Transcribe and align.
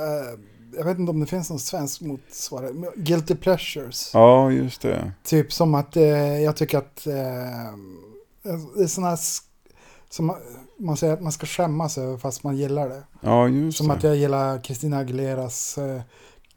eh, 0.00 0.38
jag 0.76 0.84
vet 0.84 0.98
inte 0.98 1.10
om 1.10 1.20
det 1.20 1.26
finns 1.26 1.50
någon 1.50 1.58
svensk 1.58 2.00
motsvarighet, 2.00 2.76
men 2.76 2.90
Guilty 2.96 3.34
Pleasures. 3.34 4.10
Ja, 4.14 4.50
just 4.52 4.82
det. 4.82 5.12
Typ 5.24 5.52
som 5.52 5.74
att 5.74 5.96
eh, 5.96 6.40
jag 6.42 6.56
tycker 6.56 6.78
att 6.78 7.06
eh, 7.06 7.12
det 8.76 8.82
är 8.82 8.86
sådana 8.86 9.16
som 10.10 10.34
man- 10.78 10.96
säger 10.96 11.12
att 11.12 11.22
man 11.22 11.32
ska 11.32 11.46
skämmas 11.46 11.98
över 11.98 12.16
fast 12.16 12.44
man 12.44 12.56
gillar 12.56 12.88
det. 12.88 13.02
Ja, 13.20 13.48
just 13.48 13.78
Som 13.78 13.88
det. 13.88 13.94
att 13.94 14.02
jag 14.02 14.16
gillar 14.16 14.60
Christina 14.60 14.98
Aguileras 14.98 15.78
eh, 15.78 16.00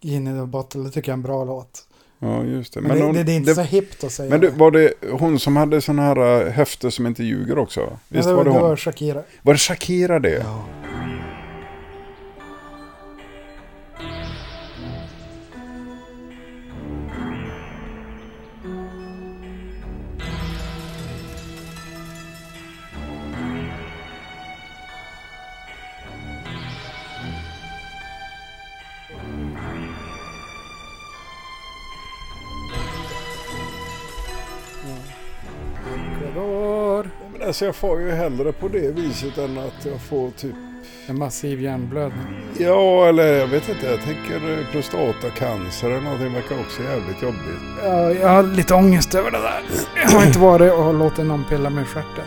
In 0.04 0.28
in 0.28 0.40
the 0.40 0.46
bottle, 0.46 0.82
det 0.84 0.90
tycker 0.92 1.10
jag 1.12 1.14
är 1.14 1.18
en 1.18 1.22
bra 1.24 1.44
låt. 1.44 1.88
Ja, 2.20 2.44
just 2.44 2.74
det. 2.74 2.82
Men, 2.82 2.98
det, 2.98 3.04
hon- 3.04 3.14
det, 3.16 3.24
det 3.24 3.32
är 3.32 3.36
inte 3.36 3.52
det- 3.52 3.56
så 3.56 3.62
hippt 3.62 4.04
att 4.04 4.12
säga 4.12 4.30
Men 4.30 4.40
du, 4.42 4.50
var 4.50 4.72
det 4.72 4.94
hon 5.12 5.40
som 5.40 5.56
hade 5.58 5.82
sådana 5.82 6.02
här 6.02 6.46
äh, 6.48 6.52
höfter 6.52 6.90
som 6.90 7.08
inte 7.08 7.24
ljuger 7.24 7.58
också? 7.58 7.80
Ja, 7.80 7.98
Visst 8.08 8.28
det, 8.30 8.34
var 8.34 8.44
det 8.44 8.50
hon? 8.50 8.56
det 8.58 8.62
Var, 8.64 8.70
var 8.70 8.76
Shakira. 8.76 9.24
det 9.44 9.58
Shakira 9.58 10.20
det? 10.20 10.30
Ja. 10.46 10.64
Alltså 37.52 37.66
jag 37.66 37.76
får 37.76 38.02
ju 38.02 38.12
hellre 38.12 38.52
på 38.52 38.68
det 38.68 38.92
viset 38.92 39.38
än 39.38 39.58
att 39.58 39.86
jag 39.86 40.02
får 40.02 40.32
typ... 40.32 40.56
En 41.08 41.20
massiv 41.20 41.62
hjärnblödning. 41.62 42.44
Ja, 42.58 43.08
eller 43.08 43.24
jag 43.24 43.48
vet 43.48 43.70
inte. 43.70 43.86
Jag 43.86 44.02
tänker 44.02 44.60
eh, 44.60 44.72
prostatacancer 44.72 45.90
eller 45.90 46.02
någonting 46.02 46.34
verkar 46.34 46.60
också 46.60 46.82
jävligt 46.84 47.22
jobbigt. 47.22 47.62
Ja, 47.84 48.12
jag 48.12 48.28
har 48.28 48.44
lite 48.44 48.74
ångest 48.74 49.16
över 49.16 49.32
det 49.32 49.38
där. 49.38 49.62
Jag 49.96 50.10
har 50.10 50.26
inte 50.26 50.40
varit 50.40 50.74
och 50.74 50.94
låtit 50.94 51.26
någon 51.26 51.44
pilla 51.50 51.70
med 51.70 51.88
stjärten. 51.88 52.26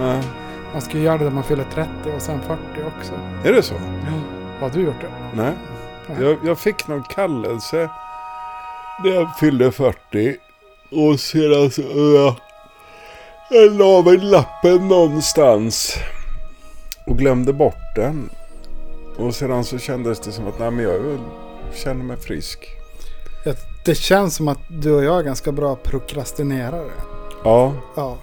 Nej. 0.00 0.22
Man 0.72 0.82
ska 0.82 0.98
ju 0.98 1.04
göra 1.04 1.18
det 1.18 1.24
när 1.24 1.30
man 1.30 1.44
fyller 1.44 1.66
30 1.74 1.90
och 2.16 2.22
sen 2.22 2.40
40 2.40 2.60
också. 2.98 3.12
Är 3.44 3.52
det 3.52 3.62
så? 3.62 3.74
Har 4.60 4.70
du 4.70 4.80
gjort 4.80 5.00
det? 5.00 5.42
Nej. 5.42 5.52
Nej. 6.08 6.22
Jag, 6.22 6.38
jag 6.44 6.58
fick 6.58 6.88
någon 6.88 7.02
kallelse 7.02 7.90
när 9.04 9.10
jag 9.10 9.38
fyllde 9.38 9.72
40. 9.72 10.36
Och 10.90 11.20
sedan 11.20 11.70
så... 11.70 11.82
Uh, 11.82 12.34
jag 13.50 13.72
la 13.72 14.02
väl 14.02 14.30
lappen 14.30 14.88
någonstans. 14.88 15.96
Och 17.06 17.18
glömde 17.18 17.52
bort 17.52 17.94
den. 17.96 18.30
Och 19.16 19.34
sedan 19.34 19.64
så 19.64 19.78
kändes 19.78 20.20
det 20.20 20.32
som 20.32 20.48
att 20.48 20.58
nej, 20.58 20.70
men 20.70 20.84
jag 20.84 21.18
känner 21.74 22.04
mig 22.04 22.16
frisk. 22.16 22.68
Det 23.84 23.94
känns 23.94 24.36
som 24.36 24.48
att 24.48 24.58
du 24.68 24.92
och 24.92 25.04
jag 25.04 25.18
är 25.18 25.22
ganska 25.22 25.52
bra 25.52 25.76
prokrastinerare. 25.76 26.90
Ja, 27.44 27.72
Ja. 27.96 28.18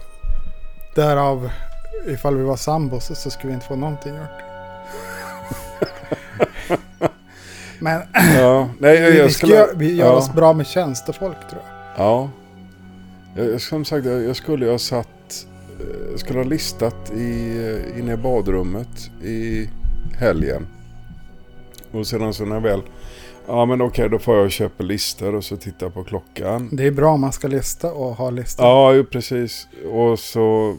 Därav, 0.95 1.49
ifall 2.07 2.37
vi 2.37 2.43
var 2.43 2.55
sambos 2.55 3.21
så 3.21 3.29
skulle 3.29 3.47
vi 3.47 3.53
inte 3.53 3.65
få 3.65 3.75
någonting 3.75 4.15
gjort. 4.15 4.27
Men 7.79 8.01
ja. 8.37 8.69
Nej, 8.79 8.99
jag, 8.99 9.23
vi, 9.25 9.31
skulle... 9.31 9.67
vi 9.75 9.95
gör 9.95 10.05
ja. 10.05 10.11
oss 10.11 10.33
bra 10.33 10.53
med 10.53 10.67
tjänstefolk 10.67 11.49
tror 11.49 11.61
jag. 11.65 12.05
Ja. 12.05 12.29
Jag, 13.35 13.61
som 13.61 13.85
sagt, 13.85 14.05
jag, 14.05 14.35
skulle 14.35 14.65
ha 14.65 14.77
satt... 14.77 15.47
eh, 15.79 16.09
Jag 16.11 16.19
skulle 16.19 16.39
ha 16.39 16.45
listat 16.45 17.11
i, 17.11 17.57
eh, 17.57 17.99
inne 17.99 18.13
i 18.13 18.17
badrummet 18.17 19.11
i 19.23 19.69
helgen. 20.19 20.67
Och 21.91 22.07
sedan 22.07 22.33
så 22.33 22.45
när 22.45 22.55
jag 22.55 22.61
väl... 22.61 22.81
Ja 23.47 23.65
men 23.65 23.81
okej, 23.81 24.09
då 24.09 24.19
får 24.19 24.35
jag 24.35 24.45
och 24.45 24.51
köpa 24.51 24.83
listor 24.83 25.35
och 25.35 25.43
så 25.43 25.57
titta 25.57 25.89
på 25.89 26.03
klockan. 26.03 26.69
Det 26.71 26.87
är 26.87 26.91
bra 26.91 27.11
om 27.11 27.21
man 27.21 27.31
ska 27.31 27.47
lista 27.47 27.93
och 27.93 28.15
ha 28.15 28.29
listor. 28.29 28.65
Ja, 28.65 28.93
ju 28.93 29.03
precis. 29.03 29.67
Och 29.91 30.19
så 30.19 30.77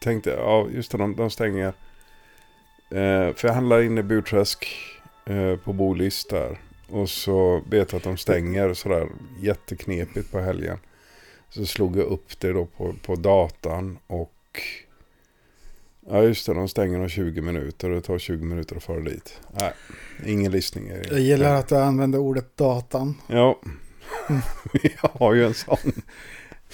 tänkte 0.00 0.30
jag, 0.30 0.38
ja 0.38 0.66
just 0.74 0.92
det, 0.92 0.98
de, 0.98 1.16
de 1.16 1.30
stänger. 1.30 1.66
Eh, 2.90 3.34
för 3.34 3.42
jag 3.42 3.52
handlar 3.54 3.82
in 3.82 3.98
i 3.98 4.02
Burträsk 4.02 4.66
eh, 5.26 5.56
på 5.56 5.72
Bolis 5.72 6.26
där. 6.30 6.60
Och 6.88 7.08
så 7.08 7.62
vet 7.70 7.92
jag 7.92 7.98
att 7.98 8.04
de 8.04 8.16
stänger 8.16 8.74
sådär 8.74 9.08
jätteknepigt 9.40 10.32
på 10.32 10.38
helgen. 10.40 10.78
Så 11.54 11.66
slog 11.66 11.96
jag 11.96 12.06
upp 12.06 12.40
det 12.40 12.52
då 12.52 12.66
på, 12.66 12.94
på 13.06 13.14
datan 13.14 13.98
och 14.06 14.32
Ja 16.08 16.22
just 16.22 16.46
det, 16.46 16.54
de 16.54 16.68
stänger 16.68 17.00
om 17.00 17.08
20 17.08 17.40
minuter 17.40 17.90
och 17.90 17.96
det 17.96 18.02
tar 18.02 18.18
20 18.18 18.44
minuter 18.44 18.76
att 18.76 18.82
föra 18.82 19.00
dit. 19.00 19.40
Nej, 19.60 19.72
ingen 20.26 20.52
det. 20.98 21.08
Jag 21.10 21.20
gillar 21.20 21.54
att 21.54 21.68
du 21.68 21.76
använder 21.76 22.18
ordet 22.18 22.56
datan. 22.56 23.14
Ja, 23.26 23.60
jag 24.82 25.10
har 25.12 25.34
ju 25.34 25.46
en 25.46 25.54
sån. 25.54 25.92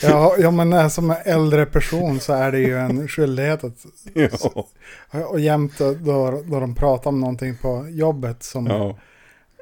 Ja, 0.01 0.35
ja 0.39 0.51
men 0.51 0.91
som 0.91 1.15
äldre 1.25 1.67
person 1.67 2.21
så 2.21 2.33
är 2.33 2.53
det 2.53 2.59
ju 2.59 2.79
en 2.79 3.09
skyldighet 3.09 3.65
att 3.65 3.87
Ja. 4.15 4.67
Och 5.27 5.41
jämt 5.41 5.79
då, 5.79 5.95
då 6.45 6.61
de 6.61 6.75
pratar 6.75 7.11
om 7.11 7.21
någonting 7.21 7.57
på 7.57 7.87
jobbet 7.89 8.43
som 8.43 8.67
Ja. 8.67 8.99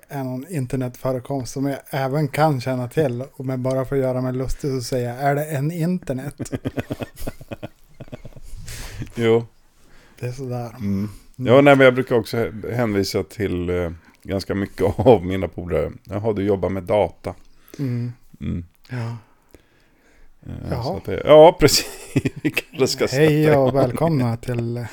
Är 0.08 0.24
någon 0.24 0.46
internetförekomst 0.48 1.52
som 1.52 1.66
jag 1.66 1.78
även 1.90 2.28
kan 2.28 2.60
känna 2.60 2.88
till. 2.88 3.24
Och 3.32 3.44
men 3.46 3.62
bara 3.62 3.84
för 3.84 3.96
att 3.96 4.02
göra 4.02 4.20
mig 4.20 4.32
lustig 4.32 4.70
så 4.70 4.80
säger 4.80 5.08
jag, 5.08 5.18
är 5.18 5.34
det 5.34 5.44
en 5.44 5.70
internet? 5.72 6.34
Jo. 9.14 9.44
Det 10.20 10.26
är 10.26 10.32
sådär. 10.32 10.68
Mm. 10.78 11.08
Ja, 11.36 11.60
nej, 11.60 11.76
men 11.76 11.84
jag 11.84 11.94
brukar 11.94 12.16
också 12.16 12.36
hä- 12.36 12.74
hänvisa 12.74 13.22
till 13.22 13.70
eh, 13.70 13.90
ganska 14.22 14.54
mycket 14.54 14.82
av 15.06 15.24
mina 15.24 15.48
polare. 15.48 15.92
Jaha, 16.04 16.32
du 16.32 16.42
jobbar 16.44 16.68
med 16.68 16.82
data. 16.82 17.34
Mm. 17.78 18.12
Mm. 18.40 18.64
Ja. 18.90 19.16
Eh, 20.46 20.52
Jaha. 20.70 21.00
det, 21.04 21.22
ja, 21.24 21.56
precis. 21.60 21.86
Vi 22.42 22.50
kanske 22.50 22.86
ska 22.88 23.08
sätta 23.08 23.22
Hej 23.22 23.56
och 23.56 23.74
välkomna 23.74 24.36
till 24.36 24.86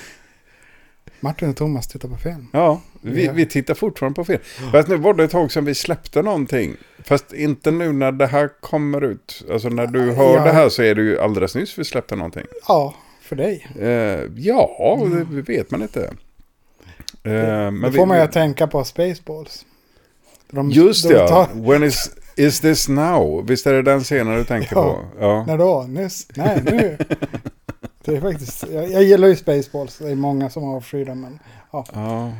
Martin 1.23 1.49
och 1.49 1.55
Thomas 1.55 1.87
tittar 1.87 2.09
på 2.09 2.17
film. 2.17 2.47
Ja, 2.53 2.81
vi, 3.01 3.27
vi 3.33 3.45
tittar 3.45 3.73
fortfarande 3.73 4.15
på 4.15 4.25
film. 4.25 4.39
Fast 4.71 4.87
nu 4.87 4.95
var 4.95 5.13
det 5.13 5.23
ett 5.23 5.31
tag 5.31 5.51
sedan 5.51 5.65
vi 5.65 5.75
släppte 5.75 6.21
någonting. 6.21 6.75
Fast 7.03 7.33
inte 7.33 7.71
nu 7.71 7.91
när 7.93 8.11
det 8.11 8.27
här 8.27 8.49
kommer 8.61 9.03
ut. 9.03 9.43
Alltså 9.51 9.69
när 9.69 9.87
du 9.87 10.11
hör 10.11 10.33
Ja. 10.37 10.43
det 10.43 10.51
här 10.51 10.69
så 10.69 10.83
är 10.83 10.95
det 10.95 11.01
ju 11.01 11.19
alldeles 11.19 11.55
nyss 11.55 11.77
vi 11.79 11.83
släppte 11.83 12.15
någonting. 12.15 12.43
Ja, 12.67 12.95
för 13.21 13.35
dig. 13.35 13.67
Eh, 13.79 13.87
ja, 14.35 14.99
det 15.31 15.41
vet 15.41 15.71
man 15.71 15.81
inte. 15.81 16.03
Eh, 16.03 17.31
men 17.31 17.81
Då 17.81 17.89
vi- 17.89 17.97
får 17.97 18.05
man 18.05 18.19
ju 18.19 18.25
vi- 18.25 18.31
tänka 18.31 18.67
på 18.67 18.83
Spaceballs. 18.83 19.65
De, 20.51 20.69
Just 20.71 21.03
de 21.07 21.13
det, 21.13 21.19
ja. 21.19 21.27
tar- 21.27 21.69
When 21.71 21.83
is, 21.83 22.11
is 22.35 22.59
this 22.59 22.87
now? 22.89 23.45
Visst 23.47 23.67
är 23.67 23.73
det 23.73 23.81
den 23.81 24.01
scenen 24.03 24.35
du 24.35 24.43
tänker 24.43 24.75
Ja. 24.75 24.81
på? 24.83 25.05
Ja. 25.19 25.43
När 25.47 25.57
då? 25.57 25.85
Nyss? 25.89 26.27
Nej, 26.35 26.61
nu. 26.65 26.97
Det 28.05 28.15
är 28.15 28.21
faktiskt, 28.21 28.65
jag, 28.71 28.91
jag 28.91 29.03
gillar 29.03 29.27
ju 29.27 29.35
Spaceballs. 29.35 29.97
Det 29.97 30.11
är 30.11 30.15
många 30.15 30.49
som 30.49 30.63
avskyr 30.63 31.05
dem. 31.05 31.21
Men, 31.21 31.39
ja. 31.71 31.85
ja. 31.93 32.31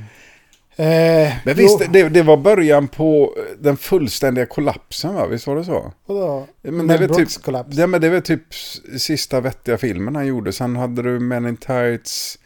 Eh, 0.76 1.34
Men 1.46 1.56
visst, 1.56 1.94
det, 1.94 2.10
det 2.10 2.24
var 2.24 2.38
början 2.38 2.88
på 2.88 3.36
den 3.60 3.78
fullständiga 3.78 4.46
kollapsen 4.46 5.16
va? 5.16 5.28
Visst 5.28 5.48
var 5.48 5.56
det 5.56 5.64
så? 5.64 5.92
Vadå? 6.06 6.48
Men 6.62 6.88
det, 6.88 7.08
typ, 7.08 7.44
kollaps. 7.44 7.78
ja, 7.78 7.88
men 7.88 8.02
det 8.02 8.10
var 8.10 8.20
typ 8.20 8.54
sista 8.98 9.42
vettiga 9.42 9.78
filmen 9.78 10.16
han 10.16 10.28
gjorde. 10.28 10.54
Sen 10.54 10.76
hade 10.76 11.02
du 11.02 11.20
Men 11.20 11.48
in 11.48 11.58
Tights. 11.58 12.40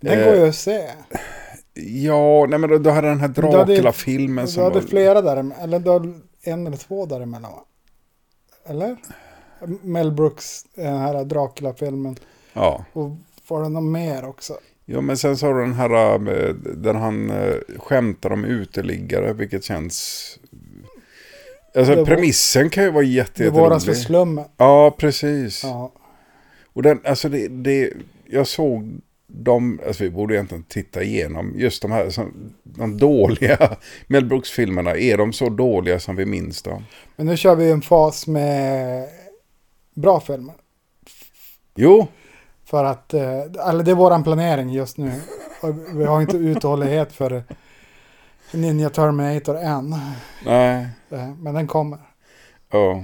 Den 0.00 0.18
eh, 0.18 0.26
går 0.26 0.34
ju 0.34 0.48
att 0.48 0.54
se. 0.54 0.88
Ja, 1.74 2.46
nej 2.48 2.58
men 2.58 2.70
då, 2.70 2.78
då 2.78 2.90
hade 2.90 3.08
den 3.08 3.20
här 3.20 3.28
Dracula-filmen 3.28 4.46
Du 4.46 4.60
hade 4.62 4.74
var... 4.80 4.80
flera 4.80 5.22
däremellan. 5.22 5.62
Eller 5.62 5.78
du 5.78 5.90
hade 5.90 6.12
en 6.42 6.66
eller 6.66 6.76
två 6.76 7.06
däremellan 7.06 7.52
va? 7.52 7.64
Eller? 8.66 8.96
Mel 9.82 10.12
Brooks, 10.12 10.64
den 10.74 10.98
här 10.98 11.24
Dracula-filmen. 11.24 12.16
Ja. 12.54 12.84
Och 12.92 13.10
var 13.48 13.62
det 13.62 13.68
något 13.68 13.82
mer 13.92 14.24
också? 14.24 14.58
ja, 14.86 15.00
men 15.00 15.16
sen 15.16 15.36
så 15.36 15.46
har 15.46 15.54
du 15.54 15.60
den 15.60 15.74
här 15.74 15.90
eh, 16.14 16.54
där 16.54 16.94
han 16.94 17.30
eh, 17.30 17.54
skämtar 17.78 18.30
om 18.32 18.44
uteliggare, 18.44 19.32
vilket 19.32 19.64
känns... 19.64 20.38
Alltså 21.76 21.94
var- 21.94 22.04
premissen 22.04 22.70
kan 22.70 22.84
ju 22.84 22.90
vara 22.90 23.04
jätte, 23.04 23.42
Det 23.44 23.50
våras 23.50 23.84
för 23.84 23.90
jätterolig. 23.92 24.06
slummen. 24.06 24.44
Ja, 24.56 24.90
precis. 24.98 25.64
Ja. 25.64 25.92
Och 26.72 26.82
den, 26.82 27.00
alltså 27.04 27.28
det, 27.28 27.48
det, 27.48 27.92
jag 28.26 28.46
såg 28.46 29.00
de, 29.26 29.80
alltså 29.86 30.04
vi 30.04 30.10
borde 30.10 30.34
egentligen 30.34 30.64
titta 30.68 31.02
igenom 31.02 31.52
just 31.56 31.82
de 31.82 31.92
här, 31.92 32.10
de 32.64 32.98
dåliga 32.98 33.76
Mel 34.06 34.24
Brooks-filmerna. 34.24 34.96
Är 34.96 35.16
de 35.18 35.32
så 35.32 35.48
dåliga 35.48 36.00
som 36.00 36.16
vi 36.16 36.26
minns 36.26 36.62
dem? 36.62 36.84
Men 37.16 37.26
nu 37.26 37.36
kör 37.36 37.54
vi 37.54 37.70
en 37.70 37.82
fas 37.82 38.26
med 38.26 39.08
bra 39.94 40.20
filmer. 40.20 40.54
Jo, 41.74 42.06
För 42.64 42.84
att, 42.84 43.14
eh, 43.14 43.40
eller 43.68 43.82
det 43.84 43.90
är 43.90 43.94
våran 43.94 44.24
planering 44.24 44.68
just 44.70 44.98
nu. 44.98 45.12
Vi 45.94 46.04
har 46.04 46.20
inte 46.20 46.36
uthållighet 46.36 47.12
för 47.12 47.42
Ninja 48.52 48.90
Terminator 48.90 49.56
än. 49.58 49.94
nej, 50.46 50.88
Eh, 51.10 51.28
Men 51.38 51.54
den 51.54 51.66
kommer. 51.66 51.98
ja. 52.70 53.02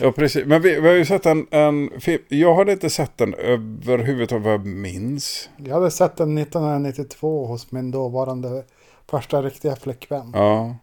Ja, 0.00 0.12
precis. 0.12 0.46
Men 0.46 0.62
vi, 0.62 0.80
vi 0.80 0.88
har 0.88 0.94
ju 0.94 1.04
sett 1.04 1.26
en, 1.26 1.46
en 1.50 2.00
film. 2.00 2.22
Jag 2.28 2.54
hade 2.54 2.72
inte 2.72 2.90
sett 2.90 3.18
den 3.18 3.34
överhuvudtaget 3.34 4.44
vad 4.44 4.52
jag 4.52 4.66
minns. 4.66 5.48
Jag 5.56 5.74
hade 5.74 5.90
sett 5.90 6.16
den 6.16 6.38
1992 6.38 7.46
hos 7.46 7.72
min 7.72 7.90
dåvarande 7.90 8.64
första 9.10 9.42
riktiga 9.42 9.76
flickvän. 9.76 10.32
Ja. 10.34 10.76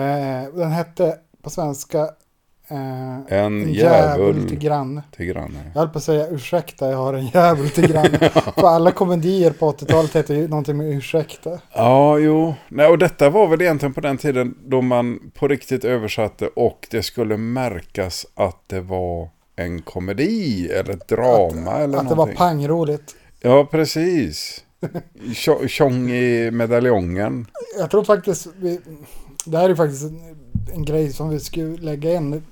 Eh, 0.00 0.54
den 0.54 0.70
hette 0.72 1.18
på 1.42 1.50
svenska 1.50 2.10
eh, 2.68 3.38
En 3.38 3.64
till 3.64 3.76
djävul 3.76 4.54
granne. 4.56 5.02
till 5.16 5.26
granne. 5.26 5.58
Jag 5.74 5.80
höll 5.80 5.88
på 5.88 5.98
att 5.98 6.04
säga 6.04 6.28
ursäkta, 6.28 6.90
jag 6.90 6.96
har 6.98 7.14
en 7.14 7.26
djävul 7.26 7.70
till 7.70 7.86
granne. 7.92 8.18
För 8.56 8.66
alla 8.68 8.90
komedier 8.92 9.50
på 9.50 9.72
80-talet 9.72 10.16
heter 10.16 10.34
ju 10.34 10.48
någonting 10.48 10.76
med 10.76 10.90
ursäkta. 10.96 11.58
Ja, 11.74 12.18
jo. 12.18 12.54
Nej, 12.68 12.86
och 12.88 12.98
detta 12.98 13.30
var 13.30 13.46
väl 13.48 13.62
egentligen 13.62 13.92
på 13.94 14.00
den 14.00 14.16
tiden 14.16 14.54
då 14.66 14.82
man 14.82 15.18
på 15.38 15.48
riktigt 15.48 15.84
översatte 15.84 16.46
och 16.46 16.86
det 16.90 17.02
skulle 17.02 17.36
märkas 17.36 18.26
att 18.34 18.62
det 18.66 18.80
var 18.80 19.28
en 19.56 19.82
komedi 19.82 20.68
eller 20.68 20.90
ett 20.94 21.08
drama 21.08 21.72
eller 21.76 21.98
Att 21.98 22.04
det 22.04 22.08
var 22.08 22.16
någonting. 22.16 22.36
pangroligt. 22.36 23.14
Ja, 23.40 23.68
precis. 23.70 24.64
Tjo- 25.34 25.66
Tjong 25.68 26.10
i 26.10 26.50
medaljongen. 26.50 27.46
Jag 27.78 27.90
tror 27.90 28.04
faktiskt, 28.04 28.46
vi, 28.56 28.80
det 29.46 29.58
här 29.58 29.70
är 29.70 29.74
faktiskt 29.74 30.12
en, 30.74 30.84
grej 30.84 31.12
som 31.12 31.28
vi 31.28 31.40
skulle 31.40 31.76
lägga 31.76 32.14
in. 32.14 32.42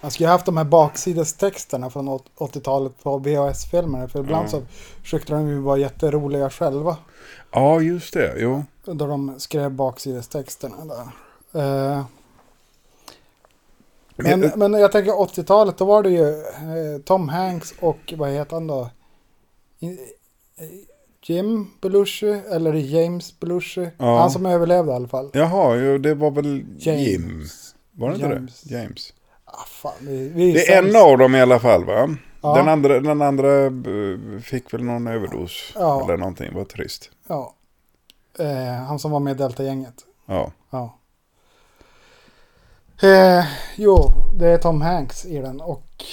Man 0.00 0.10
skulle 0.10 0.26
ha 0.28 0.32
haft 0.34 0.46
de 0.46 0.56
här 0.56 0.64
baksidestexterna 0.64 1.90
från 1.90 2.08
80-talet 2.38 2.92
på 3.02 3.18
VHS-filmerna. 3.18 4.08
För 4.08 4.20
ibland 4.20 4.46
Ja. 4.46 4.50
så 4.50 4.62
försökte 5.02 5.32
de 5.32 5.48
ju 5.48 5.58
vara 5.58 5.78
jätteroliga 5.78 6.50
själva. 6.50 6.96
Ja, 7.52 7.80
just 7.80 8.14
det. 8.14 8.34
Jo. 8.38 8.64
Då 8.84 9.06
de 9.06 9.34
skrev 9.40 9.70
baksidestexterna 9.70 10.76
där. 10.84 11.00
Eh, 11.62 12.04
men, 14.16 14.40
Men- 14.40 14.58
men 14.58 14.72
jag 14.72 14.92
tänker 14.92 15.12
80-talet, 15.20 15.78
då 15.78 15.84
var 15.84 16.02
det 16.02 16.10
ju 16.10 16.28
eh, 16.40 17.00
Tom 17.04 17.28
Hanks 17.28 17.74
och 17.80 18.14
vad 18.18 18.30
heter 18.30 18.54
han 18.56 18.66
då? 18.66 18.90
Jim 21.22 21.70
Belushi, 21.80 22.26
eller 22.26 22.72
James 22.72 23.40
Belushi. 23.40 23.90
Ja. 23.98 24.18
Han 24.18 24.30
som 24.30 24.46
överlevde 24.46 24.92
i 24.92 24.94
alla 24.94 25.08
fall. 25.08 25.30
Jaha, 25.32 25.76
jo, 25.76 25.98
det 25.98 26.14
var 26.14 26.30
väl 26.30 26.64
James. 26.78 27.06
Jim. 27.08 27.46
Var 27.92 28.08
det 28.08 28.14
inte 28.14 28.26
James. 28.26 28.62
det? 28.62 28.74
James. 28.74 29.12
Ah, 29.44 29.64
fan, 29.66 29.92
vi, 30.00 30.28
vi 30.28 30.52
Det 30.52 30.72
är 30.72 30.82
en 30.82 30.96
av 30.96 31.18
dem 31.18 31.34
i 31.34 31.40
alla 31.40 31.58
fall 31.58 31.84
va? 31.84 32.16
Ja. 32.42 32.54
Den 32.54 32.68
andra, 32.68 33.00
den 33.00 33.22
andra 33.22 33.66
eh, 33.66 33.72
fick 34.42 34.74
väl 34.74 34.82
någon 34.84 35.06
överdos. 35.06 35.72
Ja. 35.74 36.04
Eller 36.04 36.16
någonting, 36.16 36.54
vad 36.54 36.68
trist. 36.68 37.10
Ja. 37.28 37.54
Eh, 38.38 38.84
han 38.86 38.98
som 38.98 39.10
var 39.10 39.20
med 39.20 39.30
i 39.30 39.38
Delta-gänget. 39.38 39.94
Ja. 40.26 40.52
Ja. 40.70 40.98
Eh, 43.02 43.44
jo, 43.76 44.10
det 44.34 44.46
är 44.48 44.58
Tom 44.58 44.80
Hanks 44.80 45.24
i 45.24 45.38
den 45.38 45.60
och... 45.60 46.04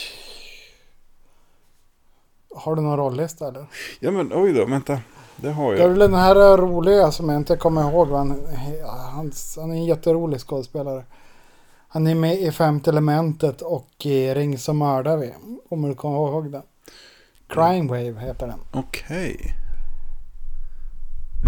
Har 2.57 2.75
du 2.75 2.81
någon 2.81 2.98
rollista 2.98 3.48
eller? 3.48 3.65
ja, 4.00 4.12
men 4.12 4.31
oj 4.33 4.54
då, 4.54 4.65
vänta. 4.65 5.00
Det 5.36 5.51
har 5.51 5.71
Det 5.74 5.77
är 5.77 5.81
jag. 5.81 5.89
väl 5.89 6.00
den 6.00 6.13
här 6.13 6.57
roliga 6.57 7.12
som 7.12 7.30
jag 7.30 7.38
inte 7.38 7.56
kommer 7.56 7.81
ihåg. 7.92 8.07
Han, 8.07 8.30
han, 9.13 9.31
han 9.57 9.71
är 9.71 9.75
en 9.75 9.86
jätterolig 9.86 10.39
skådespelare. 10.39 11.04
Han 11.88 12.07
är 12.07 12.15
med 12.15 12.39
i 12.42 12.51
Femte 12.51 12.89
elementet 12.89 13.62
och 13.62 14.06
i 14.06 14.33
Ring 14.33 14.57
så 14.57 14.74
mördar 14.74 15.18
vi. 15.18 15.33
Om 15.69 15.81
du 15.81 15.95
kommer 15.95 16.18
ihåg 16.18 16.51
den. 16.51 16.62
Crime 17.50 17.88
Wave 17.89 18.19
heter 18.27 18.48
den. 18.48 18.60
Okej. 18.74 19.53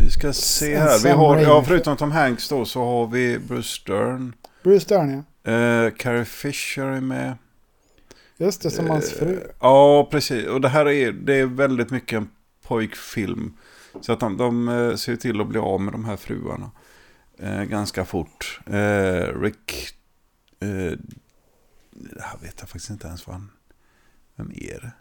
Vi 0.04 0.12
ska 0.12 0.34
se 0.34 0.74
En 0.76 0.82
här. 0.82 1.04
Vi 1.04 1.10
har, 1.10 1.38
ja, 1.38 1.64
förutom 1.68 1.98
Tom 1.98 2.12
Hanks 2.12 2.50
då 2.50 2.66
så 2.66 2.84
har 2.86 3.08
vi 3.08 3.40
Bruce 3.40 3.68
Stern. 3.82 4.36
Bruce 4.64 4.86
Dern 4.96 5.24
ja. 5.44 5.52
Eh, 5.52 5.92
Carrie 5.98 6.26
Fisher 6.26 6.86
är 6.86 7.02
med. 7.02 7.36
Just 8.42 8.62
det, 8.62 8.72
som 8.72 8.90
hans 8.90 9.12
fru. 9.12 9.34
Eh, 9.34 9.48
Ja, 9.60 10.08
precis. 10.12 10.48
Och 10.48 10.62
det 10.62 10.70
här 10.70 10.88
är, 10.88 11.12
det 11.12 11.34
är 11.36 11.46
väldigt 11.46 11.92
mycket 11.92 12.18
en 12.18 12.30
pojkfilm. 12.62 13.54
Så 14.02 14.14
att 14.14 14.20
de, 14.20 14.38
de 14.38 14.70
eh, 14.70 14.96
ser 14.96 15.16
till 15.16 15.42
att 15.42 15.48
bli 15.48 15.60
av 15.60 15.82
med 15.82 15.94
de 15.94 16.06
här 16.06 16.18
fruarna. 16.18 16.72
Eh, 17.38 17.64
ganska 17.64 18.06
fort. 18.06 18.60
Eh, 18.66 19.40
Rick... 19.42 19.96
Eh, 20.60 20.92
det 21.92 22.22
här 22.22 22.38
vet 22.42 22.56
jag 22.60 22.70
faktiskt 22.70 22.90
inte 22.90 23.08
ens 23.08 23.28
vad 23.28 23.36
han... 23.36 23.52
Vem 24.36 24.52
är 24.52 24.80
det? 24.82 24.92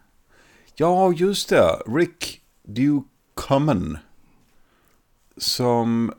Ja, 0.75 1.13
just 1.13 1.49
det. 1.49 1.71
Rick 1.87 2.43
Ducommun. 2.63 3.99
Som 5.37 6.13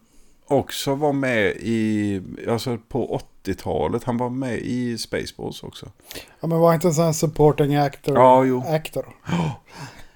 också 0.49 0.95
var 0.95 1.13
med 1.13 1.55
i... 1.59 2.21
Alltså 2.49 2.77
på 2.89 3.21
80-talet. 3.43 4.03
Han 4.03 4.17
var 4.17 4.29
med 4.29 4.57
i 4.57 4.97
Spaceballs 4.97 5.63
också. 5.63 5.91
Ja, 6.39 6.47
men 6.47 6.59
var 6.59 6.73
inte 6.73 6.87
en 6.87 6.93
sån 6.93 7.05
här 7.05 7.11
supporting 7.13 7.75
actor? 7.75 8.15
Ja, 8.15 8.43
jo. 8.43 8.63
actor. 8.67 9.05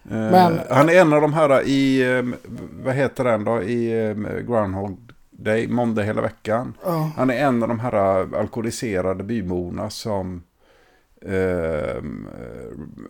Eh, 0.06 0.10
Men- 0.12 0.60
han 0.70 0.90
är 0.90 0.94
en 1.02 1.14
av 1.14 1.22
de 1.22 1.34
här 1.34 1.68
i, 1.68 2.12
eh, 2.18 2.24
vad 2.84 2.96
heter 2.96 3.24
den 3.24 3.44
då, 3.44 3.62
i 3.62 4.08
eh, 4.08 4.16
Groundhog 4.48 4.98
Day, 5.32 5.68
måndag 5.68 6.04
hela 6.04 6.22
veckan. 6.22 6.74
Ja. 6.86 7.12
Han 7.18 7.30
är 7.30 7.34
en 7.48 7.64
av 7.64 7.70
de 7.70 7.80
här 7.80 7.94
alkoholiserade 8.36 9.24
byborna 9.24 9.90
som 9.90 10.44
eh, 11.22 12.04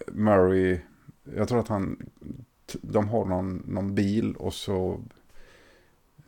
Murray, 0.07 0.79
jag 1.35 1.47
tror 1.47 1.59
att 1.59 1.67
han, 1.67 1.97
de 2.81 3.07
har 3.09 3.25
någon, 3.25 3.63
någon 3.67 3.95
bil 3.95 4.35
och 4.35 4.53
så 4.53 4.99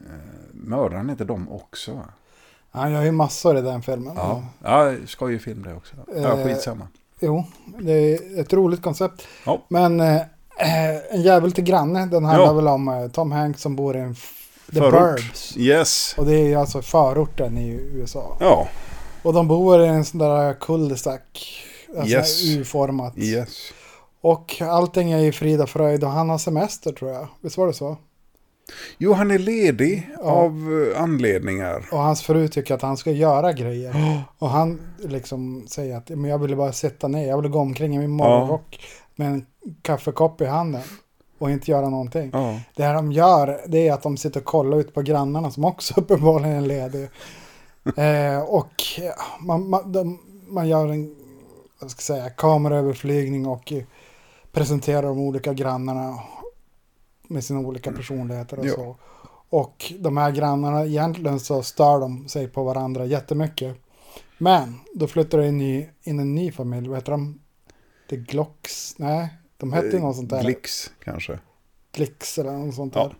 eh, 0.05 0.11
mördar 0.51 0.97
han 0.97 1.09
inte 1.09 1.23
dem 1.25 1.49
också? 1.51 2.01
Han 2.71 2.91
gör 2.91 3.01
ju 3.03 3.11
massor 3.11 3.57
i 3.57 3.61
den 3.61 3.81
filmen. 3.81 4.13
Ja, 4.15 4.43
ja 4.63 4.93
skojig 5.07 5.41
film 5.41 5.63
det 5.63 5.73
också. 5.73 5.95
Ja, 6.15 6.39
Eh, 6.39 6.43
skitsamma. 6.45 6.87
Jo, 7.19 7.43
det 7.79 7.91
är 7.93 8.39
ett 8.39 8.53
roligt 8.53 8.81
koncept. 8.81 9.27
Ja. 9.45 9.61
Men 9.67 9.99
eh, 9.99 10.21
En 11.09 11.21
jävel 11.21 11.51
till 11.51 11.63
granne, 11.63 12.05
den 12.05 12.25
handlar 12.25 12.45
Ja. 12.47 12.53
väl 12.53 12.67
om 12.67 12.87
eh, 12.87 13.07
Tom 13.07 13.31
Hanks 13.31 13.61
som 13.61 13.75
bor 13.75 13.97
i 13.97 13.99
en 13.99 14.15
The 14.73 14.79
Förort. 14.79 14.91
Burbs. 15.15 15.57
Yes. 15.57 16.15
Och 16.17 16.25
det 16.25 16.33
är 16.33 16.47
ju 16.47 16.55
alltså 16.55 16.81
förorten 16.81 17.57
i 17.57 17.69
USA. 17.69 18.37
Ja, 18.39 18.67
Och 19.23 19.33
de 19.33 19.47
bor 19.47 19.81
i 19.81 19.87
en 19.87 20.05
sån 20.05 20.19
där 20.19 20.53
cul-de-sac. 20.53 21.19
Alltså 21.97 22.15
Yes. 22.17 22.43
U-format. 22.45 23.13
yes. 23.17 23.49
Och 24.21 24.61
allting 24.61 25.11
är 25.11 25.19
i 25.19 25.31
frid 25.31 25.61
och 25.61 25.69
fröjd 25.69 26.03
och 26.03 26.09
han 26.09 26.29
har 26.29 26.37
semester 26.37 26.91
tror 26.91 27.11
jag. 27.11 27.27
Visst 27.41 27.57
var 27.57 27.67
det 27.67 27.73
så? 27.73 27.97
Jo, 28.97 29.13
han 29.13 29.31
är 29.31 29.39
ledig 29.39 30.09
Ja. 30.23 30.23
av 30.31 30.51
eh, 30.95 31.01
anledningar. 31.01 31.85
Och 31.91 31.99
hans 31.99 32.21
fru 32.21 32.47
tycker 32.47 32.73
att 32.75 32.81
han 32.81 32.97
ska 32.97 33.11
göra 33.11 33.53
grejer. 33.53 34.23
Och 34.39 34.49
han 34.49 34.79
liksom 34.99 35.65
säger 35.67 35.97
att 35.97 36.09
men 36.09 36.25
jag 36.31 36.37
ville 36.39 36.55
bara 36.55 36.71
sitta 36.71 37.07
ner. 37.07 37.27
Jag 37.27 37.37
ville 37.37 37.49
gå 37.49 37.59
omkring 37.59 37.95
i 37.95 37.99
min 37.99 38.09
morgonrock 38.11 38.85
med 39.15 39.27
en 39.27 39.45
kaffekopp 39.81 40.41
i 40.41 40.45
handen. 40.45 40.81
Och 41.37 41.51
inte 41.51 41.71
göra 41.71 41.89
någonting. 41.89 42.29
Ja. 42.33 42.59
Det 42.75 42.83
här 42.83 42.93
de 42.93 43.11
gör 43.11 43.61
det 43.67 43.87
är 43.87 43.93
att 43.93 44.03
de 44.03 44.17
sitter 44.17 44.39
och 44.39 44.45
kollar 44.45 44.77
ut 44.79 44.93
på 44.93 45.01
grannarna 45.01 45.51
som 45.51 45.65
också 45.65 45.93
uppenbarligen 46.01 46.55
är 46.55 46.61
lediga. 46.61 47.07
eh, 48.35 48.39
och 48.43 48.71
ja, 48.97 49.13
man, 49.39 49.69
man, 49.69 49.91
de, 49.91 50.19
man 50.47 50.67
gör 50.67 50.87
en 50.87 51.15
vad 51.79 51.91
ska 51.91 52.13
jag 52.13 52.19
säga, 52.19 52.29
kameraöverflygning 52.29 53.47
och 53.47 53.73
eh, 53.73 53.83
presenterar 54.51 55.01
de 55.01 55.19
olika 55.19 55.53
grannarna 55.53 56.19
med 57.27 57.43
sina 57.43 57.59
olika 57.59 57.91
personligheter 57.91 58.59
och 58.59 58.65
Ja. 58.65 58.73
så. 58.75 58.97
Och 59.49 59.93
de 59.99 60.17
här 60.17 60.31
grannarna, 60.31 60.85
egentligen 60.85 61.39
så 61.39 61.63
stör 61.63 61.99
de 61.99 62.27
sig 62.27 62.47
på 62.47 62.63
varandra 62.63 63.05
jättemycket. 63.05 63.75
Men 64.37 64.79
då 64.93 65.07
flyttar 65.07 65.37
det 65.37 65.47
in, 65.47 65.57
ny, 65.57 65.87
in 66.03 66.19
en 66.19 66.35
ny 66.35 66.51
familj, 66.51 66.87
vad 66.87 66.97
heter 66.97 67.11
de? 67.11 67.39
The 68.09 68.15
Glocks? 68.17 68.95
Nej, 68.99 69.27
de 69.57 69.73
hette 69.73 69.87
ju 69.87 69.99
något 69.99 70.15
sånt 70.15 70.29
där. 70.29 70.41
Glix 70.43 70.91
kanske. 71.03 71.39
Glix 71.91 72.37
eller 72.37 72.51
något 72.51 72.75
sånt 72.75 72.95
Ja. 72.95 73.03
där. 73.03 73.15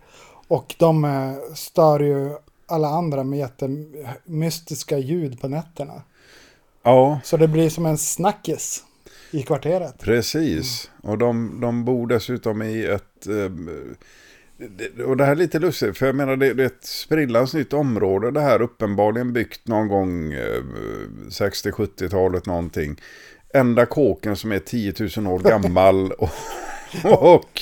Och 0.48 0.74
de 0.78 1.04
eh, 1.04 1.32
stör 1.54 2.00
ju 2.00 2.36
alla 2.66 2.88
andra 2.88 3.24
med 3.24 3.38
jättemystiska 3.38 4.98
ljud 4.98 5.40
på 5.40 5.48
nätterna. 5.48 6.02
Ja, 6.82 7.20
Så 7.24 7.36
det 7.36 7.48
blir 7.48 7.70
som 7.70 7.86
en 7.86 7.98
snackis 7.98 8.84
i 9.38 9.42
kvarteret. 9.42 9.98
precis. 10.00 10.90
Och 11.02 11.18
de, 11.18 11.60
de 11.60 11.84
bor 11.84 12.06
dessutom 12.06 12.62
i 12.62 12.84
ett... 12.84 13.26
eh, 13.26 13.50
och 15.04 15.16
det 15.16 15.24
här 15.24 15.32
är 15.32 15.36
lite 15.36 15.58
lustigt, 15.58 15.98
för 15.98 16.06
jag 16.06 16.14
menar 16.14 16.36
det, 16.36 16.54
det 16.54 16.62
är 16.62 16.66
ett 16.66 16.84
sprillans 16.84 17.54
nytt 17.54 17.72
område. 17.72 18.30
Det 18.30 18.40
här 18.40 18.62
uppenbarligen 18.62 19.32
byggt 19.32 19.68
någon 19.68 19.88
gång 19.88 20.32
eh, 20.32 20.62
60-70-talet 21.28 22.46
någonting. 22.46 23.00
Enda 23.54 23.86
kåken 23.86 24.36
som 24.36 24.52
är 24.52 24.58
10 24.58 24.94
000 25.16 25.26
år 25.26 25.38
gammal. 25.38 26.12
och 26.18 26.30
och 27.04 27.60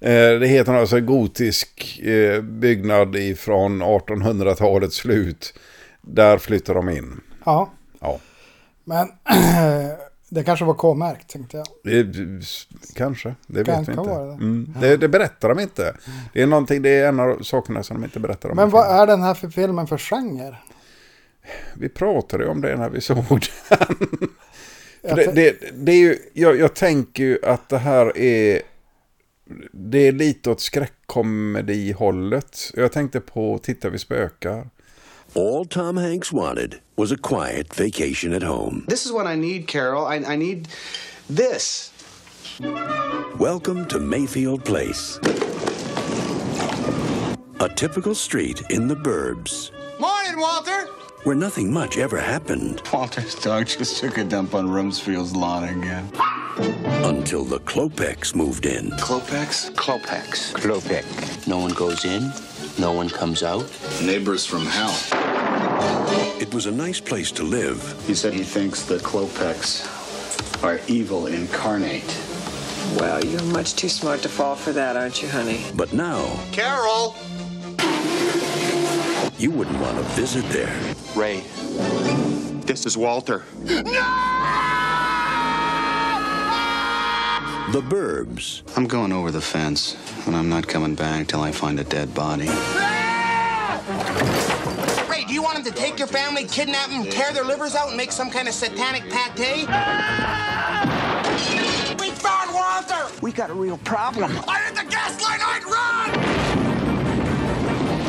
eh, 0.00 0.38
det 0.38 0.46
heter 0.46 0.74
alltså 0.74 1.00
gotisk 1.00 2.00
eh, 2.04 2.42
byggnad 2.42 3.16
ifrån 3.16 3.82
1800-talets 3.82 4.96
slut. 4.96 5.54
Där 6.00 6.38
flyttar 6.38 6.74
de 6.74 6.88
in. 6.88 7.20
Ja, 7.44 7.72
Ja, 8.02 8.20
men 8.84 9.08
det 10.34 10.44
kanske 10.44 10.64
var 10.64 10.74
K-märkt 10.74 11.30
tänkte 11.30 11.56
jag. 11.56 11.66
det, 11.84 12.12
kanske. 12.94 13.34
Det 13.46 13.64
Kan- 13.64 13.78
vet 13.84 13.88
vi 13.88 13.92
inte. 13.92 14.10
det. 14.10 14.32
Mm. 14.32 14.74
Det, 14.80 14.96
det 14.96 15.08
berättar 15.08 15.48
de 15.48 15.58
inte. 15.60 15.96
Det 16.32 16.42
är, 16.42 16.46
någonting, 16.46 16.82
det 16.82 16.90
är 16.90 17.08
en 17.08 17.20
av 17.20 17.42
sakerna 17.42 17.82
som 17.82 17.96
de 18.00 18.04
inte 18.04 18.20
berättar 18.20 18.50
om. 18.50 18.56
Men 18.56 18.70
vad 18.70 18.84
filmen. 18.84 19.00
är 19.00 19.06
den 19.06 19.22
här 19.22 19.34
för 19.34 19.48
filmen 19.48 19.86
för 19.86 19.98
genre? 19.98 20.56
Vi 21.74 21.88
pratade 21.88 22.44
ju 22.44 22.50
om 22.50 22.60
det 22.60 22.76
när 22.76 22.90
vi 22.90 23.00
såg 23.00 23.16
den. 23.68 23.78
Det, 25.16 25.34
det, 25.34 25.56
det 25.74 25.92
är 25.92 25.96
ju, 25.96 26.16
jag, 26.32 26.58
jag 26.60 26.74
tänker 26.74 27.22
ju 27.22 27.38
att 27.44 27.68
det 27.68 27.78
här 27.78 28.18
är 28.18 28.62
det 29.72 29.98
är 29.98 30.12
lite 30.12 30.50
åt 30.50 30.60
skräckkomedi-hållet. 30.60 32.58
Jag 32.74 32.92
tänkte 32.92 33.20
på 33.20 33.58
Titta 33.62 33.90
vi 33.90 33.98
spökar. 33.98 34.68
All 35.34 35.66
Tom 35.66 35.96
Hanks 35.96 36.32
wanted 36.32 36.74
was 37.02 37.10
a 37.10 37.16
quiet 37.16 37.74
vacation 37.74 38.32
at 38.32 38.44
home. 38.44 38.84
This 38.86 39.06
is 39.06 39.10
what 39.10 39.26
I 39.26 39.34
need, 39.34 39.66
Carol. 39.66 40.06
I, 40.06 40.18
I 40.18 40.36
need 40.36 40.68
this. 41.28 41.90
Welcome 43.40 43.88
to 43.88 43.98
Mayfield 43.98 44.64
Place. 44.64 45.18
A 47.58 47.68
typical 47.74 48.14
street 48.14 48.62
in 48.70 48.86
the 48.86 48.94
burbs 48.94 49.72
Morning, 49.98 50.38
Walter. 50.38 50.86
where 51.24 51.34
nothing 51.34 51.72
much 51.72 51.98
ever 51.98 52.20
happened 52.20 52.80
Walter's 52.92 53.34
dog 53.34 53.66
just 53.66 53.98
took 53.98 54.18
a 54.18 54.22
dump 54.22 54.54
on 54.54 54.70
Rumsfield's 54.70 55.34
lawn 55.34 55.64
again. 55.64 56.08
until 57.04 57.42
the 57.42 57.58
Klopeks 57.58 58.36
moved 58.36 58.64
in. 58.64 58.90
Klopex? 58.92 59.72
Klopex. 59.72 60.52
Klopek. 60.54 61.48
No 61.48 61.58
one 61.58 61.72
goes 61.72 62.04
in, 62.04 62.30
no 62.78 62.92
one 62.92 63.08
comes 63.08 63.42
out. 63.42 63.68
Neighbors 64.00 64.46
from 64.46 64.64
hell. 64.66 65.41
It 66.40 66.52
was 66.54 66.66
a 66.66 66.70
nice 66.70 67.00
place 67.00 67.30
to 67.32 67.42
live, 67.44 67.78
He 68.06 68.14
said 68.14 68.34
he 68.34 68.42
thinks 68.44 68.82
the 68.82 68.98
Klopex 68.98 69.86
are 70.62 70.80
evil 70.86 71.26
incarnate. 71.26 72.04
Well, 72.98 73.24
you're 73.24 73.42
much 73.52 73.74
too 73.74 73.88
smart 73.88 74.20
to 74.22 74.28
fall 74.28 74.54
for 74.56 74.72
that, 74.72 74.96
aren't 74.96 75.22
you, 75.22 75.28
honey? 75.28 75.64
but 75.74 75.92
now 75.92 76.24
Carol! 76.52 77.14
you 79.38 79.50
wouldn't 79.50 79.78
want 79.80 79.96
to 79.96 80.02
visit 80.14 80.44
there. 80.50 80.74
Ray, 81.16 81.42
This 82.66 82.86
is 82.86 82.96
Walter. 82.96 83.42
no! 83.64 83.82
The 87.72 87.80
Burbs. 87.80 88.62
I'm 88.76 88.86
going 88.86 89.12
over 89.12 89.30
the 89.30 89.40
fence, 89.40 89.96
and 90.26 90.36
I'm 90.36 90.48
not 90.50 90.66
coming 90.68 90.94
back 90.94 91.28
till 91.28 91.40
I 91.40 91.52
find 91.52 91.80
a 91.80 91.84
dead 91.84 92.12
body. 92.14 92.48
Ray, 92.48 92.54
do 95.32 95.36
you 95.36 95.42
want 95.42 95.56
him 95.56 95.64
to 95.64 95.70
take 95.70 95.98
your 95.98 96.08
family, 96.08 96.44
kidnap 96.44 96.90
them, 96.90 97.06
tear 97.06 97.32
their 97.32 97.42
livers 97.42 97.74
out, 97.74 97.88
and 97.88 97.96
make 97.96 98.12
some 98.12 98.30
kind 98.30 98.48
of 98.48 98.52
satanic 98.52 99.02
pate? 99.04 99.66
We 101.98 102.10
found 102.10 102.52
Walter! 102.52 103.06
we 103.22 103.32
got 103.32 103.48
a 103.48 103.54
real 103.54 103.78
problem. 103.78 104.30
I 104.46 104.60
hit 104.64 104.74
the 104.74 104.84
gas 104.90 105.22
line, 105.22 105.40
I'd 105.42 105.64
run! 105.64 106.12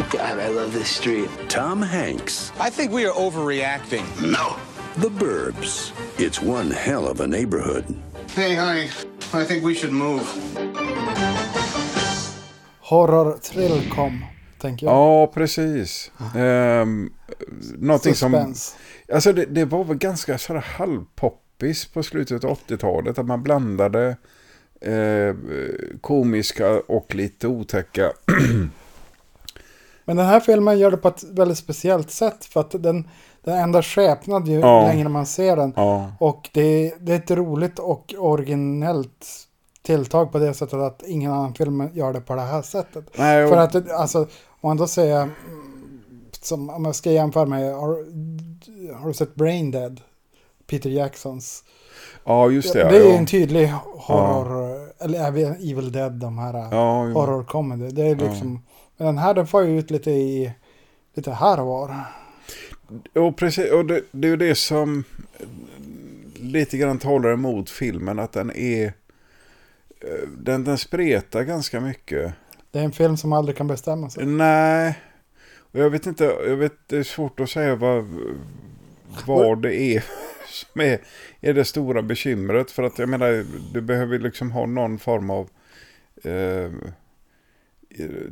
God, 0.09 0.37
I 0.37 0.49
love 0.49 0.73
this 0.73 0.89
street. 0.89 1.29
Tom 1.47 1.81
Hanks. 1.81 2.51
I 2.59 2.69
think 2.69 2.91
we 2.91 3.05
are 3.05 3.13
overreacting. 3.13 4.03
No. 4.21 4.57
The 4.97 5.07
Burbs. 5.07 5.93
It's 6.19 6.41
one 6.41 6.71
hell 6.71 7.07
of 7.07 7.21
a 7.21 7.27
neighborhood. 7.27 7.85
Hey, 8.31 8.53
honey, 8.55 8.89
I 9.31 9.45
think 9.45 9.63
we 9.63 9.75
should 9.75 9.93
move. 9.93 10.27
Horror 12.81 13.37
thrill 13.37 13.81
kom, 13.89 14.25
tänker 14.63 14.85
jag. 14.85 14.95
Ja, 14.95 15.27
precis. 15.27 16.11
Um, 16.35 17.13
någonting 17.77 18.15
som... 18.15 18.31
Suspense. 18.31 18.75
Alltså 19.13 19.33
det, 19.33 19.45
det 19.45 19.65
var 19.65 19.83
väl 19.83 19.97
ganska 19.97 20.37
sådär 20.37 20.65
halvpoppis 20.77 21.85
på 21.85 22.03
slutet 22.03 22.43
av 22.43 22.57
80-talet. 22.67 23.19
Att 23.19 23.25
man 23.25 23.43
blandade 23.43 24.17
eh, 24.81 25.35
komiska 26.01 26.69
och 26.87 27.15
lite 27.15 27.47
otäcka. 27.47 28.11
Men 30.05 30.17
den 30.17 30.25
här 30.25 30.39
filmen 30.39 30.79
gör 30.79 30.91
det 30.91 30.97
på 30.97 31.07
ett 31.07 31.23
väldigt 31.23 31.57
speciellt 31.57 32.11
sätt. 32.11 32.45
För 32.45 32.59
att 32.59 32.71
den, 32.71 33.07
den 33.43 33.57
ändrar 33.57 33.81
skepnad 33.81 34.47
ju 34.47 34.59
Ja. 34.59 34.87
längre 34.87 35.09
man 35.09 35.25
ser 35.25 35.55
den. 35.55 35.73
Ja. 35.75 36.11
Och 36.19 36.49
det, 36.53 36.93
det 36.99 37.11
är 37.13 37.17
ett 37.17 37.31
roligt 37.31 37.79
och 37.79 38.13
originellt 38.17 39.27
tilltag 39.83 40.31
på 40.31 40.39
det 40.39 40.53
sättet 40.53 40.79
att 40.79 41.03
ingen 41.07 41.31
annan 41.31 41.53
film 41.53 41.89
gör 41.93 42.13
det 42.13 42.21
på 42.21 42.35
det 42.35 42.41
här 42.41 42.61
sättet. 42.61 43.05
Nej, 43.17 43.47
För 43.47 43.57
att 43.57 43.91
alltså, 43.91 44.19
om 44.47 44.67
man 44.67 44.77
då 44.77 44.87
säger, 44.87 45.29
som, 46.41 46.69
om 46.69 46.85
jag 46.85 46.95
ska 46.95 47.11
jämföra 47.11 47.45
med, 47.45 47.73
har, 47.75 47.89
har 48.99 49.07
du 49.07 49.13
sett 49.13 49.35
Brain 49.35 49.71
Dead? 49.71 50.01
Peter 50.67 50.89
Jacksons. 50.89 51.63
Ja, 52.23 52.49
just 52.49 52.73
det. 52.73 52.89
det 52.89 52.97
är 52.97 53.09
ja. 53.09 53.17
en 53.17 53.25
tydlig 53.25 53.67
horror, 53.83 54.89
eller 54.99 55.27
även 55.27 55.53
Evil 55.53 55.91
Dead, 55.91 56.11
de 56.11 56.37
här 56.37 56.53
Ja, 56.71 57.07
jo. 57.07 57.13
horror 57.13 57.43
comedy. 57.43 57.89
Det 57.89 58.03
är 58.03 58.15
liksom, 58.15 58.61
men 58.97 59.05
den 59.05 59.17
här 59.17 59.33
den 59.33 59.47
får 59.47 59.63
ju 59.63 59.79
ut 59.79 59.91
lite 59.91 60.11
i, 60.11 60.53
lite 61.13 61.31
här 61.31 61.59
och 61.59 61.67
var. 61.67 61.95
Och, 63.15 63.37
precis, 63.37 63.71
och 63.71 63.85
det, 63.85 64.01
det 64.11 64.27
är 64.27 64.29
ju 64.29 64.37
det 64.37 64.55
som 64.55 65.03
lite 66.35 66.77
grann 66.77 66.99
talar 66.99 67.33
emot 67.33 67.69
filmen. 67.69 68.19
Att 68.19 68.31
den 68.31 68.51
är... 68.51 68.93
eh, 70.03 70.27
Den, 70.37 70.63
den 70.63 70.77
spretar 70.77 71.43
ganska 71.43 71.79
mycket. 71.79 72.33
Det 72.71 72.79
är 72.79 72.83
en 72.83 72.91
film 72.91 73.17
som 73.17 73.33
aldrig 73.33 73.57
kan 73.57 73.67
bestämma 73.67 74.09
sig. 74.09 74.25
Nej. 74.25 74.99
Och 75.73 75.79
jag 75.79 75.89
vet 75.89 76.05
inte, 76.05 76.23
jag 76.23 76.55
vet, 76.55 76.73
det 76.87 76.97
är 76.97 77.03
svårt 77.03 77.39
att 77.39 77.49
säga 77.49 77.75
vad, 77.75 78.05
vad 79.25 79.61
det 79.61 79.75
är 79.75 80.03
som 80.47 80.81
är, 80.81 80.99
är 81.41 81.53
det 81.53 81.65
stora 81.65 82.01
bekymret. 82.01 82.71
För 82.71 82.83
att 82.83 82.99
jag 82.99 83.09
menar, 83.09 83.45
du 83.73 83.81
behöver 83.81 84.19
liksom 84.19 84.51
ha 84.51 84.65
någon 84.65 84.99
form 84.99 85.29
av... 85.29 85.49
Eh, 86.23 86.71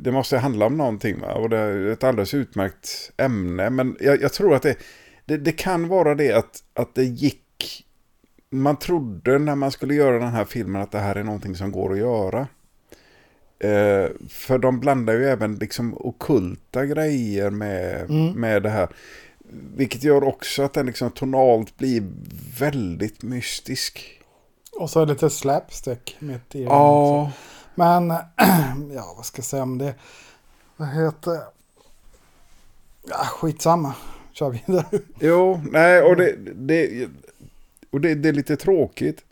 det 0.00 0.12
måste 0.12 0.38
handla 0.38 0.66
om 0.66 0.76
någonting 0.76 1.20
va? 1.20 1.34
Och 1.34 1.48
det 1.48 1.58
är 1.58 1.86
ett 1.86 2.04
alldeles 2.04 2.34
utmärkt 2.34 3.12
ämne. 3.16 3.70
Men 3.70 3.96
jag, 4.00 4.22
jag 4.22 4.32
tror 4.32 4.54
att 4.54 4.62
det, 4.62 4.76
det, 5.24 5.36
det 5.36 5.52
kan 5.52 5.88
vara 5.88 6.14
det 6.14 6.32
att, 6.32 6.62
att 6.74 6.94
det 6.94 7.04
gick... 7.04 7.41
Man 8.54 8.76
trodde 8.76 9.38
när 9.38 9.54
man 9.54 9.70
skulle 9.70 9.94
göra 9.94 10.18
den 10.18 10.32
här 10.32 10.44
filmen 10.44 10.82
att 10.82 10.90
det 10.90 10.98
här 10.98 11.16
är 11.16 11.24
någonting 11.24 11.56
som 11.56 11.72
går 11.72 11.92
att 11.92 11.98
göra. 11.98 12.46
Eh, 13.58 14.10
för 14.28 14.58
de 14.58 14.80
blandar 14.80 15.14
ju 15.14 15.24
även 15.24 15.54
liksom 15.54 15.94
okulta 15.98 16.86
grejer 16.86 17.50
med, 17.50 18.10
med 18.10 18.62
det 18.62 18.70
här. 18.70 18.88
Vilket 19.76 20.04
gör 20.04 20.24
också 20.24 20.62
att 20.62 20.72
den 20.72 20.86
liksom 20.86 21.10
tonalt 21.10 21.76
blir 21.76 22.02
väldigt 22.58 23.22
mystisk. 23.22 24.20
Och 24.78 24.90
så 24.90 25.00
är 25.00 25.06
det 25.06 25.12
lite 25.12 25.30
slapstick 25.30 26.16
mitt 26.18 26.54
i 26.54 26.66
också. 26.66 26.74
Ja, 26.74 27.32
Men, 27.74 28.10
ja 28.94 29.14
vad 29.16 29.26
ska 29.26 29.38
jag 29.38 29.44
säga 29.44 29.62
om 29.62 29.78
det? 29.78 29.94
Vad 30.76 30.88
heter... 30.88 31.40
Ja, 33.08 33.16
skitsamma. 33.16 33.94
Kör 34.32 34.50
vidare. 34.50 34.86
jo, 35.20 35.60
nej, 35.70 36.02
och 36.02 36.16
det, 36.16 36.36
det, 36.54 37.08
och 37.92 38.00
det, 38.00 38.14
det 38.14 38.28
är 38.28 38.32
lite 38.32 38.56
tråkigt. 38.56 39.24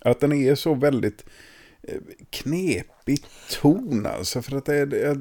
Att 0.00 0.20
den 0.20 0.32
är 0.32 0.54
så 0.54 0.74
väldigt 0.74 1.24
eh, 1.82 1.98
knepig 2.30 3.26
ton 3.60 4.06
alltså. 4.06 4.42
För 4.42 4.56
att 4.56 4.64
det 4.64 4.74
är, 4.76 4.86
det 4.86 5.02
är 5.06 5.14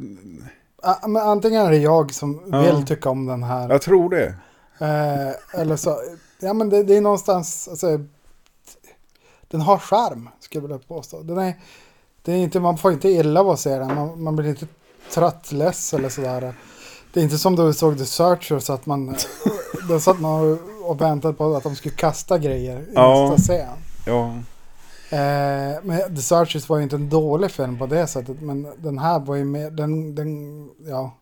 Men 1.07 1.17
antingen 1.21 1.65
är 1.65 1.71
det 1.71 1.77
jag 1.77 2.13
som 2.13 2.49
Ja. 2.51 2.61
vill 2.61 2.85
tycka 2.85 3.09
om 3.09 3.25
den 3.25 3.43
här. 3.43 3.69
jag 3.69 3.81
tror 3.81 4.09
det. 4.09 4.35
Eh, 4.79 5.59
eller 5.61 5.75
så, 5.75 6.01
ja 6.39 6.53
men 6.53 6.69
det, 6.69 6.83
det 6.83 6.97
är 6.97 7.01
någonstans, 7.01 7.67
alltså, 7.67 7.99
den 9.47 9.61
har 9.61 9.77
charm 9.77 10.29
skulle 10.39 10.63
jag 10.63 10.67
vilja 10.67 10.87
påstå. 10.87 11.21
Den 11.21 11.37
är, 11.37 11.53
det 12.21 12.31
är 12.31 12.37
inte, 12.37 12.59
man 12.59 12.77
får 12.77 12.91
inte 12.93 13.09
illa 13.09 13.39
av 13.39 13.49
att 13.49 13.59
se 13.59 13.69
den, 13.77 13.95
man, 13.95 14.23
man 14.23 14.35
blir 14.35 14.49
inte 14.49 14.67
trött, 15.13 15.51
less 15.51 15.93
eller 15.93 16.09
sådär. 16.09 16.53
Det 17.13 17.19
är 17.19 17.23
inte 17.23 17.37
som 17.37 17.55
då 17.55 17.65
vi 17.65 17.73
såg 17.73 17.97
The 17.97 18.05
Searcher 18.05 18.59
så 18.59 18.73
att 18.73 18.85
man, 18.85 19.15
då 19.89 19.99
satt 19.99 20.19
man 20.19 20.51
och 20.51 20.59
väntade 21.01 21.33
på 21.33 21.55
att 21.55 21.63
de 21.63 21.75
skulle 21.75 21.95
kasta 21.95 22.37
grejer 22.37 22.79
i 22.79 22.85
Ja. 22.95 23.29
nästa 23.31 23.53
scen. 23.53 23.77
Ja, 24.05 24.33
Eh, 25.09 25.75
men 25.83 26.15
The 26.15 26.21
Searchers 26.21 26.69
var 26.69 26.77
ju 26.77 26.83
inte 26.83 26.95
en 26.95 27.09
dålig 27.09 27.51
film 27.51 27.77
på 27.77 27.85
det 27.85 28.07
sättet. 28.07 28.41
Men 28.41 28.67
den 28.77 28.97
här 28.99 29.19
var 29.19 29.35
ju 29.35 29.43
mer, 29.43 29.71
den, 29.71 30.15
den, 30.15 30.69
ja. 30.87 31.17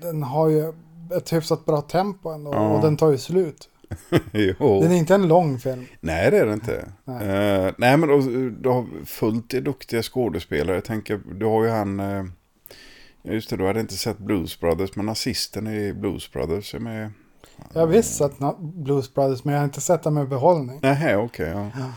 Den 0.00 0.22
har 0.22 0.48
ju 0.48 0.72
ett 1.16 1.32
hyfsat 1.32 1.64
bra 1.64 1.80
tempo 1.80 2.28
ändå. 2.30 2.54
Ja. 2.54 2.68
Och 2.68 2.82
den 2.82 2.96
tar 2.96 3.10
ju 3.10 3.18
slut. 3.18 3.68
jo. 4.32 4.80
Den 4.82 4.92
är 4.92 4.96
inte 4.96 5.14
en 5.14 5.28
lång 5.28 5.58
film. 5.58 5.86
Nej, 6.00 6.30
det 6.30 6.38
är 6.38 6.46
det 6.46 6.52
inte. 6.52 6.88
Nej. 7.04 7.26
Nej, 7.26 7.72
nej 7.78 7.96
men 7.96 8.08
du, 8.08 8.50
du 8.50 8.68
har 8.68 8.86
fullt 9.04 9.54
i 9.54 9.60
duktiga 9.60 10.02
skådespelare. 10.02 10.76
Jag 10.76 10.84
tänker, 10.84 11.20
du 11.38 11.46
har 11.46 11.64
ju 11.64 11.70
han... 11.70 11.98
ja, 13.22 13.32
Just 13.32 13.50
det, 13.50 13.56
du 13.56 13.66
hade 13.66 13.80
inte 13.80 13.94
sett 13.96 14.18
Blues 14.18 14.60
Brothers, 14.60 14.96
men 14.96 15.06
nazisten 15.06 15.66
i 15.66 15.92
Blues 15.92 16.32
Brothers 16.32 16.74
är 16.74 16.78
med. 16.78 17.10
Jag 17.72 17.80
har 17.80 17.86
visst 17.86 18.16
sett 18.16 18.32
Blues 18.58 19.14
Brothers 19.14 19.44
men 19.44 19.54
jag 19.54 19.60
har 19.60 19.64
inte 19.64 19.80
sett 19.80 20.02
den 20.02 20.14
med 20.14 20.28
behållning. 20.28 20.80
Nej, 20.82 21.16
okej. 21.16 21.70
ja. 21.74 21.92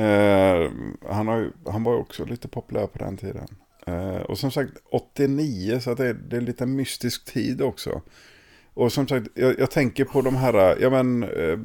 Eh, 0.00 0.70
han, 1.10 1.28
har 1.28 1.36
ju, 1.36 1.52
han 1.66 1.84
var 1.84 1.92
ju 1.92 1.98
också 1.98 2.24
lite 2.24 2.48
populär 2.48 2.86
på 2.86 2.98
den 2.98 3.16
tiden. 3.16 3.46
Eh, 3.86 4.16
och 4.16 4.38
som 4.38 4.50
sagt, 4.50 4.72
89, 4.90 5.80
så 5.80 5.94
det, 5.94 6.06
är, 6.06 6.14
det 6.14 6.36
är 6.36 6.40
lite 6.40 6.66
mystisk 6.66 7.24
tid 7.24 7.62
också. 7.62 8.02
Och 8.74 8.92
som 8.92 9.08
sagt, 9.08 9.26
jag, 9.34 9.58
jag 9.58 9.70
tänker 9.70 10.04
på 10.04 10.22
de 10.22 10.36
här, 10.36 10.78
ja 10.80 10.90
men, 10.90 11.22
eh, 11.22 11.58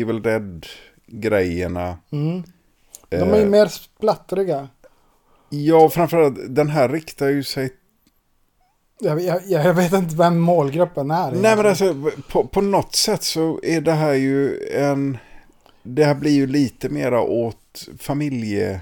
Evil 0.00 0.22
Dead-grejerna. 0.22 1.98
Mm. 2.10 2.42
De 3.08 3.16
är 3.16 3.38
ju 3.38 3.48
mer 3.48 3.66
splattriga. 3.66 4.68
Ja, 5.48 5.88
framförallt 5.88 6.36
den 6.48 6.68
här 6.68 6.88
riktar 6.88 7.28
ju 7.28 7.42
sig... 7.42 7.70
Jag, 9.00 9.20
jag, 9.20 9.40
jag 9.48 9.74
vet 9.74 9.92
inte 9.92 10.16
vem 10.16 10.38
målgruppen 10.40 11.10
är. 11.10 11.32
Nej 11.32 11.56
men 11.56 11.66
alltså 11.66 11.94
på, 12.32 12.44
på 12.44 12.60
något 12.60 12.94
sätt 12.94 13.22
så 13.22 13.60
är 13.62 13.80
det 13.80 13.92
här 13.92 14.12
ju 14.14 14.68
en... 14.74 15.18
Det 15.82 16.04
här 16.04 16.14
blir 16.14 16.30
ju 16.32 16.46
lite 16.46 16.88
mera 16.88 17.20
åt 17.22 17.88
familje... 17.98 18.80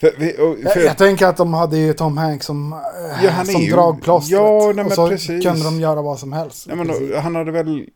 För, 0.00 0.08
och- 0.08 0.56
Jag, 0.64 0.72
för, 0.72 0.80
jag 0.80 0.98
tänker 0.98 1.26
att 1.26 1.36
de 1.36 1.54
hade 1.54 1.78
ju 1.78 1.92
Tom 1.92 2.16
Hanks 2.18 2.46
som, 2.46 2.72
eh, 2.72 3.24
Ja, 3.24 3.44
som 3.44 3.60
ju- 3.62 3.72
dragplåstret. 3.72 4.40
Ja, 4.40 4.72
nej, 4.74 4.84
och 4.84 4.92
så 4.92 5.08
precis. 5.08 5.44
kunde 5.44 5.64
de 5.64 5.80
göra 5.80 6.02
vad 6.02 6.18
som 6.18 6.32
helst. 6.32 6.66
ja, 6.68 6.74
men, 6.74 6.90
han 7.22 7.34
hade 7.34 7.50
väl 7.52 7.86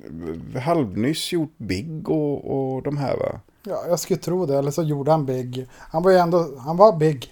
halvnyss 0.64 1.32
gjort 1.32 1.54
Big 1.59 2.09
och, 2.09 2.75
och 2.75 2.82
de 2.82 2.97
här 2.97 3.16
va? 3.16 3.40
ja, 3.66 3.85
jag 3.88 4.00
skulle 4.00 4.21
tro 4.21 4.47
det. 4.47 4.59
Eller 4.59 4.71
så 4.71 4.82
gjorde 4.82 5.11
han 5.11 5.26
Big. 5.26 5.66
Han 5.78 6.02
var 6.02 6.11
ju 6.11 6.16
ändå, 6.16 6.49
han 6.59 6.76
var 6.76 6.97
Big. 6.97 7.31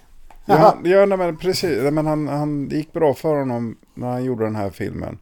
Ja, 0.50 0.78
ja 0.84 1.06
nej, 1.06 1.18
men 1.18 1.36
precis. 1.36 1.92
Men 1.92 2.06
han, 2.06 2.28
han, 2.28 2.68
det 2.68 2.76
gick 2.76 2.92
bra 2.92 3.14
för 3.14 3.36
honom 3.36 3.76
när 3.94 4.08
han 4.08 4.24
gjorde 4.24 4.44
den 4.44 4.56
här 4.56 4.70
filmen. 4.70 5.18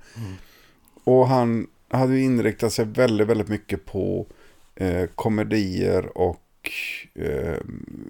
Och 1.05 1.29
han 1.29 1.67
hade 1.91 2.15
ju 2.15 2.25
inriktat 2.25 2.73
sig 2.73 2.85
väldigt, 2.85 3.29
väldigt 3.29 3.49
mycket 3.49 3.85
på 3.85 4.27
eh, 4.75 5.05
komedier 5.15 6.19
och 6.19 6.71
eh, 7.15 7.57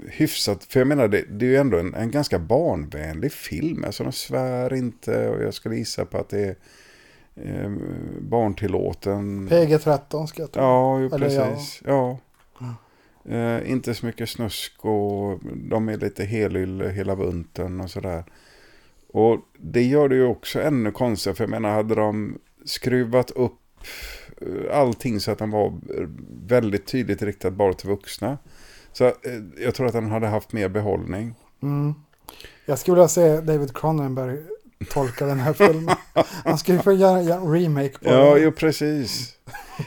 hyfsat. 0.09 0.65
För 0.65 0.81
jag 0.81 0.87
menar, 0.87 1.09
det, 1.09 1.25
det 1.31 1.47
är 1.47 1.51
ju 1.51 1.57
ändå 1.57 1.79
en, 1.79 1.95
en 1.95 2.11
ganska 2.11 2.39
barnvänlig 2.39 3.33
film. 3.33 3.85
Alltså 3.85 4.03
de 4.03 4.13
svär 4.13 4.75
inte 4.75 5.29
och 5.29 5.43
jag 5.43 5.55
skulle 5.55 5.77
gissa 5.77 6.05
på 6.05 6.19
att 6.19 6.29
det 6.29 6.41
är 6.41 6.57
eh, 7.37 7.71
barntillåten. 8.21 9.49
PG-13 9.49 10.27
ska 10.27 10.43
jag 10.43 10.53
tro. 10.53 10.63
Ja, 10.63 11.01
jo, 11.01 11.15
Eller 11.15 11.31
ja. 11.31 11.47
precis. 11.47 11.83
Ja. 11.87 12.19
Eh, 13.31 13.71
inte 13.71 13.95
så 13.95 14.07
mycket 14.07 14.29
snusk 14.29 14.85
och 14.85 15.41
de 15.55 15.89
är 15.89 15.97
lite 15.97 16.25
helylle 16.25 16.89
hela 16.89 17.17
bunten 17.17 17.81
och 17.81 17.91
sådär. 17.91 18.25
Och 19.13 19.41
det 19.59 19.83
gör 19.83 20.09
det 20.09 20.15
ju 20.15 20.25
också 20.25 20.61
ännu 20.61 20.93
konstigare. 20.93 21.37
För 21.37 21.45
jag 21.45 21.51
menar, 21.51 21.71
hade 21.71 21.95
de 21.95 22.39
skruvat 22.65 23.31
upp 23.31 23.61
eh, 24.41 24.79
allting 24.79 25.21
så 25.21 25.31
att 25.31 25.39
den 25.39 25.51
var 25.51 25.67
eh, 25.67 26.09
väldigt 26.47 26.87
tydligt 26.87 27.23
riktad 27.23 27.51
bara 27.51 27.73
till 27.73 27.89
vuxna. 27.89 28.39
Så 28.93 29.05
eh, 29.05 29.13
jag 29.59 29.75
tror 29.75 29.87
att 29.87 29.93
den 29.93 30.11
hade 30.11 30.27
haft 30.27 30.53
mer 30.53 30.69
behållning. 30.69 31.35
Mm. 31.63 31.95
Jag 32.67 32.79
skulle 32.79 32.95
vilja 32.95 33.09
se 33.09 33.41
David 33.41 33.77
Cronenberg 33.77 34.39
tolka 34.93 35.27
den 35.27 35.41
här 35.41 35.53
filmen. 35.53 35.97
Han 36.45 36.59
skulle 36.59 36.79
få 36.79 36.93
göra, 36.93 37.19
en 37.35 37.53
remake 37.53 37.99
på 37.99 38.09
Ja, 38.11 38.35
den. 38.35 38.43
jo 38.43 38.53
precis. 38.53 39.35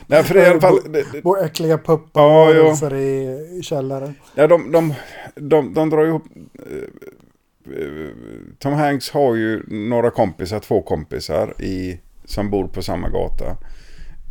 Nej, 0.08 0.24
för 0.24 0.38
i 0.38 0.46
alla 0.46 0.62
fall... 0.62 0.80
Vår 1.24 1.44
äckliga 1.44 1.78
puppar 1.78 2.22
Ja, 2.22 2.98
i, 2.98 3.60
källaren. 3.64 4.16
Ja, 4.36 4.48
de, 4.48 4.72
de, 4.72 4.94
de, 5.36 5.74
de 5.74 5.90
drar 5.90 6.06
ihop... 6.06 6.24
eh, 7.66 8.10
Tom 8.60 8.74
Hanks 8.74 9.10
har 9.10 9.36
ju 9.36 9.64
några 9.68 10.12
kompisar, 10.12 10.60
två 10.60 10.82
kompisar 10.82 11.62
i, 11.62 12.00
som 12.26 12.50
bor 12.50 12.68
på 12.68 12.82
samma 12.82 13.10
gata. 13.10 13.46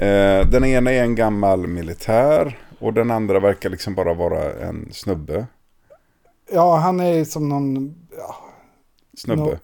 Eh, 0.07 0.47
den 0.51 0.65
ena 0.65 0.93
är 0.93 1.03
en 1.03 1.15
gammal 1.15 1.67
militär 1.67 2.59
och 2.79 2.93
den 2.95 3.11
andra 3.11 3.41
verkar 3.41 3.71
liksom 3.71 3.95
bara 3.95 4.15
vara 4.15 4.53
en 4.53 4.89
snubbe. 4.93 5.47
Ja, 6.53 6.77
han 6.77 7.01
är 7.01 7.13
ju 7.13 7.25
som 7.25 7.49
någon 7.49 7.95
ja, 8.17 8.37
Snubbe. 9.17 9.43
Nå- 9.43 9.59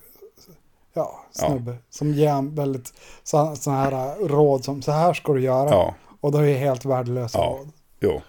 ja, 0.96 1.20
snubbe. 1.30 1.76
Som 1.90 2.12
ger 2.12 2.30
han 2.30 2.54
väldigt 2.54 2.92
så, 3.22 3.56
så 3.56 3.70
här 3.70 4.14
råd 4.28 4.64
som 4.64 4.82
så 4.82 4.92
här 4.92 5.14
ska 5.14 5.32
du 5.32 5.40
göra. 5.40 5.70
Ja, 5.70 5.94
Och 6.20 6.32
då 6.32 6.38
är 6.38 6.46
det 6.46 6.54
helt 6.54 6.84
värdelösa 6.84 7.38
Ja. 7.38 7.44
råd. 7.58 7.68
jo. 8.00 8.20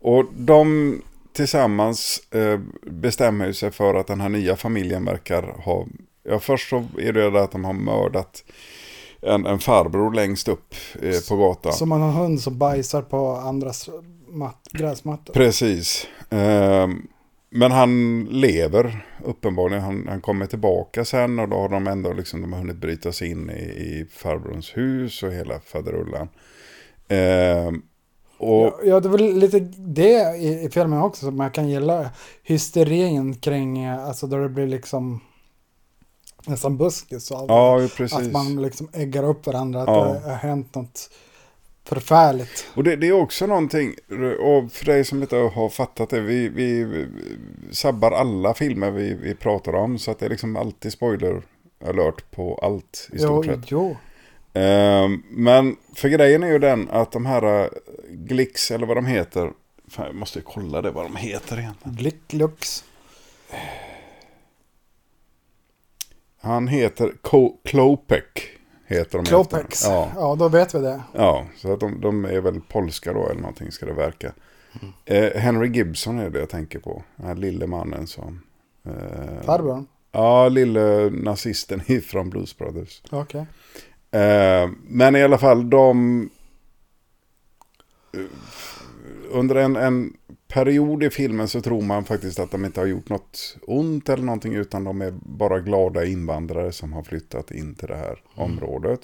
Och 0.00 0.24
de 0.36 1.00
tillsammans 1.32 2.20
eh, 2.34 2.60
bestämmer 2.90 3.52
sig 3.52 3.70
för 3.70 3.94
att 3.94 4.06
den 4.06 4.20
här 4.20 4.28
nya 4.28 4.56
familjen 4.56 5.04
verkar 5.04 5.42
ha... 5.64 5.86
Ja, 6.22 6.38
först 6.38 6.70
så 6.70 6.84
är 6.98 7.12
det 7.12 7.42
att 7.42 7.52
de 7.52 7.64
har 7.64 7.72
mördat 7.72 8.44
en, 9.22 9.46
en 9.46 9.58
farbror 9.58 10.12
längst 10.14 10.48
upp 10.48 10.74
eh, 11.02 11.20
på 11.28 11.36
gatan. 11.36 11.72
Som 11.72 11.88
man 11.88 12.00
har 12.00 12.08
en 12.08 12.14
hund 12.14 12.40
som 12.40 12.58
bajsar 12.58 13.02
på 13.02 13.30
andras 13.30 13.88
mat, 14.28 14.68
gräsmattor. 14.72 15.32
Precis. 15.34 16.06
Ehm, 16.30 17.06
men 17.54 17.72
han 17.72 18.24
lever 18.30 19.06
uppenbarligen. 19.24 19.82
Han, 19.82 20.06
han 20.08 20.20
kommer 20.20 20.46
tillbaka 20.46 21.04
sen 21.04 21.38
och 21.38 21.48
då 21.48 21.56
har 21.56 21.68
de 21.68 21.86
ändå 21.86 22.12
liksom, 22.12 22.40
de 22.42 22.52
har 22.52 22.60
hunnit 22.60 22.76
bryta 22.76 23.12
sig 23.12 23.30
in 23.30 23.50
i, 23.50 23.62
i 23.62 24.06
farbrorns 24.12 24.76
hus 24.76 25.22
och 25.22 25.32
hela 25.32 25.60
faderullan. 25.60 26.28
Ehm, 27.08 27.82
och 28.38 28.64
Ja, 28.66 28.78
ja, 28.84 29.00
det 29.00 29.08
väl 29.08 29.38
lite 29.38 29.58
det 29.78 30.36
i, 30.36 30.64
i 30.64 30.70
filmen 30.70 31.02
också 31.02 31.24
som 31.26 31.36
man 31.36 31.50
kan 31.50 31.68
gilla. 31.68 32.10
Hysterin 32.42 33.34
kring, 33.34 33.84
eh, 33.84 34.04
alltså 34.06 34.26
då 34.26 34.36
det 34.36 34.48
blir 34.48 34.66
liksom 34.66 35.20
nästan 36.46 36.76
buskis 36.76 37.30
av 37.30 37.46
det. 37.46 37.54
ja, 37.54 37.88
precis. 37.96 38.18
Att 38.18 38.32
man 38.32 38.62
liksom 38.62 38.88
äggar 38.92 39.24
upp 39.24 39.46
varandra, 39.46 39.82
att 39.82 39.88
Ja. 39.88 40.04
det 40.24 40.30
har 40.30 40.36
hänt 40.36 40.74
något 40.74 41.10
förfärligt. 41.84 42.66
Och 42.74 42.84
det, 42.84 42.96
det 42.96 43.08
är 43.08 43.12
också 43.12 43.46
någonting, 43.46 43.94
och 44.40 44.72
för 44.72 44.84
dig 44.84 45.04
som 45.04 45.22
inte 45.22 45.36
har 45.36 45.68
fattat 45.68 46.10
det, 46.10 46.20
vi, 46.20 46.48
vi 46.48 47.06
sabbar 47.70 48.10
alla 48.12 48.54
filmer 48.54 48.90
vi, 48.90 49.14
vi 49.14 49.34
pratar 49.34 49.72
om. 49.74 49.98
Så 49.98 50.10
att 50.10 50.18
det 50.18 50.26
är 50.26 50.30
liksom 50.30 50.56
alltid 50.56 50.92
spoiler 50.92 51.42
alert 51.86 52.30
på 52.30 52.54
allt 52.62 53.08
i 53.12 53.16
Jo, 53.16 53.18
stort 53.18 53.46
sett. 53.46 53.70
jo. 53.70 53.96
Ehm, 54.54 55.22
men 55.30 55.76
för 55.94 56.08
grejen 56.08 56.42
är 56.42 56.48
ju 56.48 56.58
den 56.58 56.88
att 56.90 57.12
de 57.12 57.26
här 57.26 57.44
uh, 57.64 57.68
Glix 58.10 58.70
eller 58.70 58.86
vad 58.86 58.96
de 58.96 59.06
heter. 59.06 59.50
Fan, 59.88 60.06
jag 60.06 60.14
måste 60.14 60.38
ju 60.38 60.42
kolla 60.44 60.82
det 60.82 60.90
vad 60.90 61.04
de 61.04 61.16
heter 61.16 61.58
egentligen. 61.58 61.96
Glick, 61.96 62.32
lux. 62.32 62.84
Han 66.40 66.68
heter 66.68 67.12
Co- 67.22 67.56
Klopek. 67.64 68.50
Heter 68.92 69.18
de 69.18 69.24
Klopex. 69.24 69.84
Ja. 69.84 70.08
Ja, 70.16 70.34
då 70.38 70.48
vet 70.48 70.74
vi 70.74 70.78
det. 70.78 71.02
ja, 71.14 71.46
så 71.56 71.72
att 71.72 71.80
de, 71.80 72.00
de 72.00 72.24
är 72.24 72.40
väl 72.40 72.60
polska 72.60 73.12
då 73.12 73.28
eller 73.28 73.40
någonting 73.40 73.72
ska 73.72 73.86
det 73.86 73.92
verka. 73.92 74.32
Mm. 74.82 74.94
Eh, 75.34 75.40
Henry 75.40 75.68
Gibson 75.68 76.18
är 76.18 76.30
det 76.30 76.38
jag 76.38 76.48
tänker 76.48 76.78
på. 76.78 77.02
Den 77.16 77.26
här 77.26 77.34
lille 77.34 77.66
mannen 77.66 78.06
som... 78.06 78.42
eh, 78.84 79.42
Farbrorn. 79.44 79.86
Ja, 80.12 80.48
lille 80.48 81.10
nazisten 81.10 81.82
ifrån 81.86 82.30
Blues 82.30 82.58
Brothers. 82.58 83.02
Okej. 83.10 83.46
Eh, 84.10 84.70
men 84.86 85.16
i 85.16 85.22
alla 85.22 85.38
fall, 85.38 85.70
de... 85.70 86.20
eh, 88.14 88.20
Under 89.30 89.54
en, 89.54 89.76
en 89.76 90.12
period 90.52 91.02
i 91.02 91.10
filmen 91.10 91.48
så 91.48 91.60
tror 91.60 91.82
man 91.82 92.04
faktiskt 92.04 92.38
att 92.38 92.50
de 92.50 92.64
inte 92.64 92.80
har 92.80 92.86
gjort 92.86 93.08
något 93.08 93.56
ont 93.66 94.08
eller 94.08 94.24
någonting 94.24 94.54
utan 94.54 94.84
de 94.84 95.02
är 95.02 95.10
bara 95.22 95.60
glada 95.60 96.04
invandrare 96.04 96.72
som 96.72 96.92
har 96.92 97.02
flyttat 97.02 97.50
in 97.50 97.74
till 97.74 97.88
det 97.88 97.96
här 97.96 98.22
området. 98.34 99.00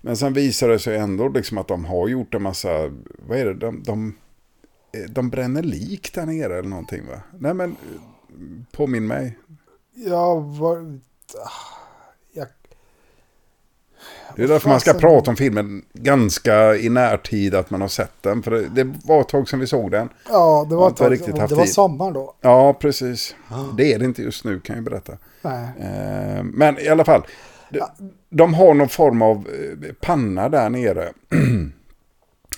Men 0.00 0.16
sen 0.16 0.32
visar 0.32 0.68
det 0.68 0.78
sig 0.78 0.96
ändå 0.96 1.28
liksom 1.28 1.58
att 1.58 1.68
de 1.68 1.84
har 1.84 2.08
gjort 2.08 2.34
en 2.34 2.42
massa, 2.42 2.92
vad 3.28 3.38
är 3.38 3.44
det, 3.44 3.54
de, 3.54 3.82
de, 3.82 4.14
eh, 4.92 5.10
de 5.10 5.30
bränner 5.30 5.62
lik 5.62 6.14
där 6.14 6.26
nere 6.26 6.58
eller 6.58 6.68
någonting 6.68 7.06
va? 7.06 7.20
Nej 7.38 7.54
men, 7.54 7.70
eh, 7.70 7.76
påminn 8.72 9.06
mig. 9.06 9.38
Ja, 9.94 10.34
var... 10.34 11.00
ah. 14.28 14.32
Det 14.36 14.42
är 14.42 14.48
därför 14.48 14.68
man 14.68 14.80
ska 14.80 14.90
Fasen. 14.92 15.00
prata 15.00 15.30
om 15.30 15.36
filmen 15.36 15.82
ganska 15.92 16.76
i 16.76 16.88
närtid 16.88 17.54
att 17.54 17.70
man 17.70 17.80
har 17.80 17.88
sett 17.88 18.12
den. 18.22 18.42
För 18.42 18.50
det, 18.50 18.68
det 18.84 18.94
var 19.04 19.20
ett 19.20 19.28
tag 19.28 19.48
sedan 19.48 19.60
vi 19.60 19.66
såg 19.66 19.90
den. 19.90 20.08
Ja, 20.28 20.66
det 20.68 20.74
var, 20.76 20.88
ett 20.90 20.96
tag, 20.96 21.12
riktigt 21.12 21.38
haft 21.38 21.48
det 21.48 21.54
var 21.54 21.66
sommar 21.66 22.12
då. 22.12 22.34
Ja, 22.40 22.72
precis. 22.72 23.34
Det 23.76 23.92
är 23.92 23.98
det 23.98 24.04
inte 24.04 24.22
just 24.22 24.44
nu 24.44 24.60
kan 24.60 24.76
jag 24.76 24.84
berätta. 24.84 25.12
Nej. 25.42 25.64
Eh, 25.80 26.42
men 26.42 26.78
i 26.78 26.88
alla 26.88 27.04
fall. 27.04 27.22
De, 27.70 27.80
de 28.30 28.54
har 28.54 28.74
någon 28.74 28.88
form 28.88 29.22
av 29.22 29.36
eh, 29.36 29.92
panna 30.00 30.48
där 30.48 30.68
nere. 30.70 31.12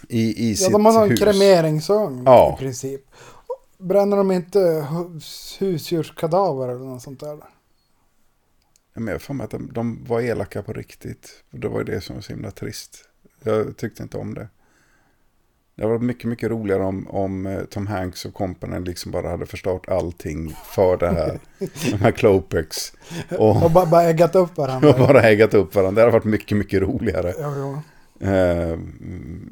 I, 0.08 0.20
i 0.46 0.50
Ja, 0.50 0.56
sitt 0.56 0.72
de 0.72 0.84
har 0.86 1.02
en 1.04 1.10
hus. 1.10 1.20
kremeringsugn 1.20 2.22
Ja. 2.26 2.54
i 2.56 2.58
princip. 2.62 3.00
Bränner 3.78 4.16
de 4.16 4.32
inte 4.32 4.58
hu- 4.58 5.20
husdjurskadaver 5.58 6.68
eller 6.68 6.84
något 6.84 7.02
sånt 7.02 7.20
där? 7.20 7.38
Ja, 8.94 9.00
men 9.00 9.12
jag 9.12 9.22
för 9.22 9.34
mig 9.34 9.44
att 9.44 9.50
de, 9.50 9.72
de 9.72 10.04
var 10.04 10.20
elaka 10.20 10.62
på 10.62 10.72
riktigt. 10.72 11.44
Det 11.50 11.68
var 11.68 11.84
det 11.84 12.00
som 12.00 12.14
var 12.14 12.22
så 12.22 12.32
himla 12.32 12.50
trist. 12.50 13.08
Jag 13.42 13.76
tyckte 13.76 14.02
inte 14.02 14.18
om 14.18 14.34
det. 14.34 14.48
Det 15.76 15.86
varit 15.86 16.02
mycket, 16.02 16.24
mycket 16.24 16.50
roligare 16.50 16.82
om, 16.82 17.08
om 17.08 17.46
eh, 17.46 17.64
Tom 17.64 17.86
Hanks 17.86 18.24
och 18.24 18.34
kompanien 18.34 18.84
liksom 18.84 19.12
bara 19.12 19.28
hade 19.28 19.46
förstört 19.46 19.88
allting 19.88 20.56
för 20.64 20.96
det 20.96 21.08
här. 21.08 21.38
de 21.90 21.96
här 21.96 22.10
Klopex. 22.10 22.92
Och, 23.38 23.64
Och 23.64 23.70
bara, 23.70 23.86
bara 23.86 24.02
äggat 24.02 24.34
upp 24.34 24.56
varandra. 24.56 24.88
och 24.94 24.98
bara 24.98 25.22
ägat 25.22 25.54
upp 25.54 25.74
varandra. 25.74 25.94
Det 25.94 26.00
hade 26.00 26.12
varit 26.12 26.24
mycket, 26.24 26.58
mycket 26.58 26.82
roligare. 26.82 27.34
Jo, 27.38 27.52
jo. 27.56 27.82
Eh, 28.28 28.78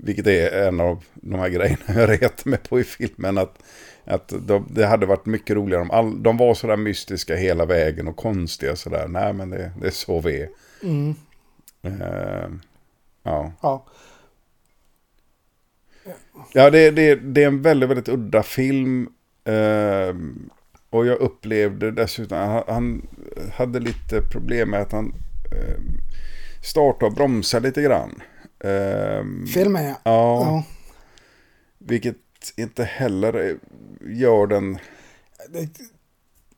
vilket 0.03 0.27
är 0.27 0.69
en 0.69 0.81
av 0.81 1.05
de 1.15 1.41
här 1.41 1.49
grejerna 1.49 1.85
jag 1.87 2.09
retar 2.23 2.51
mig 2.51 2.59
på 2.69 2.81
i 2.81 2.85
filmen. 2.85 3.39
Att, 3.39 3.59
att 4.05 4.33
de, 4.41 4.67
det 4.71 4.87
hade 4.87 5.07
varit 5.07 5.27
mycket 5.27 5.57
roligare 5.57 5.83
om 5.83 5.91
all, 5.91 6.23
de 6.23 6.37
var 6.37 6.55
sådär 6.55 6.77
mystiska 6.77 7.37
hela 7.37 7.65
vägen 7.65 8.09
och 8.09 8.17
konstiga 8.17 8.77
sådär. 8.77 9.09
Nej 9.09 9.33
men 9.33 9.51
det, 9.51 9.73
det 9.81 9.87
är 9.87 9.91
så 9.91 10.21
vi 10.21 10.43
är. 10.43 10.49
Mm. 10.83 11.15
Eh, 11.83 12.49
ja, 13.23 13.53
Ja. 13.61 13.85
ja 16.53 16.71
det, 16.71 16.91
det, 16.91 17.15
det 17.15 17.43
är 17.43 17.47
en 17.47 17.63
väldigt, 17.63 17.91
väldigt 17.91 18.09
udda 18.09 18.43
film. 18.43 19.09
Eh, 19.45 20.15
och 20.91 21.07
jag 21.07 21.19
upplevde 21.19 21.91
dessutom, 21.91 22.39
han, 22.39 22.63
han 22.69 23.07
hade 23.53 23.81
lite 23.81 24.23
problem 24.23 24.71
med 24.71 24.81
att 24.81 24.93
han 24.93 25.15
eh, 25.53 25.81
startade 26.63 27.07
och 27.07 27.13
bromsade 27.13 27.69
lite 27.69 27.83
grann. 27.83 28.23
Eh, 28.65 29.25
Filmen 29.55 29.85
ja. 29.85 29.97
Ja, 30.05 30.41
ja. 30.45 30.65
vilket 31.79 32.17
inte 32.57 32.85
heller 32.85 33.59
gör 34.01 34.47
den... 34.47 34.79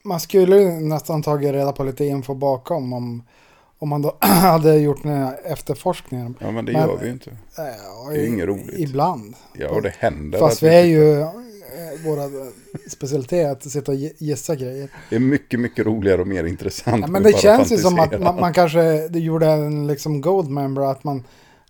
Man 0.02 0.20
skulle 0.20 0.56
ju 0.56 0.68
nästan 0.70 1.22
tagit 1.22 1.52
reda 1.52 1.72
på 1.72 1.84
lite 1.84 2.04
info 2.04 2.34
bakom 2.34 2.92
om, 2.92 3.22
om 3.78 3.88
man 3.88 4.02
då 4.02 4.16
hade 4.20 4.76
gjort 4.76 5.02
den 5.02 5.12
här 5.12 5.40
efterforskningen. 5.44 6.34
Ja, 6.40 6.50
men 6.50 6.64
det 6.64 6.72
Men- 6.72 6.88
gör 6.88 6.96
vi 7.00 7.06
ju 7.06 7.12
inte. 7.12 7.36
Ja, 7.56 7.64
Det 8.10 8.16
är 8.22 8.26
inget 8.26 8.46
roligt. 8.46 8.78
Ibland. 8.78 9.34
Ja, 9.58 9.68
och 9.68 9.82
det 9.82 9.94
händer. 9.98 10.38
Fast 10.38 10.62
vi 10.62 10.68
är 10.68 10.84
ju, 10.84 11.20
eh, 11.20 11.28
våra 12.04 12.22
specialitet 12.90 13.50
att 13.66 13.70
sitta 13.72 13.92
och 13.92 13.98
gi- 13.98 14.14
gissa 14.18 14.54
grejer. 14.56 14.88
Det 15.10 15.16
är 15.16 15.20
mycket, 15.20 15.60
mycket 15.60 15.86
roligare 15.86 16.20
och 16.20 16.26
mer 16.28 16.44
intressant. 16.44 17.00
Ja, 17.00 17.06
men 17.06 17.22
det 17.22 17.38
känns 17.38 17.72
ju 17.72 17.76
som 17.76 18.00
att 18.00 18.20
man, 18.20 18.40
man 18.40 18.52
kanske 18.52 19.08
det 19.08 19.18
gjorde 19.20 19.46
en 19.46 19.86
liksom 19.86 20.20
Goldmember 20.20 20.82
att 20.82 21.04
man 21.04 21.24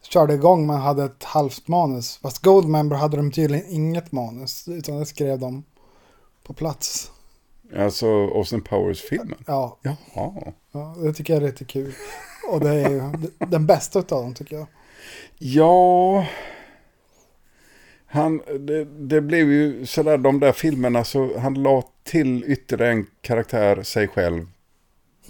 körde 0.08 0.34
igång, 0.34 0.66
man 0.66 0.80
hade 0.80 1.04
ett 1.04 1.24
halvt 1.24 1.68
manus. 1.68 2.18
Fast 2.22 2.42
Goldmember 2.42 2.96
hade 2.96 3.16
de 3.16 3.30
tydligen 3.32 3.66
inget 3.68 4.12
manus, 4.12 4.68
utan 4.68 4.98
det 4.98 5.06
skrev 5.06 5.38
de 5.38 5.64
på 6.44 6.52
plats. 6.52 7.10
Alltså 7.78 8.06
Austin 8.06 8.62
Powers-filmen? 8.62 9.38
Ja, 9.46 9.78
Jaha. 9.82 10.52
ja 10.72 10.96
det 11.02 11.12
tycker 11.12 11.34
jag 11.34 11.42
är 11.42 11.46
lite 11.46 11.64
kul. 11.64 11.92
Och 12.52 12.60
det 12.60 12.70
är 12.70 12.90
ju 12.90 13.02
den 13.48 13.66
bästa 13.66 13.98
av 13.98 14.04
dem 14.04 14.34
tycker 14.34 14.56
jag. 14.56 14.66
Ja... 15.38 16.26
Han, 18.06 18.42
det, 18.58 18.84
det 18.84 19.20
blev 19.20 19.50
ju 19.52 19.86
sådär 19.86 20.18
de 20.18 20.40
där 20.40 20.52
filmerna 20.52 21.04
så 21.04 21.38
han 21.38 21.54
la 21.62 21.82
till 22.02 22.44
ytterligare 22.46 22.92
en 22.92 23.06
karaktär, 23.20 23.82
sig 23.82 24.08
själv, 24.08 24.46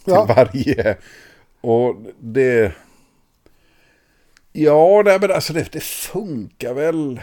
till 0.04 0.12
Ja. 0.12 0.24
varje. 0.24 0.96
Och 1.60 1.96
det... 2.20 2.72
Ja, 4.56 5.02
det, 5.02 5.18
men 5.20 5.30
alltså 5.32 5.52
det, 5.52 5.72
det 5.72 5.82
funkar 5.82 6.74
väl. 6.74 7.20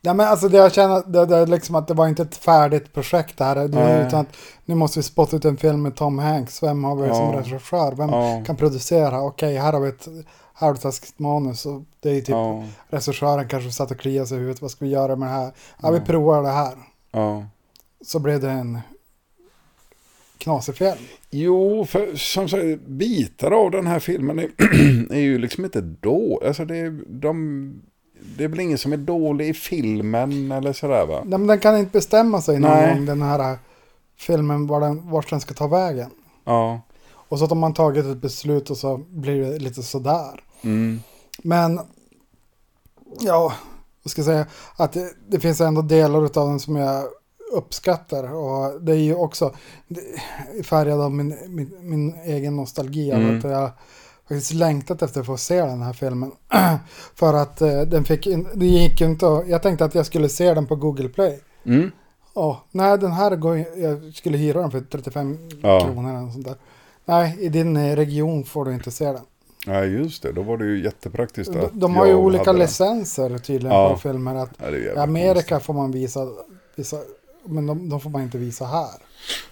Ja, 0.00 0.14
men 0.14 0.26
alltså 0.28 0.48
det 0.48 0.56
jag 0.56 0.72
känner, 0.72 1.02
det, 1.06 1.26
det 1.26 1.46
liksom 1.46 1.74
att 1.74 1.88
det 1.88 1.94
var 1.94 2.08
inte 2.08 2.22
ett 2.22 2.36
färdigt 2.36 2.92
projekt 2.92 3.38
det 3.38 3.44
här. 3.44 3.68
Nej. 3.68 4.06
utan 4.06 4.20
att 4.20 4.36
nu 4.64 4.74
måste 4.74 4.98
vi 4.98 5.02
spotta 5.02 5.36
ut 5.36 5.44
en 5.44 5.56
film 5.56 5.82
med 5.82 5.96
Tom 5.96 6.18
Hanks. 6.18 6.62
Vem 6.62 6.84
har 6.84 6.96
vi 6.96 7.08
som 7.08 7.32
Ja. 7.32 7.38
regissör? 7.40 7.92
Vem 7.92 8.10
Ja. 8.10 8.42
kan 8.46 8.56
producera? 8.56 9.22
Okej, 9.22 9.56
här 9.56 9.72
har 9.72 9.80
vi 9.80 9.88
ett 9.88 10.08
halvtaskigt 10.54 11.18
manus. 11.18 11.66
Och 11.66 11.82
det 12.00 12.10
är 12.10 12.20
typ 12.20 12.28
Ja, 12.28 12.64
regissören 12.90 13.48
kanske 13.48 13.70
satt 13.72 13.90
och 13.90 13.98
kliade 13.98 14.26
sig 14.26 14.36
i 14.36 14.40
huvudet. 14.40 14.62
Vad 14.62 14.70
ska 14.70 14.84
vi 14.84 14.90
göra 14.90 15.16
med 15.16 15.28
det 15.28 15.32
här? 15.34 15.52
Ja, 15.82 15.90
vi 15.90 16.00
provar 16.00 16.42
det 16.42 16.48
här. 16.48 16.74
ja. 17.12 17.44
Så 18.06 18.18
blev 18.18 18.40
det 18.40 18.50
en 18.50 18.78
knasig 20.42 20.74
film. 20.76 20.96
Jo, 21.30 21.84
för 21.86 22.16
som 22.16 22.48
sagt, 22.48 22.80
bitar 22.86 23.50
av 23.50 23.70
den 23.70 23.86
här 23.86 23.98
filmen 23.98 24.38
är, 24.38 24.48
är 25.12 25.20
ju 25.20 25.38
liksom 25.38 25.64
inte 25.64 25.80
då. 25.80 26.42
Alltså 26.46 26.64
det, 26.64 26.76
är- 26.76 27.04
de, 27.20 27.82
det 28.36 28.44
är 28.44 28.48
väl 28.48 28.60
ingen 28.60 28.78
som 28.78 28.92
är 28.92 28.96
dålig 28.96 29.48
i 29.48 29.54
filmen 29.54 30.52
eller 30.52 30.72
sådär 30.72 31.06
va? 31.06 31.22
Nej, 31.24 31.38
men 31.38 31.46
den 31.46 31.58
kan 31.60 31.78
inte 31.78 31.92
bestämma 31.92 32.40
sig 32.42 32.58
någon 32.60 32.70
Nej. 32.70 32.94
gång, 32.94 33.06
den 33.06 33.22
här 33.22 33.58
filmen, 34.18 34.66
var 34.66 34.80
den, 34.80 35.10
vart 35.10 35.30
den 35.30 35.40
ska 35.40 35.54
ta 35.54 35.66
vägen. 35.66 36.10
Ja. 36.44 36.80
Och 37.28 37.38
så 37.38 37.46
har 37.46 37.56
man 37.56 37.74
tagit 37.74 38.04
ett 38.04 38.16
beslut 38.22 38.70
och 38.70 38.76
så 38.76 38.96
blir 38.96 39.40
det 39.40 39.58
lite 39.58 39.82
sådär. 39.82 40.40
Mm. 40.62 41.00
Men, 41.42 41.80
ja, 43.20 43.52
vad 44.02 44.10
ska 44.10 44.18
jag 44.20 44.26
säga, 44.26 44.46
att 44.76 44.92
det, 44.92 45.12
det 45.28 45.40
finns 45.40 45.60
ändå 45.60 45.82
delar 45.82 46.18
av 46.24 46.48
den 46.48 46.60
som 46.60 46.76
jag 46.76 47.04
uppskattar. 47.52 48.34
Och 48.34 48.82
det 48.82 48.92
är 48.92 48.96
ju 48.96 49.14
också 49.14 49.54
färgad 50.64 51.00
av 51.00 51.12
min, 51.12 51.36
min, 51.48 51.70
min 51.80 52.14
egen 52.24 52.56
nostalgi. 52.56 53.10
Mm. 53.10 53.38
Att 53.38 53.44
jag 53.44 53.70
faktiskt 54.28 54.52
längtat 54.52 55.02
efter 55.02 55.20
att 55.20 55.26
få 55.26 55.36
se 55.36 55.60
den 55.60 55.82
här 55.82 55.92
filmen. 55.92 56.32
För 57.14 57.34
att 57.34 57.62
eh, 57.62 57.80
den 57.80 58.04
fick, 58.04 58.26
in, 58.26 58.48
det 58.54 58.66
gick 58.66 59.00
inte 59.00 59.28
att, 59.28 59.48
jag 59.48 59.62
tänkte 59.62 59.84
att 59.84 59.94
jag 59.94 60.06
skulle 60.06 60.28
se 60.28 60.54
den 60.54 60.66
på 60.66 60.76
Google 60.76 61.08
Play. 61.08 61.40
Mm. 61.66 61.90
Ja, 62.34 62.64
nej 62.70 62.98
den 62.98 63.12
här 63.12 63.36
går 63.36 63.56
jag 63.76 64.14
skulle 64.14 64.36
hyra 64.38 64.60
den 64.60 64.70
för 64.70 64.80
35 64.80 65.38
Ja. 65.62 65.80
kronor 65.80 66.18
eller 66.18 66.30
sånt 66.32 66.44
där. 66.44 66.56
Nej, 67.04 67.36
i 67.40 67.48
din 67.48 67.76
eh, 67.76 67.96
region 67.96 68.44
får 68.44 68.64
du 68.64 68.72
inte 68.74 68.90
se 68.90 69.04
den. 69.04 69.22
Ja, 69.66 69.84
just 69.84 70.22
det. 70.22 70.32
Då 70.32 70.42
var 70.42 70.56
det 70.58 70.64
ju 70.64 70.84
jättepraktiskt 70.84 71.52
De, 71.52 71.68
de 71.72 71.96
har 71.96 72.06
ju 72.06 72.14
olika 72.14 72.44
den. 72.44 72.58
licenser 72.58 73.38
tydligen 73.38 73.76
Ja. 73.76 73.90
på 73.92 73.98
filmer. 73.98 74.34
Att 74.34 74.50
Ja, 74.58 74.70
I 74.70 74.90
Amerika 74.96 75.34
konstigt. 75.48 75.62
får 75.66 75.74
man 75.74 75.90
visa, 75.92 76.28
visa 76.76 76.96
men 77.44 77.66
de, 77.66 77.88
de 77.88 78.00
får 78.00 78.10
man 78.10 78.22
inte 78.22 78.38
visa 78.38 78.64
här. 78.64 78.90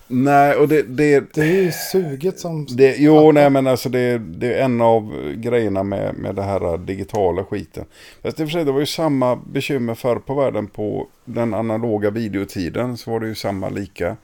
Nej, 0.06 0.56
och 0.56 0.68
det... 0.68 0.82
det, 0.82 1.34
Det 1.34 1.40
är 1.40 1.62
ju 1.62 1.72
suget 1.72 2.38
som... 2.38 2.66
det 2.66 2.96
jo, 2.98 3.32
nej 3.32 3.50
men 3.50 3.66
alltså 3.66 3.88
det, 3.88 4.18
det 4.18 4.54
är 4.54 4.64
en 4.64 4.80
av 4.80 5.32
grejerna 5.34 5.82
med, 5.82 6.14
med 6.14 6.34
det 6.34 6.42
här 6.42 6.78
digitala 6.78 7.44
skiten. 7.44 7.84
Fast 8.22 8.40
i 8.40 8.44
och 8.44 8.48
för 8.48 8.52
sig, 8.52 8.64
det 8.64 8.72
var 8.72 8.80
ju 8.80 8.86
samma 8.86 9.36
bekymmer 9.36 9.94
förr 9.94 10.16
på 10.16 10.34
världen 10.34 10.66
på 10.66 11.06
den 11.24 11.54
analoga 11.54 12.10
videotiden. 12.10 12.96
Så 12.96 13.10
var 13.10 13.20
det 13.20 13.26
ju 13.26 13.34
samma 13.34 13.68
lika. 13.68 14.16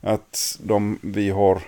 Att 0.00 0.58
de, 0.62 0.98
vi 1.02 1.30
har... 1.30 1.62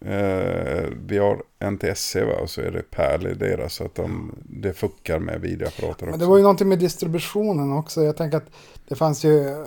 Eh, 0.00 0.84
vi 1.06 1.18
har 1.18 1.42
NTSC 1.70 2.16
va, 2.16 2.34
och 2.42 2.50
så 2.50 2.60
är 2.60 2.70
det 2.70 2.90
PAL 2.90 3.26
i 3.26 3.34
deras. 3.34 3.74
Så 3.74 3.84
att 3.84 3.94
de, 3.94 4.34
det 4.42 4.72
fuckar 4.72 5.18
med 5.18 5.40
videoapparater 5.40 5.92
också. 5.92 6.06
Men 6.06 6.18
det 6.18 6.26
var 6.26 6.36
ju 6.36 6.42
någonting 6.42 6.68
med 6.68 6.78
distributionen 6.78 7.72
också. 7.72 8.02
Jag 8.02 8.16
tänker 8.16 8.36
att 8.36 8.50
det 8.88 8.94
fanns 8.94 9.24
ju... 9.24 9.64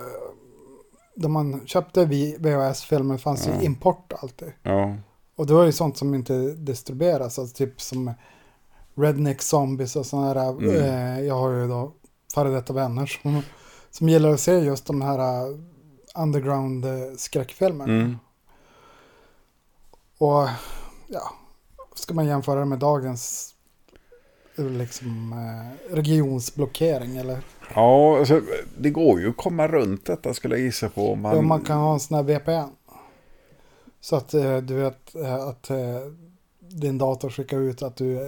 Då 1.20 1.28
man 1.28 1.66
köpte 1.66 2.04
VHS-filmer 2.38 3.18
fanns 3.18 3.48
ju 3.48 3.64
import 3.64 4.12
alltid. 4.22 4.52
Ja, 4.62 4.96
Och 5.36 5.46
det 5.46 5.54
var 5.54 5.64
ju 5.64 5.72
sånt 5.72 5.96
som 5.96 6.14
inte 6.14 6.54
distribueras. 6.54 7.38
Alltså 7.38 7.56
typ 7.56 7.80
som 7.80 8.14
Redneck 8.94 9.42
Zombies 9.42 9.96
och 9.96 10.06
sådana 10.06 10.34
där. 10.34 10.50
Mm. 10.50 10.74
Eh, 10.74 11.20
jag 11.20 11.34
har 11.34 11.50
ju 11.50 11.68
då 11.68 11.92
före 12.34 12.50
detta 12.50 12.72
vänner 12.72 13.06
som, 13.06 13.42
som 13.90 14.08
gillar 14.08 14.30
att 14.30 14.40
se 14.40 14.52
just 14.52 14.86
de 14.86 15.02
här 15.02 15.18
eh, 15.18 15.56
underground 16.14 16.84
eh, 16.84 17.44
mm. 17.84 18.18
Och 20.18 20.48
ja, 21.08 21.32
ska 21.94 22.14
man 22.14 22.26
jämföra 22.26 22.60
det 22.60 22.66
med 22.66 22.78
dagens 22.78 23.54
liksom, 24.68 25.32
eh, 25.32 25.94
regionsblockering 25.94 27.16
eller 27.16 27.38
ja 27.74 28.18
alltså, 28.18 28.40
det 28.78 28.90
går 28.90 29.20
ju 29.20 29.30
att 29.30 29.36
komma 29.36 29.68
runt 29.68 30.04
detta 30.04 30.34
skulle 30.34 30.54
jag 30.56 30.64
gissa 30.64 30.88
på. 30.88 31.14
Man, 31.14 31.38
om 31.38 31.48
man 31.48 31.60
kan 31.60 31.78
ha 31.78 31.92
en 31.92 32.00
sån 32.00 32.16
här 32.16 32.22
VPN. 32.24 32.74
Så 34.00 34.16
att 34.16 34.34
eh, 34.34 34.56
du 34.56 34.74
vet 34.74 35.14
eh, 35.14 35.34
att 35.34 35.70
din 36.72 36.98
dator 36.98 37.30
skickar 37.30 37.58
ut 37.58 37.82
att 37.82 37.96
du 37.96 38.18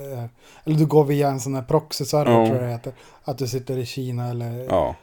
eller 0.65 0.79
du 0.79 0.87
går 0.87 1.05
via 1.05 1.29
en 1.29 1.41
sån 1.41 1.55
här 1.55 1.63
proxy-server 1.63 2.31
Ja. 2.41 2.47
tror 2.47 2.57
jag 2.59 2.67
det 2.69 2.73
heter. 2.73 2.93
Att 3.25 3.39
du 3.39 3.47
sitter 3.47 3.79
i 3.79 3.87
Kina 3.87 4.29
eller 4.31 4.65
Ja. 4.69 4.97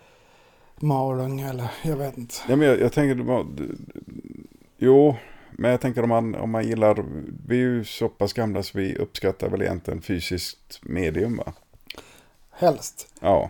Malung 0.81 1.39
eller 1.41 1.71
jag 1.83 1.95
vet 1.95 2.17
inte. 2.17 2.35
Ja, 2.49 2.55
men 2.55 2.67
jag, 2.67 2.79
jag 2.79 2.93
tänker, 2.93 3.45
jo, 4.77 5.15
men 5.59 5.71
jag 5.71 5.81
tänker 5.81 6.03
om 6.03 6.09
man, 6.09 6.35
om 6.35 6.49
man 6.51 6.67
gillar, 6.67 7.05
vi 7.47 7.55
är 7.55 7.59
ju 7.61 7.83
så 7.83 8.09
pass 8.09 8.33
gamla 8.33 8.63
så 8.63 8.77
vi 8.77 8.95
uppskattar 8.95 9.49
väl 9.49 9.61
egentligen 9.61 10.01
fysiskt 10.01 10.79
medium 10.81 11.37
va? 11.37 11.53
Helst. 12.51 13.07
Ja, 13.19 13.49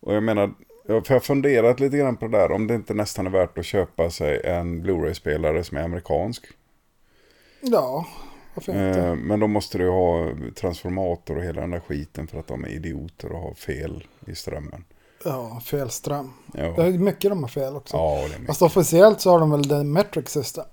och 0.00 0.14
jag 0.14 0.22
menar, 0.22 0.54
jag 0.86 0.94
har 1.08 1.20
funderat 1.20 1.80
lite 1.80 1.96
grann 1.96 2.16
på 2.16 2.26
det 2.26 2.38
där, 2.38 2.52
om 2.52 2.66
det 2.66 2.74
inte 2.74 2.94
nästan 2.94 3.26
är 3.26 3.30
värt 3.30 3.58
att 3.58 3.64
köpa 3.64 4.10
sig 4.10 4.40
en 4.44 4.82
Blu-ray-spelare 4.82 5.64
som 5.64 5.76
är 5.76 5.82
amerikansk. 5.82 6.46
Ja, 7.60 8.06
varför 8.54 8.72
inte? 8.88 9.00
Eh, 9.00 9.14
men 9.14 9.40
då 9.40 9.46
måste 9.46 9.78
du 9.78 9.88
ha 9.88 10.30
transformator 10.54 11.36
och 11.36 11.42
hela 11.44 11.60
den 11.60 11.70
där 11.70 11.80
skiten 11.80 12.26
för 12.26 12.38
att 12.38 12.46
de 12.46 12.64
är 12.64 12.68
idioter 12.68 13.32
och 13.32 13.40
har 13.40 13.54
fel 13.54 14.04
i 14.26 14.34
strömmen. 14.34 14.84
Ja, 15.24 15.60
fel 15.64 15.90
ström. 15.90 16.30
Det 16.46 16.60
Ja, 16.76 16.82
är 16.84 16.90
mycket 16.92 17.30
de 17.30 17.42
har 17.42 17.48
fel 17.48 17.76
också. 17.76 17.96
ja 17.96 18.16
det 18.16 18.24
är 18.24 18.28
mycket. 18.28 18.46
Fast 18.46 18.62
officiellt 18.62 19.20
så 19.20 19.30
har 19.30 19.40
de 19.40 19.50
väl 19.50 19.62
det 19.62 19.84
metric 19.84 20.28
system. 20.28 20.64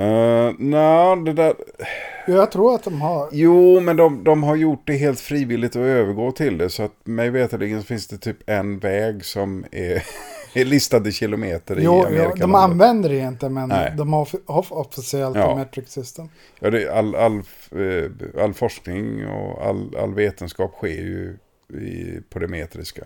Uh, 0.00 0.52
Nej, 0.58 1.16
det 1.24 1.32
där... 1.32 1.54
Jag 2.26 2.50
tror 2.50 2.74
att 2.74 2.82
de 2.84 3.00
har. 3.00 3.28
Jo, 3.32 3.80
men 3.80 3.96
de, 3.96 4.24
de 4.24 4.42
har 4.42 4.56
gjort 4.56 4.82
det 4.86 4.92
helt 4.92 5.20
frivilligt 5.20 5.76
att 5.76 5.82
övergå 5.82 6.32
till 6.32 6.58
det. 6.58 6.70
Så 6.70 6.82
att 6.82 6.92
mig 7.04 7.30
veterligen 7.30 7.82
finns 7.82 8.06
det 8.06 8.18
typ 8.18 8.36
en 8.50 8.78
väg 8.78 9.24
som 9.24 9.64
är, 9.72 10.02
är 10.54 10.64
listad 10.64 11.08
i 11.08 11.12
kilometer 11.12 11.78
i 11.78 11.82
Jo, 11.84 12.04
Amerika. 12.04 12.30
jo, 12.34 12.40
de 12.40 12.54
använder 12.54 13.08
det 13.08 13.18
inte, 13.18 13.48
men 13.48 13.68
Nej. 13.68 13.92
de 13.96 14.12
har 14.12 14.22
off- 14.22 14.34
off- 14.46 14.72
officiellt 14.72 15.36
Ja. 15.36 15.56
metric 15.56 15.88
system. 15.88 16.28
Ja, 16.60 16.70
det, 16.70 16.88
all, 16.88 17.14
all, 17.14 17.36
eh, 17.72 18.42
all 18.42 18.54
forskning 18.54 19.26
och 19.26 19.66
all, 19.66 19.96
all 19.96 20.14
vetenskap 20.14 20.72
sker 20.72 20.88
ju 20.88 21.36
i, 21.78 22.20
på 22.30 22.38
det 22.38 22.48
metriska. 22.48 23.02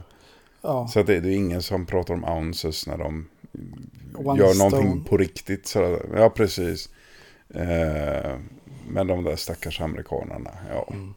Ja, 0.63 0.89
Så 0.89 1.01
att 1.01 1.07
det, 1.07 1.21
det 1.21 1.29
är 1.29 1.37
ingen 1.37 1.63
som 1.63 1.87
pratar 1.87 2.15
om 2.15 2.25
ounces 2.25 2.87
när 2.87 2.97
de 2.99 3.29
One 4.15 4.39
gör 4.41 4.53
stone. 4.53 4.71
någonting 4.71 5.05
på 5.05 5.17
riktigt. 5.17 5.67
Så, 5.67 5.99
ja, 6.17 6.31
precis. 6.31 6.89
Eh, 7.55 8.37
men 8.89 9.07
de 9.07 9.25
där 9.25 9.37
stackars 9.37 9.81
amerikanerna, 9.81 10.51
ja. 10.71 10.87
Mm. 10.91 11.15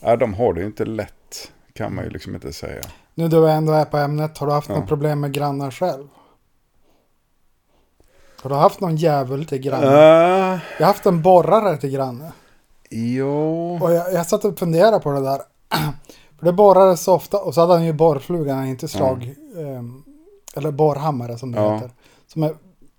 ja. 0.00 0.16
De 0.16 0.34
har 0.34 0.52
det 0.54 0.60
ju 0.60 0.66
inte 0.66 0.84
lätt, 0.84 1.52
kan 1.72 1.94
man 1.94 2.04
ju 2.04 2.10
liksom 2.10 2.34
inte 2.34 2.52
säga. 2.52 2.82
nu 3.14 3.28
vi 3.28 3.50
ändå 3.50 3.72
är 3.72 3.84
på 3.84 3.96
ämnet, 3.96 4.38
har 4.38 4.46
du 4.46 4.52
haft 4.52 4.68
Ja. 4.68 4.74
något 4.78 4.88
problem 4.88 5.20
med 5.20 5.32
grannar 5.32 5.70
själv? 5.70 6.08
Har 8.42 8.50
du 8.50 8.56
haft 8.56 8.80
någon 8.80 8.96
djävul 8.96 9.46
till 9.46 9.58
granne? 9.58 9.86
Uh, 9.86 10.60
Jag 10.78 10.86
har 10.86 10.92
haft 10.92 11.06
en 11.06 11.22
borrare 11.22 11.76
till 11.76 11.90
granne. 11.90 12.32
jo. 12.90 13.78
Och 13.82 13.92
jag, 13.92 14.12
jag 14.12 14.26
satt 14.26 14.44
och 14.44 14.58
funderade 14.58 15.00
på 15.00 15.12
det 15.12 15.20
där. 15.20 15.40
För 16.38 16.46
det 16.46 16.52
borrades 16.52 17.00
så 17.04 17.14
ofta, 17.14 17.38
och 17.38 17.54
så 17.54 17.60
hade 17.60 17.72
han 17.72 17.84
ju 17.84 17.92
borrflugan, 17.92 18.66
inte 18.66 18.88
slag, 18.88 19.34
ehm, 19.56 20.01
eller 20.56 20.70
borrhammare 20.70 21.38
som 21.38 21.52
det 21.52 21.58
Ja. 21.60 21.74
heter. 21.74 21.90
Som 22.26 22.42
är 22.42 22.54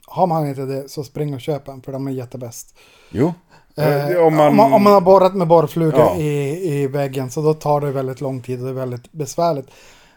har 0.05 0.27
man 0.27 0.47
inte 0.47 0.61
det 0.65 0.89
så 0.89 1.03
spring 1.03 1.33
och 1.33 1.41
köp 1.41 1.67
en 1.67 1.81
för 1.81 1.91
de 1.91 2.07
är 2.07 2.11
jättebäst. 2.11 2.75
Jo. 3.11 3.33
Eh, 3.77 4.09
Eh, 4.11 4.17
om, 4.25 4.35
man, 4.35 4.59
om 4.73 4.83
man 4.83 4.93
har 4.93 5.01
borrat 5.01 5.35
med 5.35 5.47
borrfluga 5.47 5.97
Ja. 5.97 6.15
i, 6.17 6.73
i 6.81 6.87
väggen 6.87 7.31
så 7.31 7.41
då 7.41 7.53
tar 7.53 7.81
det 7.81 7.91
väldigt 7.91 8.21
lång 8.21 8.41
tid 8.41 8.59
och 8.59 8.65
det 8.65 8.71
är 8.71 8.73
väldigt 8.75 9.11
besvärligt. 9.11 9.67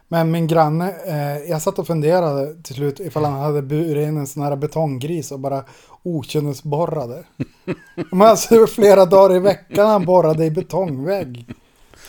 Men 0.08 0.30
min 0.30 0.46
granne, 0.46 0.94
eh, 1.06 1.50
jag 1.50 1.62
satt 1.62 1.78
och 1.78 1.86
funderade 1.86 2.62
till 2.62 2.74
slut 2.74 3.00
ifall 3.00 3.24
han 3.24 3.40
hade 3.40 3.62
burit 3.62 4.08
in 4.08 4.16
en 4.16 4.26
sån 4.26 4.42
här 4.42 4.56
betonggris 4.56 5.32
och 5.32 5.40
bara 5.40 5.64
okynnesborrade. 6.02 7.24
Men 8.10 8.28
alltså 8.28 8.66
flera 8.66 9.04
dagar 9.06 9.36
i 9.36 9.38
veckan 9.38 9.86
han 9.86 10.04
borrade 10.04 10.44
i 10.44 10.50
betongvägg. 10.50 11.46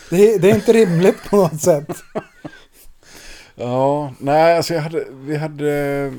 Det, 0.09 0.37
det 0.37 0.51
är 0.51 0.55
inte 0.55 0.73
rimligt 0.73 1.29
på 1.29 1.35
något 1.35 1.61
sätt. 1.61 1.87
Ja, 3.59 4.13
nej 4.19 4.57
alltså 4.57 4.73
jag 4.73 4.81
hade, 4.81 5.05
vi 5.11 5.35
hade, 5.35 6.13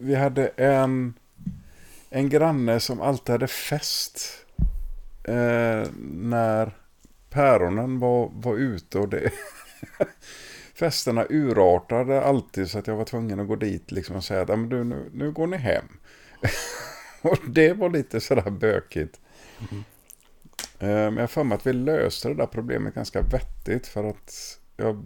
vi 0.00 0.14
hade 0.14 0.46
en, 0.48 1.14
en 2.10 2.28
granne 2.28 2.80
som 2.80 3.00
alltid 3.00 3.32
hade 3.32 3.46
fest 3.48 4.20
eh, 5.24 5.88
när 6.04 6.76
päronen 7.30 7.98
var, 7.98 8.30
var 8.34 8.56
ute 8.56 8.98
och 8.98 9.08
det, 9.08 9.30
festerna 10.74 11.26
urartade 11.30 12.22
alltid 12.22 12.70
så 12.70 12.78
att 12.78 12.86
jag 12.86 12.96
var 12.96 13.04
tvungen 13.04 13.40
att 13.40 13.48
gå 13.48 13.56
dit 13.56 13.90
liksom 13.90 14.16
och 14.16 14.24
säga 14.24 14.42
att 14.42 14.48
"Ja, 14.48 14.56
men 14.56 14.68
du, 14.68 14.84
nu, 14.84 15.10
nu 15.14 15.32
går 15.32 15.46
ni 15.46 15.56
hem. 15.56 15.84
och 17.22 17.38
det 17.48 17.72
var 17.72 17.90
lite 17.90 18.20
sådär 18.20 18.50
bökigt. 18.50 19.20
Eh, 20.78 20.88
Men 20.88 21.14
jag 21.14 21.22
har 21.22 21.26
för 21.26 21.44
mig 21.44 21.56
att 21.56 21.66
vi 21.66 21.72
löste 21.72 22.28
det 22.28 22.34
där 22.34 22.46
problemet 22.46 22.94
ganska 22.94 23.20
vettigt 23.22 23.86
för 23.86 24.04
att 24.04 24.58
jag 24.76 25.02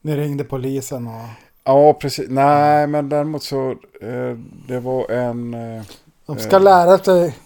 Ni 0.00 0.16
ringde 0.16 0.44
polisen 0.44 1.06
och 1.06 1.28
Ja, 1.64 1.92
precis. 1.94 2.26
Nej, 2.28 2.86
men 2.86 3.08
däremot 3.08 3.42
så, 3.42 3.70
eh, 4.00 4.38
det 4.68 4.80
var 4.80 5.10
en... 5.10 5.54
Eh, 5.54 5.82
de 6.26 6.38
ska 6.38 6.58
lära 6.58 6.98
sig. 6.98 7.36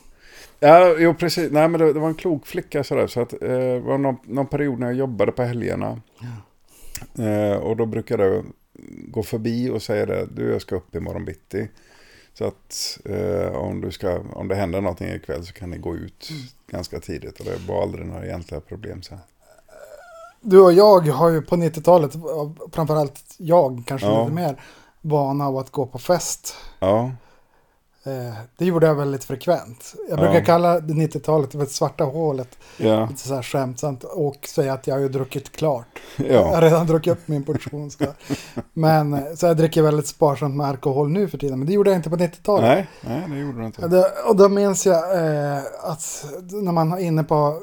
ja, 0.59 0.95
jo, 0.99 1.15
precis. 1.15 1.53
Nej, 1.53 1.69
men 1.69 1.81
det, 1.81 1.93
det 1.93 2.01
var 2.01 2.09
en 2.09 2.15
klok 2.15 2.47
flicka 2.47 2.85
sådär. 2.85 3.07
Så 3.07 3.21
att, 3.21 3.33
eh, 3.33 3.39
det 3.49 3.81
var 3.81 3.99
någon, 3.99 4.17
någon 4.23 4.47
period 4.47 4.79
när 4.79 4.87
jag 4.87 4.97
jobbade 4.97 5.33
på 5.33 5.43
helgerna. 5.43 6.01
Eh, 7.19 7.57
och 7.57 7.77
då 7.77 7.87
brukade 7.87 8.25
jag 8.25 8.45
gå 9.09 9.23
förbi 9.23 9.71
och 9.71 9.83
säga 9.83 10.07
det, 10.07 10.27
du 10.35 10.53
jag 10.53 10.61
ska 10.63 10.77
upp 10.77 10.95
imorgon 10.95 11.25
bitti. 11.25 11.69
Så 12.35 12.45
att 12.45 12.99
eh, 13.05 13.57
om, 13.57 13.81
du 13.81 13.91
ska, 13.91 14.19
om 14.19 14.49
det 14.49 14.55
händer 14.55 14.81
någonting 14.81 15.09
ikväll 15.09 15.47
så 15.47 15.53
kan 15.53 15.71
ni 15.71 15.79
gå 15.79 15.97
ut 15.97 16.29
ganska 16.71 17.01
tidigt. 17.01 17.41
Och 17.41 17.47
det 17.47 17.57
var 17.69 17.83
aldrig 17.83 18.07
några 18.07 18.27
egentliga 18.27 18.61
problem 18.61 19.03
sen. 19.03 19.19
Du 20.41 20.61
och 20.61 20.73
jag 20.73 21.01
har 21.09 21.29
ju 21.31 21.43
på 21.43 21.57
90-talet, 21.57 22.13
framförallt 22.73 23.21
jag 23.39 23.83
kanske 23.87 24.07
Ja. 24.07 24.21
lite 24.21 24.33
mer, 24.33 24.61
vana 25.01 25.47
av 25.47 25.57
att 25.59 25.71
gå 25.71 25.87
på 25.87 25.99
fest. 25.99 26.55
Ja, 26.79 27.11
Eh, 28.05 28.35
det 28.57 28.65
gjorde 28.65 28.87
jag 28.87 28.95
väldigt 28.95 29.25
frekvent. 29.25 29.95
Jag 30.09 30.19
brukar 30.19 30.35
Ja. 30.35 30.45
kalla 30.45 30.81
det 30.81 30.95
90-talet 30.95 31.53
för 31.53 31.63
ett 31.63 31.71
svarta 31.71 32.05
hålet. 32.05 32.59
ja, 32.77 33.07
Lite 33.11 33.29
så 33.29 33.35
här 33.35 33.43
skämtsamt. 33.43 34.05
Och 34.05 34.47
säga 34.49 34.73
att 34.73 34.87
jag 34.87 34.95
har 34.95 35.01
ju 35.01 35.09
druckit 35.09 35.53
klart. 35.57 35.87
Jag 36.17 36.27
ja. 36.29 36.55
har 36.55 36.63
redan 36.63 36.87
druckit 36.87 37.13
upp 37.13 37.29
min 37.29 37.45
portion. 37.45 37.91
Så. 37.91 38.05
Men 38.73 39.15
eh, 39.15 39.21
så 39.35 39.47
jag 39.47 39.57
dricker 39.57 39.83
väldigt 39.83 40.07
sparsamt 40.07 40.57
med 40.57 40.67
alkohol 40.67 41.09
nu 41.11 41.29
för 41.29 41.39
tiden. 41.39 41.59
Men 41.59 41.67
det 41.69 41.73
gjorde 41.75 41.91
jag 41.91 41.99
inte 41.99 42.11
på 42.11 42.17
90-talet. 42.17 42.65
Nej, 42.65 42.89
nej, 43.01 43.25
det 43.31 43.39
gjorde 43.39 43.59
du 43.59 43.67
inte. 43.67 43.89
Det, 43.89 44.05
och 44.29 44.37
då 44.37 44.49
minns 44.49 44.87
jag 44.87 45.15
eh, 45.17 45.59
att 45.83 46.25
när 46.51 46.73
man 46.73 46.93
är 46.93 46.99
inne 46.99 47.25
på 47.25 47.59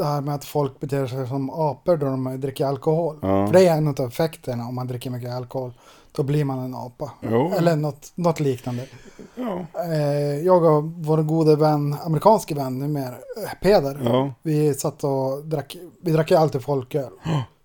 det 0.00 0.06
här 0.06 0.20
med 0.20 0.34
att 0.34 0.44
folk 0.44 0.80
beter 0.80 1.06
sig 1.06 1.28
som 1.28 1.50
apor 1.50 1.96
då 1.96 2.06
de 2.06 2.40
dricker 2.40 2.66
alkohol. 2.66 3.18
Ja. 3.22 3.46
För 3.46 3.52
det 3.54 3.66
är 3.66 3.76
en 3.76 3.88
av 3.88 4.00
effekterna 4.00 4.66
om 4.68 4.74
man 4.74 4.86
dricker 4.86 5.10
mycket 5.10 5.30
alkohol. 5.30 5.72
Då 6.12 6.22
blir 6.22 6.44
man 6.44 6.58
en 6.58 6.74
apa. 6.74 7.10
Jo. 7.20 7.52
Eller 7.58 7.76
något, 7.76 8.12
något 8.14 8.40
liknande. 8.40 8.86
Ja, 9.34 9.66
Eh, 9.84 10.38
jag 10.46 10.64
och 10.64 10.84
vår 10.84 11.22
gode 11.22 11.56
vän, 11.56 11.96
amerikanske 12.04 12.54
vän 12.54 12.78
numera, 12.78 13.14
eh, 13.14 13.50
Peder. 13.62 14.00
ja, 14.04 14.34
Vi 14.42 14.74
satt 14.74 15.04
och 15.04 15.44
drack, 15.44 15.76
vi 16.02 16.12
drack 16.12 16.30
ju 16.30 16.36
alltid 16.36 16.62
folköl. 16.62 17.10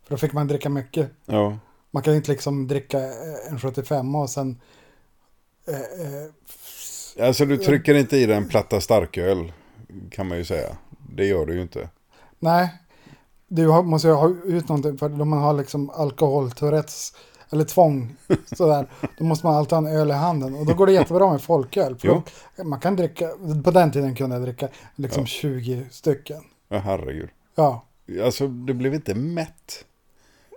För 0.03 0.09
då 0.09 0.17
fick 0.17 0.33
man 0.33 0.47
dricka 0.47 0.69
mycket. 0.69 1.09
Man 1.91 2.03
kan 2.03 2.13
ju 2.13 2.17
inte 2.17 2.31
liksom 2.31 2.67
dricka 2.67 2.99
eh, 2.99 3.51
en 3.51 3.59
75 3.59 4.15
och 4.15 4.29
sen... 4.29 4.59
Eh, 5.67 7.25
Alltså 7.25 7.45
du 7.45 7.57
trycker 7.57 7.93
inte 7.95 8.17
i 8.17 8.25
dig 8.25 8.37
en 8.37 8.47
platta 8.47 8.81
starköl 8.81 9.51
kan 10.11 10.27
man 10.27 10.37
ju 10.37 10.45
säga. 10.45 10.77
Det 11.15 11.25
gör 11.25 11.45
du 11.45 11.53
ju 11.55 11.61
inte. 11.61 11.89
Nej, 12.39 12.69
du 13.47 13.67
har, 13.67 13.83
måste 13.83 14.07
ju 14.07 14.13
ha 14.13 14.29
ut 14.45 14.69
någonting 14.69 14.97
för 14.97 15.09
då 15.09 15.25
man 15.25 15.39
har 15.39 15.53
liksom 15.53 15.89
alkoholtourettes 15.89 17.13
eller 17.49 17.63
tvång 17.65 18.15
sådär. 18.57 18.87
Då 19.17 19.23
måste 19.23 19.45
man 19.45 19.55
alltid 19.55 19.71
ha 19.71 19.77
en 19.77 19.97
öl 19.97 20.09
i 20.09 20.13
handen 20.13 20.55
och 20.55 20.65
då 20.65 20.73
går 20.73 20.85
det 20.85 20.93
jättebra 20.93 21.31
med 21.31 21.41
folköl. 21.41 21.97
Man 22.63 22.79
kan 22.79 22.95
dricka, 22.95 23.29
på 23.63 23.71
den 23.71 23.91
tiden 23.91 24.15
kunde 24.15 24.35
jag 24.35 24.43
dricka 24.43 24.67
liksom 24.95 25.21
Ja. 25.21 25.27
20 25.27 25.85
stycken. 25.91 26.41
Ja, 26.69 26.77
herregud. 26.77 27.29
Ja, 27.55 27.85
Alltså 28.23 28.47
du 28.47 28.73
blev 28.73 28.93
inte 28.93 29.15
mätt. 29.15 29.85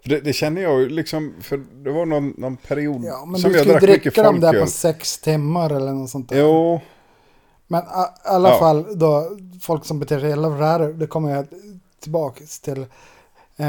Det, 0.04 0.20
det 0.20 0.32
känner 0.32 0.62
jag 0.62 0.80
ju 0.80 0.88
liksom, 0.88 1.34
för 1.40 1.56
det 1.56 1.90
var 1.90 2.06
någon, 2.06 2.34
någon 2.38 2.56
period 2.56 3.04
ja 3.04 3.24
men 3.26 3.40
som 3.40 3.50
du 3.52 3.58
jag 3.58 3.66
drack 3.66 3.82
mycket 3.82 4.02
dricka 4.02 4.22
dem 4.22 4.40
där 4.40 4.48
folköl. 4.48 4.64
på 4.64 4.70
sex 4.70 5.18
timmar 5.18 5.70
eller 5.70 5.92
något 5.92 6.10
sånt 6.10 6.28
där. 6.28 6.40
Jo, 6.40 6.80
Men 7.70 7.82
i 7.82 7.86
alla 8.24 8.48
Ja. 8.48 8.58
fall 8.58 8.98
då, 8.98 9.36
folk 9.62 9.84
som 9.84 9.98
beter 9.98 10.20
sig 10.20 10.30
illa, 10.30 10.48
det 10.48 10.64
här, 10.64 10.80
det 10.80 11.06
kommer 11.06 11.30
jag 11.30 11.46
tillbaka 12.00 12.44
till. 12.62 12.80
Eh, 13.56 13.66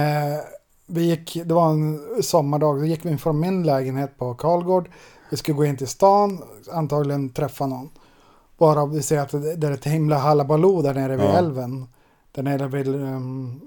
vi 0.86 1.02
gick, 1.04 1.38
det 1.46 1.54
var 1.54 1.70
en 1.70 2.02
sommardag, 2.24 2.78
då 2.80 2.86
gick 2.86 3.06
vi 3.06 3.18
från 3.18 3.40
min 3.40 3.64
lägenhet 3.64 4.18
på 4.18 4.34
Karlgård. 4.34 4.90
Vi 5.30 5.38
skulle 5.38 5.58
gå 5.58 5.66
in 5.66 5.78
till 5.78 5.88
stan, 5.88 6.42
antagligen 6.72 7.30
träffa 7.30 7.66
någon. 7.68 7.90
Bara 8.58 8.86
vi 8.86 9.02
ser 9.02 9.20
att 9.20 9.30
det 9.32 9.56
det 9.56 9.68
är 9.68 9.72
ett 9.72 9.86
himla 9.86 10.18
halabaloo 10.18 10.82
där 10.82 10.94
nere 10.94 11.16
vid 11.16 11.26
Ja. 11.26 11.38
älven. 11.38 11.88
Där 12.32 12.44
nere 12.44 12.68
vid, 12.68 12.88
um, 12.88 13.62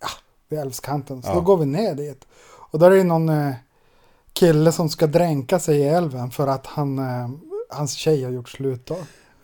ja, 0.00 0.08
vid 0.48 0.58
älvskanten. 0.58 1.22
Så 1.22 1.28
Ja. 1.28 1.34
då 1.34 1.40
går 1.40 1.56
vi 1.56 1.66
ner 1.66 1.94
dit. 1.94 2.24
Och 2.70 2.78
där 2.78 2.90
är 2.90 2.96
det 2.96 3.04
någon 3.04 3.28
eh, 3.28 3.54
kille 4.32 4.72
som 4.72 4.88
ska 4.88 5.06
dränka 5.06 5.58
sig 5.58 5.78
i 5.78 5.88
älven 5.88 6.30
för 6.30 6.46
att 6.46 6.66
han, 6.66 6.98
eh, 6.98 7.28
hans 7.70 7.92
tjej 7.92 8.24
har 8.24 8.30
gjort 8.30 8.48
slut 8.48 8.86
då. 8.86 8.96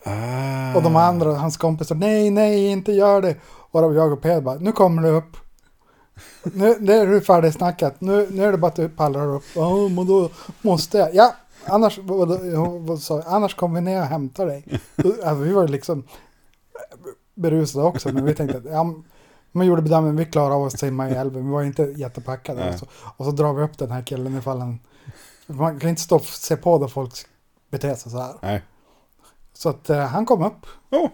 ah, 0.05 0.75
Och 0.77 0.83
de 0.83 0.97
andra, 0.97 1.35
hans 1.35 1.57
kompisar, 1.57 1.95
nej, 1.95 2.31
nej, 2.31 2.67
inte 2.67 2.93
gör 2.93 3.23
det. 3.23 3.37
Och 3.71 3.95
jag 3.95 4.13
och 4.13 4.23
Peder 4.23 4.41
bara, 4.41 4.59
nu 4.59 4.73
kommer 4.73 5.03
du 5.03 5.09
upp. 5.09 5.37
Nu, 6.43 6.77
nu 6.81 6.93
är 6.93 7.07
du 7.07 7.21
färdigsnackat. 7.21 8.01
Nu, 8.01 8.29
nu 8.31 8.45
är 8.45 8.53
det 8.53 8.59
bara 8.59 8.67
att 8.67 8.77
du 8.77 8.89
pallar 8.89 9.35
upp. 9.35 9.43
Ja, 9.55 9.89
men 9.89 10.07
då 10.07 10.31
måste 10.63 10.99
jag. 10.99 11.15
Ja, 11.15 11.35
annars, 11.65 11.99
vad, 11.99 12.99
sa 13.01 13.17
jag? 13.17 13.25
annars 13.27 13.55
kommer 13.55 13.75
vi 13.75 13.81
ner 13.81 14.01
och 14.01 14.07
hämtar 14.07 14.47
dig. 14.47 14.81
Ja, 15.23 15.35
vi 15.35 15.53
var 15.53 15.69
liksom 15.69 16.05
berusade 17.35 17.85
också, 17.85 18.09
men 18.13 18.25
vi 18.25 18.35
tänkte 18.35 18.59
att 18.59 18.65
ja, 18.65 18.95
man 19.53 19.67
gjorde 19.67 19.83
bedömningen, 19.83 20.17
vi 20.17 20.25
klarar 20.25 20.55
av 20.55 20.65
att 20.67 20.79
simma 20.79 21.11
i 21.11 21.15
älven. 21.15 21.47
Vi 21.47 21.53
var 21.53 21.63
inte 21.63 21.83
jättepackade. 21.83 22.61
Nej. 22.61 22.73
Och 22.73 22.79
så, 22.79 22.87
och 23.17 23.25
så 23.25 23.31
drar 23.31 23.53
vi 23.53 23.63
upp 23.63 23.79
den 23.79 23.91
här 23.91 24.03
killen 24.03 24.39
ifall 24.39 24.61
han... 24.61 24.79
Man 25.47 25.81
kan 25.81 25.91
inte 25.91 26.03
stå 26.03 26.17
och 26.17 26.25
se 26.25 26.57
på 26.57 26.79
då 26.79 26.89
folk 26.89 27.13
beter 27.73 27.95
sig 27.95 28.13
så 28.13 28.19
här. 28.19 28.35
Nej. 28.43 28.63
Så 29.53 29.69
att 29.69 29.91
eh, 29.91 29.99
han 29.99 30.27
kom 30.27 30.43
upp. 30.45 30.67
Oh, 30.91 31.09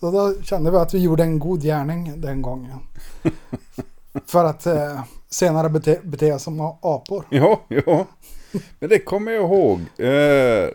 Så 0.00 0.10
då 0.10 0.42
kände 0.42 0.70
vi 0.70 0.76
att 0.76 0.94
vi 0.94 0.98
gjorde 0.98 1.22
en 1.22 1.38
god 1.38 1.62
gärning 1.62 2.20
den 2.20 2.42
gången. 2.42 2.78
För 4.26 4.44
att 4.44 4.66
eh, 4.66 5.00
senare 5.28 5.68
bete, 5.68 6.00
bete 6.02 6.38
som 6.38 6.60
apor. 6.60 7.24
ja, 7.30 7.60
ja. 7.68 8.06
Men 8.78 8.88
det 8.88 8.98
kommer 8.98 9.32
jag 9.32 9.42
ihåg. 9.44 9.80
Eh, 9.80 10.68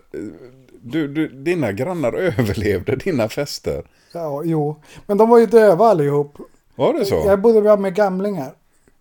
du, 0.82 1.08
du, 1.08 1.28
dina 1.43 1.71
grannar 1.71 2.13
överlevde 2.13 2.95
dina 2.95 3.30
fester. 3.30 3.84
Ja, 4.13 4.41
jo. 4.43 4.82
Men 5.08 5.17
de 5.17 5.30
var 5.30 5.38
ju 5.39 5.45
döva 5.45 5.86
allihop. 5.88 6.38
Var 6.76 6.93
det 6.93 7.06
så? 7.06 7.15
Jag 7.26 7.41
bodde 7.41 7.78
med 7.78 7.95
gamlingar. 7.95 8.54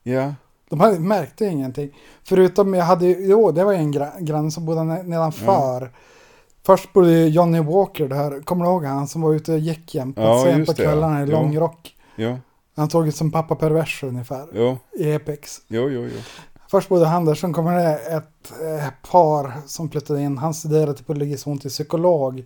Ja. 0.03 0.35
De 0.69 0.81
hade, 0.81 0.99
märkte 1.01 1.45
ingenting. 1.47 1.97
Förutom 2.25 2.75
jag 2.75 2.85
hade, 2.85 3.07
jo 3.07 3.51
det 3.53 3.65
var 3.65 3.73
en 3.73 3.93
gra- 3.93 4.21
granne 4.21 4.51
som 4.51 4.67
bodde 4.67 4.81
ne- 4.81 5.03
nedanför. 5.03 5.91
Först 6.67 6.89
ju 6.97 7.29
Johnny 7.29 7.61
Walker 7.61 8.09
där, 8.09 8.41
kommer 8.43 8.65
du 8.65 8.71
ihåg 8.71 8.85
han 8.85 9.09
som 9.09 9.23
var 9.23 9.35
ute 9.35 9.53
och 9.53 9.59
gick 9.59 9.95
jämt 9.95 10.17
Ja, 10.19 10.43
sent 10.45 10.67
på 10.67 10.73
det, 10.73 10.83
kvällarna 10.83 11.19
i 11.23 11.31
ja. 11.31 11.41
lång 11.41 11.59
rock. 11.59 11.97
Ja, 12.17 12.39
Han 12.77 12.91
såg 12.91 13.09
ut 13.09 13.17
som 13.17 13.31
pappa 13.33 13.55
pervers 13.55 14.03
ungefär 14.03 14.47
jo, 14.55 14.79
i 14.99 15.13
Epics. 15.13 15.61
jo, 15.69 15.89
jo, 15.91 16.09
jo. 16.15 16.21
Först 16.71 16.89
bodde 16.89 17.07
han 17.07 17.25
där, 17.25 17.35
sen 17.35 17.53
kommer 17.53 17.77
det 17.77 17.95
ett 17.99 18.53
eh, 18.63 19.11
par 19.11 19.53
som 19.67 19.91
flyttade 19.91 20.23
in. 20.23 20.39
Han 20.39 20.55
studerade 20.55 20.95
till 20.95 21.05
polishon 21.05 21.59
till 21.59 21.71
psykolog. 21.71 22.45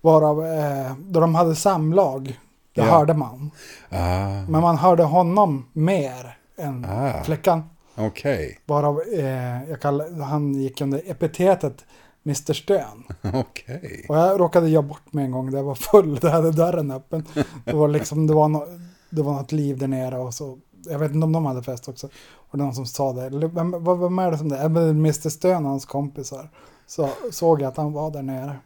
Varav, 0.00 0.44
eh, 0.46 0.92
då 0.98 1.20
de 1.20 1.34
hade 1.34 1.54
samlag, 1.56 2.38
det 2.74 2.80
Ja. 2.80 2.84
hörde 2.84 3.14
man. 3.14 3.50
Ah, 3.90 4.28
Men 4.48 4.60
man 4.60 4.76
hörde 4.76 5.02
honom 5.02 5.68
mer 5.72 6.38
än 6.58 6.86
Ah. 6.90 7.22
flickan. 7.24 7.62
okej, 7.96 8.58
Varav 8.66 9.00
eh, 9.18 9.70
jag 9.70 9.80
kall, 9.80 10.20
han 10.22 10.54
gick 10.54 10.80
under 10.80 11.02
epitetet 11.10 11.84
Mr. 12.26 12.52
Stön. 12.52 13.04
okej. 13.34 14.06
Och 14.08 14.16
jag 14.16 14.40
råkade 14.40 14.68
jobba 14.68 14.88
bort 14.88 15.12
mig 15.12 15.24
en 15.24 15.30
gång 15.30 15.50
där 15.50 15.58
jag 15.58 15.64
var 15.64 15.74
full, 15.74 16.14
där 16.16 16.30
hade 16.30 16.50
dörren 16.50 16.90
öppen. 16.90 17.24
Det 17.64 17.72
var 17.72 17.88
liksom, 17.88 18.26
det 18.26 18.34
var, 18.34 18.48
no, 18.48 18.66
det 19.10 19.22
var 19.22 19.32
något 19.32 19.52
liv 19.52 19.78
där 19.78 19.88
nere 19.88 20.18
och 20.18 20.34
så. 20.34 20.58
Jag 20.86 20.98
vet 20.98 21.12
inte 21.12 21.24
om 21.24 21.32
de 21.32 21.46
hade 21.46 21.62
fest 21.62 21.88
också. 21.88 22.08
Och 22.34 22.58
någon 22.58 22.74
som 22.74 22.86
sa 22.86 23.12
det. 23.12 23.48
Vem, 23.48 23.84
vad- 23.84 24.00
vem 24.00 24.18
är 24.18 24.30
det 24.30 24.38
som 24.38 24.48
det 24.48 24.56
är? 24.58 24.64
Mr. 24.90 25.28
Stön 25.28 25.64
och 25.64 25.70
hans 25.70 25.84
kompisar. 25.84 26.50
så 26.86 27.08
såg 27.30 27.60
jag 27.62 27.68
att 27.68 27.76
han 27.76 27.92
var 27.92 28.10
där 28.10 28.22
nere. 28.22 28.56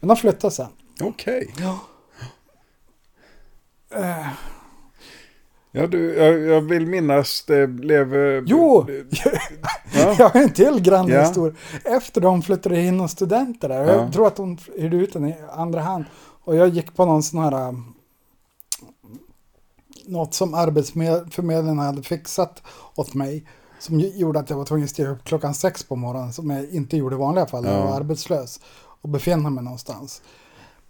Men 0.00 0.08
de 0.08 0.16
flyttade 0.16 0.50
sen. 0.54 0.68
Okej. 1.00 1.54
Ja. 1.58 1.78
Eh, 3.90 4.26
Ja, 5.76 5.86
du, 5.86 6.14
jag, 6.14 6.38
jag 6.40 6.60
vill 6.60 6.86
minnas 6.86 7.44
det 7.46 7.66
blev... 7.66 8.14
eh, 8.16 8.42
Jo! 8.46 8.86
Ja. 9.94 10.14
Jag 10.18 10.28
har 10.28 10.40
en 10.40 10.52
till 10.52 10.80
grannhistoria. 10.82 11.54
Ja. 11.84 11.96
Efter 11.96 12.20
de 12.20 12.42
flyttade 12.42 12.80
in 12.82 13.00
och 13.00 13.10
studenter 13.10 13.68
där. 13.68 13.84
Ja. 13.84 13.92
Jag 13.94 14.12
tror 14.12 14.26
att 14.26 14.36
de 14.36 14.58
hyrde 14.76 14.96
ut 14.96 15.12
den 15.12 15.28
i 15.28 15.34
andra 15.52 15.80
hand. 15.80 16.04
Och 16.44 16.56
jag 16.56 16.68
gick 16.68 16.94
på 16.96 17.04
någon 17.04 17.22
sån 17.22 17.40
här... 17.40 17.68
um, 17.68 17.92
Något 20.06 20.34
som 20.34 20.54
Arbetsförmedlingen 20.54 21.78
hade 21.78 22.02
fixat 22.02 22.62
åt 22.94 23.14
mig. 23.14 23.46
Som 23.78 24.00
gjorde 24.00 24.38
att 24.38 24.50
jag 24.50 24.56
var 24.56 24.64
tvungen 24.64 24.84
att 24.84 24.90
stiga 24.90 25.08
upp 25.10 25.24
klockan 25.24 25.54
sex 25.54 25.84
på 25.84 25.96
morgonen. 25.96 26.32
Som 26.32 26.50
jag 26.50 26.70
inte 26.70 26.96
gjorde 26.96 27.14
i 27.16 27.18
vanliga 27.18 27.46
fall 27.46 27.62
när 27.64 27.70
jag 27.72 27.80
Ja. 27.80 27.86
var 27.86 27.96
arbetslös. 27.96 28.60
Och 29.02 29.08
befinna 29.08 29.50
mig 29.50 29.64
någonstans. 29.64 30.22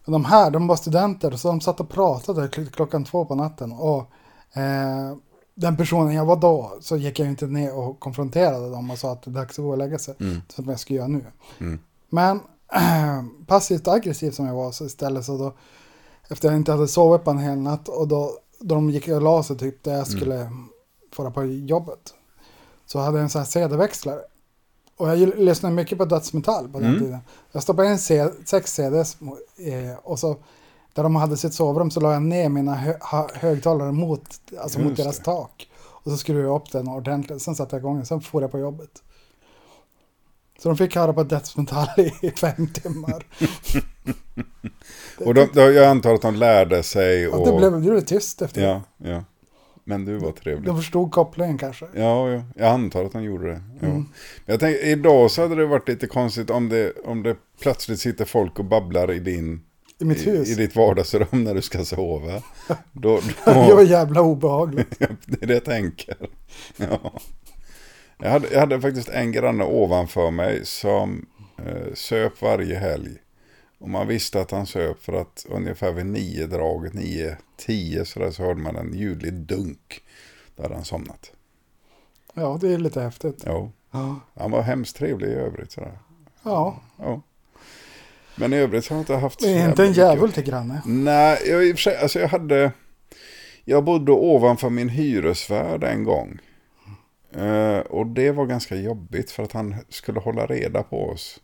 Men 0.05 0.13
de 0.13 0.25
här, 0.25 0.51
de 0.51 0.67
var 0.67 0.77
studenter. 0.77 1.31
Så 1.31 1.49
de 1.49 1.61
satt 1.61 1.81
och 1.81 1.89
pratade 1.89 2.47
kl- 2.47 2.71
klockan 2.71 3.05
två 3.05 3.25
på 3.25 3.35
natten. 3.35 3.73
Och 3.73 4.11
eh, 4.55 5.17
den 5.55 5.77
personen 5.77 6.15
jag 6.15 6.25
var 6.25 6.37
då. 6.37 6.77
Så 6.81 6.97
gick 6.97 7.19
jag 7.19 7.29
inte 7.29 7.47
ner 7.47 7.75
och 7.75 8.01
konfronterade 8.01 8.71
dem. 8.71 8.91
Och 8.91 8.99
sa 8.99 9.13
att 9.13 9.23
det 9.23 9.31
är 9.31 9.33
dags 9.33 9.59
att 9.59 9.65
gå 9.65 9.71
och 9.71 9.79
lägga 9.79 9.99
sig. 9.99 10.15
Som 10.49 10.69
jag 10.69 10.81
ska 10.81 10.95
göra 10.95 11.09
nu. 11.09 11.25
Men 12.09 12.41
passivt 13.47 13.89
aggressiv 13.89 14.31
som 14.31 14.47
jag 14.47 14.55
var 14.55 14.73
så 14.73 14.87
istället 14.87 15.25
så 15.25 15.39
då 15.39 15.53
efter 16.29 16.49
jag 16.49 16.57
inte 16.57 16.73
hade 16.73 16.89
sovit 16.89 17.25
på 17.25 17.31
en 17.31 17.39
hel 17.39 17.59
natt 17.59 17.89
och 17.89 18.09
då, 18.09 18.39
då 18.61 18.75
de 18.75 18.91
gick 18.91 19.09
och 19.09 19.23
la 19.23 19.43
sig 19.43 19.59
typ 19.59 19.85
där 19.85 19.95
jag 19.95 20.07
skulle 20.07 20.51
fara 21.13 21.31
på 21.31 21.45
jobbet 21.45 22.15
så 22.87 22.99
hade 22.99 23.17
jag 23.17 23.23
en 23.23 23.31
sån 23.31 23.39
här 23.39 23.47
CD-växlare. 23.47 24.21
Och 24.97 25.09
jag 25.09 25.19
lyssnade 25.19 25.75
mycket 25.75 25.99
på 25.99 26.05
dödsmetall 26.05 26.69
på 26.69 26.81
den 26.81 26.99
tiden. 26.99 27.19
Jag 27.53 27.63
stoppade 27.63 27.93
in 27.93 27.99
sex 28.45 28.75
CDs 28.75 29.17
eh, 29.57 29.99
och 30.03 30.19
så 30.19 30.37
där 30.97 31.03
de 31.03 31.17
hade 31.17 31.37
sitt 31.37 31.55
sovrum 31.55 31.91
så 31.91 32.01
la 32.01 32.13
jag 32.13 32.23
ner 32.23 32.49
mina 32.49 32.75
hö 32.75 32.95
högtalare 33.35 33.93
mot, 33.93 34.23
alltså 34.61 34.81
mot 34.81 34.97
deras 34.97 35.19
det. 35.19 35.25
tak. 35.25 35.69
Och 35.77 36.11
så 36.11 36.17
skruvade 36.17 36.47
jag 36.47 36.57
upp 36.57 36.73
den 36.73 36.89
ordentligt. 36.89 37.43
Sen 37.43 37.55
satte 37.55 37.77
jag 37.77 37.81
igång 37.81 37.97
den. 37.97 38.07
Sen 38.07 38.21
for 38.21 38.43
jag 38.43 38.51
på 38.51 38.59
jobbet. 38.59 39.03
Så 40.59 40.69
de 40.69 40.79
fick 40.79 40.97
höra 40.97 41.13
på 41.13 41.23
dödsmetall 41.23 41.89
i 42.23 42.31
fem 42.41 42.67
timmar. 42.67 43.27
Och 45.25 45.35
de, 45.35 45.49
de, 45.53 45.61
jag 45.61 45.85
antar 45.85 46.15
att 46.15 46.23
de 46.23 46.35
lärde 46.35 46.83
sig 46.83 47.29
Och 47.29 47.41
och... 47.41 47.47
det 47.47 47.57
blev, 47.57 47.73
det 47.73 47.91
blev 47.91 48.01
tyst 48.01 48.43
efter 48.43 48.61
det. 48.61 48.67
Ja, 48.67 48.83
ja. 48.99 49.25
Men 49.85 50.05
du 50.05 50.19
var 50.19 50.33
trevlig. 50.33 50.67
De 50.67 50.77
förstod 50.77 51.13
kopplingen 51.13 51.59
kanske. 51.59 51.87
Ja, 51.95 52.31
ja, 52.31 52.43
jag 52.55 52.69
antar 52.69 53.05
att 53.05 53.15
han 53.15 53.23
gjorde 53.25 53.49
det. 53.49 53.63
Ja. 53.81 53.87
Mm. 53.87 54.05
Jag 54.47 54.61
tänker, 54.61 54.85
idag 54.85 55.31
så 55.31 55.43
hade 55.43 55.55
det 55.55 55.67
varit 55.67 55.89
lite 55.89 56.07
konstigt 56.07 56.51
om 56.51 56.69
det, 56.69 56.93
om 57.05 57.23
det 57.23 57.37
plötsligt 57.61 58.01
sitter 58.01 58.25
folk 58.25 58.59
och 58.59 58.65
babblar 58.65 59.13
i 59.13 59.19
din... 59.19 59.66
I 59.99 60.05
mitt 60.05 60.27
hus. 60.27 60.49
I, 60.49 60.53
i 60.53 60.55
ditt 60.55 60.77
vardagsrum 60.77 61.45
när 61.45 61.55
du 61.55 61.63
ska 61.63 61.85
sova. 61.85 62.43
Då, 62.93 63.21
Det 63.45 63.53
var 63.53 63.77
då, 63.77 63.83
jävla 63.83 64.21
obehagligt. 64.21 64.99
det 65.27 65.43
är 65.43 65.47
det 65.47 65.55
jag 65.55 65.65
tänker. 65.65 66.17
Ja. 66.77 67.13
Jag, 68.19 68.31
hade, 68.31 68.49
jag 68.53 68.61
hade 68.61 68.81
faktiskt 68.81 69.09
en 69.09 69.33
granne 69.33 69.65
ovanför 69.65 70.31
mig 70.31 70.67
som 70.67 71.27
eh, 71.59 71.95
söp 71.95 72.43
varje 72.43 72.79
helg. 72.79 73.17
Och 73.79 73.89
man 73.89 74.09
visste 74.09 74.41
att 74.41 74.51
han 74.51 74.67
söp 74.67 75.03
för 75.03 75.13
att 75.13 75.47
ungefär 75.49 75.93
vid 75.93 76.07
nio 76.07 76.47
draget, 76.47 76.95
nio, 76.95 77.37
tio 77.57 78.05
sådär 78.05 78.31
så 78.31 78.43
hörde 78.43 78.61
man 78.61 78.77
en 78.77 78.95
ljudlig 78.95 79.33
dunk. 79.33 80.01
Då 80.57 80.63
hade 80.63 80.75
han 80.75 80.85
somnat. 80.85 81.33
Ja, 82.35 82.59
det 82.61 82.75
är 82.75 82.79
lite 82.79 83.01
häftigt. 83.03 83.43
Ja. 83.47 83.71
Han 84.35 84.51
var 84.51 84.63
hemskt 84.63 84.97
trevlig 84.97 85.29
i 85.29 85.35
övrigt. 85.35 85.73
Sådär. 85.73 85.99
ja. 86.43 86.81
Ja. 86.99 87.23
Men 88.37 88.53
i 88.53 88.57
övrigt 88.57 88.85
så 88.85 88.95
har 88.95 88.99
jag 88.99 89.03
inte 89.03 89.15
haft... 89.17 89.41
Det 89.41 89.53
är 89.53 89.63
så 89.63 89.69
inte 89.69 89.85
en 89.85 89.93
djävul 89.93 90.33
till 90.33 90.45
granne. 90.45 90.83
Nej, 90.85 91.39
jag, 91.47 91.67
i 91.67 91.73
och 91.73 91.77
för 91.77 91.83
sig, 91.83 91.97
alltså 91.97 92.21
jag 92.21 92.29
hade... 92.29 92.73
Jag 93.65 93.85
bodde 93.85 94.13
ovanför 94.13 94.71
min 94.71 94.89
hyresvärd 94.89 95.85
en 95.85 96.05
gång. 96.05 96.39
Eh, 97.33 97.79
och 97.79 98.07
det 98.07 98.31
var 98.31 98.47
ganska 98.47 98.77
jobbigt 98.77 99.31
för 99.31 99.43
att 99.43 99.53
han 99.53 99.75
skulle 99.89 100.21
hålla 100.21 100.47
reda 100.47 100.83
på 100.83 101.09
oss. 101.09 101.41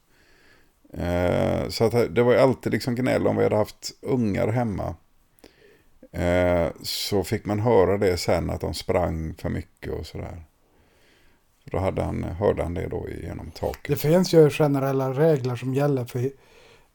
Eh, 0.92 1.68
så 1.68 1.84
att 1.84 2.14
det 2.14 2.22
var 2.22 2.32
ju 2.32 2.38
alltid 2.38 2.72
liksom 2.72 2.94
gnäll 2.94 3.26
om 3.26 3.36
vi 3.36 3.42
hade 3.42 3.56
haft 3.56 3.92
ungar 4.00 4.48
hemma. 4.48 4.94
Eh, 6.12 6.66
så 6.82 7.24
fick 7.24 7.44
man 7.44 7.60
höra 7.60 7.98
det 7.98 8.16
sen 8.16 8.50
att 8.50 8.60
de 8.60 8.74
sprang 8.74 9.34
för 9.34 9.48
mycket 9.48 9.92
och 9.92 10.06
sådär. 10.06 10.42
Då 11.64 11.78
hade 11.78 12.02
han, 12.02 12.22
hörde 12.22 12.62
han 12.62 12.74
det 12.74 12.88
då 12.88 13.06
genom 13.22 13.50
taket. 13.50 13.88
Det 13.88 13.96
finns 13.96 14.34
ju 14.34 14.50
generella 14.50 15.12
regler 15.12 15.56
som 15.56 15.74
gäller 15.74 16.04
för 16.04 16.30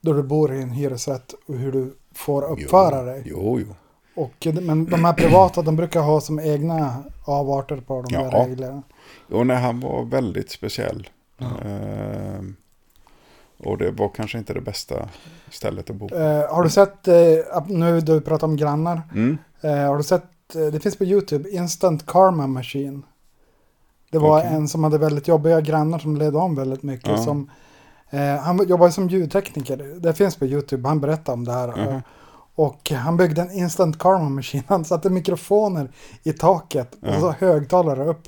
då 0.01 0.13
du 0.13 0.23
bor 0.23 0.53
i 0.53 0.61
en 0.61 0.69
hyresrätt 0.71 1.33
och 1.47 1.55
hur 1.55 1.71
du 1.71 1.95
får 2.15 2.43
uppföra 2.51 3.01
dig. 3.03 3.23
Jo, 3.25 3.59
jo. 3.59 3.75
Och, 4.15 4.47
men 4.61 4.85
de 4.85 5.05
här 5.05 5.13
privata, 5.13 5.61
de 5.61 5.75
brukar 5.75 6.01
ha 6.01 6.21
som 6.21 6.39
egna 6.39 7.03
avarter 7.25 7.77
på 7.87 8.01
de 8.01 8.13
Ja. 8.13 8.29
reglerna. 8.45 8.83
Och 9.31 9.47
när 9.47 9.55
han 9.55 9.79
var 9.79 10.03
väldigt 10.05 10.51
speciell. 10.51 11.09
Eh, 11.39 12.41
och 13.57 13.77
det 13.77 13.91
var 13.91 14.09
kanske 14.09 14.37
inte 14.37 14.53
det 14.53 14.61
bästa 14.61 15.09
stället 15.49 15.89
att 15.89 15.95
bo. 15.95 16.13
Eh, 16.15 16.53
har 16.53 16.63
du 16.63 16.69
sett, 16.69 17.07
eh, 17.07 17.15
nu 17.67 18.01
du 18.01 18.21
pratar 18.21 18.47
om 18.47 18.55
grannar, 18.55 19.01
Mm. 19.11 19.37
eh, 19.61 19.71
har 19.77 19.97
du 19.97 20.03
sett, 20.03 20.55
eh, 20.55 20.61
det 20.65 20.79
finns 20.79 20.95
på 20.97 21.03
YouTube, 21.05 21.49
Instant 21.49 22.05
Karma 22.05 22.47
Machine. 22.47 23.01
Det 24.11 24.17
var 24.19 24.39
Okej. 24.39 24.51
en 24.53 24.67
som 24.67 24.83
hade 24.83 24.97
väldigt 24.97 25.27
jobbiga 25.27 25.61
grannar 25.61 25.99
som 25.99 26.17
ledde 26.17 26.37
om 26.37 26.55
väldigt 26.55 26.83
mycket. 26.83 27.07
Ja. 27.09 27.17
Som, 27.17 27.41
eh, 27.41 27.51
han 28.41 28.67
jobbade 28.67 28.91
som 28.91 29.07
ljudtekniker, 29.07 29.99
det 29.99 30.13
finns 30.13 30.35
på 30.35 30.45
YouTube, 30.45 30.87
han 30.87 30.99
berättade 30.99 31.33
om 31.33 31.45
det 31.45 31.51
här. 31.51 31.91
Mhm. 31.91 32.01
Och 32.55 32.91
han 32.91 33.17
byggde 33.17 33.41
en 33.41 33.51
Instant 33.51 33.99
Karma 33.99 34.29
Machine, 34.29 34.63
han 34.67 34.85
satte 34.85 35.09
mikrofoner 35.09 35.91
i 36.23 36.33
taket 36.33 36.97
och 37.01 37.19
så 37.19 37.31
högtalare 37.31 38.05
upp 38.05 38.27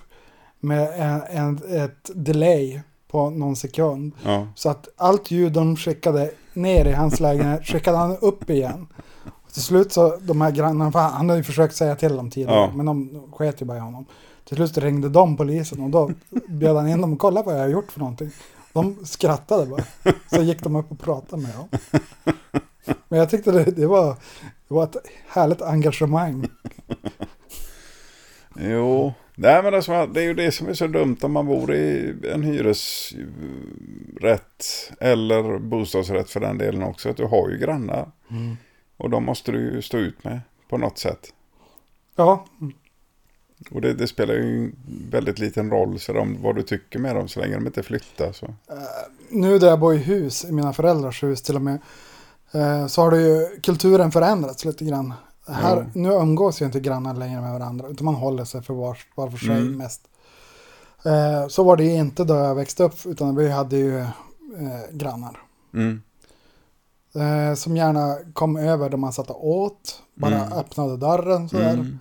med 0.60 0.90
en, 0.96 1.22
en, 1.30 1.78
ett 1.84 2.12
delay 2.16 2.82
på 3.12 3.30
någon 3.30 3.56
sekund. 3.56 4.12
Ja. 4.24 4.48
Så 4.56 4.70
att 4.70 4.88
allt 4.98 5.32
ljud 5.32 5.54
de 5.54 5.76
skickade 5.76 6.32
ner 6.54 6.86
i 6.86 6.92
hans 6.92 7.20
lägenhet 7.20 7.66
skickade 7.68 7.98
han 7.98 8.18
upp 8.18 8.50
igen. 8.50 8.88
Och 9.46 9.54
till 9.54 9.62
slut 9.64 9.92
så, 9.92 10.18
de 10.22 10.42
här 10.42 10.52
grannarna, 10.52 10.92
han 10.94 11.12
han 11.14 11.30
hade 11.30 11.40
ju 11.40 11.44
försökt 11.44 11.76
säga 11.76 11.96
till 11.96 12.16
dem 12.16 12.30
tidigare, 12.30 12.72
men 12.76 12.86
de 12.86 13.24
sket 13.32 13.62
ju 13.62 13.66
bara 13.66 13.78
i 13.78 13.82
honom. 13.82 14.06
Till 14.46 14.58
slut 14.58 14.78
ringde 14.78 15.10
de 15.10 15.38
polisen 15.38 15.84
och 15.84 15.90
då 15.90 16.12
bjöd 16.48 16.76
han 16.76 16.88
in 16.88 17.02
dem 17.02 17.14
och 17.14 17.20
kolla 17.20 17.44
vad 17.44 17.56
jag 17.56 17.60
har 17.60 17.68
gjort 17.68 17.92
för 17.92 18.00
någonting. 18.00 18.32
De 18.82 19.06
skrattade 19.06 19.66
bara. 19.66 19.84
Så 20.28 20.42
gick 20.44 20.64
de 20.64 20.76
upp 20.76 20.92
och 20.92 21.00
pratade 21.00 21.42
med 21.42 21.52
dem. 21.56 21.68
Men 23.08 23.20
jag 23.20 23.30
tyckte 23.30 23.52
det, 23.52 23.64
det, 23.64 23.88
var, 23.88 24.16
det 24.68 24.74
var 24.74 24.84
ett 24.84 24.96
härligt 25.28 25.62
engagemang. 25.62 26.48
Jo, 28.56 29.14
nej 29.36 29.64
men 29.64 29.74
det 30.14 30.22
är 30.22 30.26
ju 30.26 30.34
det 30.34 30.52
som 30.52 30.68
är 30.68 30.74
så 30.74 30.88
dumt 30.88 31.18
om 31.22 31.32
man 31.32 31.46
bor 31.46 31.74
i 31.74 32.16
en 32.34 32.44
hyresrätt 32.44 33.24
eller 35.00 35.60
bostadsrätt 35.60 36.30
för 36.30 36.40
den 36.40 36.58
delen 36.58 36.84
också. 36.84 37.10
Att 37.10 37.18
du 37.18 37.26
har 37.26 37.50
ju 37.50 37.58
grannar. 37.58 38.12
Och 38.98 39.10
de 39.10 39.26
måste 39.26 39.52
du 39.52 39.60
ju 39.60 39.82
stå 39.82 39.98
ut 39.98 40.24
med 40.24 40.42
på 40.70 40.78
något 40.78 40.98
sätt. 40.98 41.34
Ja, 42.16 42.46
Och 43.72 43.82
det, 43.82 43.94
det 43.94 44.08
spelar 44.08 44.34
ju 44.34 44.72
väldigt 45.12 45.40
liten 45.40 45.70
roll 45.70 46.00
så 46.00 46.20
om 46.20 46.38
vad 46.42 46.56
du 46.56 46.64
tycker 46.64 47.00
med 47.00 47.16
dem 47.16 47.28
så 47.28 47.40
länge 47.40 47.56
de 47.56 47.68
inte 47.68 47.84
flyttar. 47.84 48.32
Så. 48.32 48.48
nu 49.30 49.60
där 49.60 49.68
jag 49.68 49.80
bor 49.80 49.94
i 49.94 49.98
hus, 49.98 50.46
i 50.46 50.52
mina 50.52 50.74
föräldrars 50.74 51.24
hus 51.24 51.42
till 51.42 51.56
och 51.56 51.62
med, 51.62 51.80
eh, 52.52 52.88
så 52.88 53.02
har 53.02 53.12
det 53.12 53.22
ju 53.22 53.60
kulturen 53.64 54.12
förändrats 54.12 54.66
lite 54.66 54.86
grann. 54.86 55.14
Här, 55.48 55.78
Ja. 55.78 55.86
Nu 55.94 56.10
umgås 56.10 56.62
ju 56.62 56.66
inte 56.66 56.80
grannar 56.80 57.14
längre 57.14 57.42
med 57.42 57.54
varandra, 57.54 57.88
utan 57.88 58.06
man 58.06 58.16
håller 58.16 58.46
sig 58.46 58.62
för 58.64 58.74
var, 58.74 58.98
var 59.16 59.30
för 59.30 59.38
sig 59.38 59.58
Mm. 59.58 59.78
mest. 59.78 60.02
Eh, 61.06 61.48
så 61.48 61.64
var 61.64 61.78
det 61.78 61.84
inte 61.86 62.24
då 62.24 62.34
jag 62.34 62.56
växte 62.56 62.84
upp, 62.84 63.06
utan 63.06 63.36
vi 63.36 63.50
hade 63.52 63.78
ju 63.78 64.06
grannar. 64.92 65.42
Mm. 65.74 66.02
Som 67.56 67.78
gärna 67.78 68.18
kom 68.34 68.58
över 68.58 68.90
då 68.90 68.98
man 68.98 69.14
satt 69.14 69.30
och 69.30 69.48
åt, 69.48 70.02
bara 70.16 70.36
Mm. 70.36 70.54
öppnade 70.58 70.98
dörren 70.98 71.50
sådär. 71.50 71.74
Mm. 71.74 72.00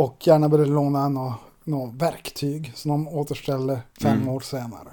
Och 0.00 0.26
gärna 0.26 0.48
ville 0.48 0.64
låna 0.66 1.08
något, 1.08 1.34
något 1.64 1.94
verktyg 1.94 2.72
som 2.74 2.90
de 2.90 3.08
återställde 3.08 3.80
fem 4.02 4.16
Mm. 4.16 4.28
år 4.28 4.40
senare. 4.40 4.88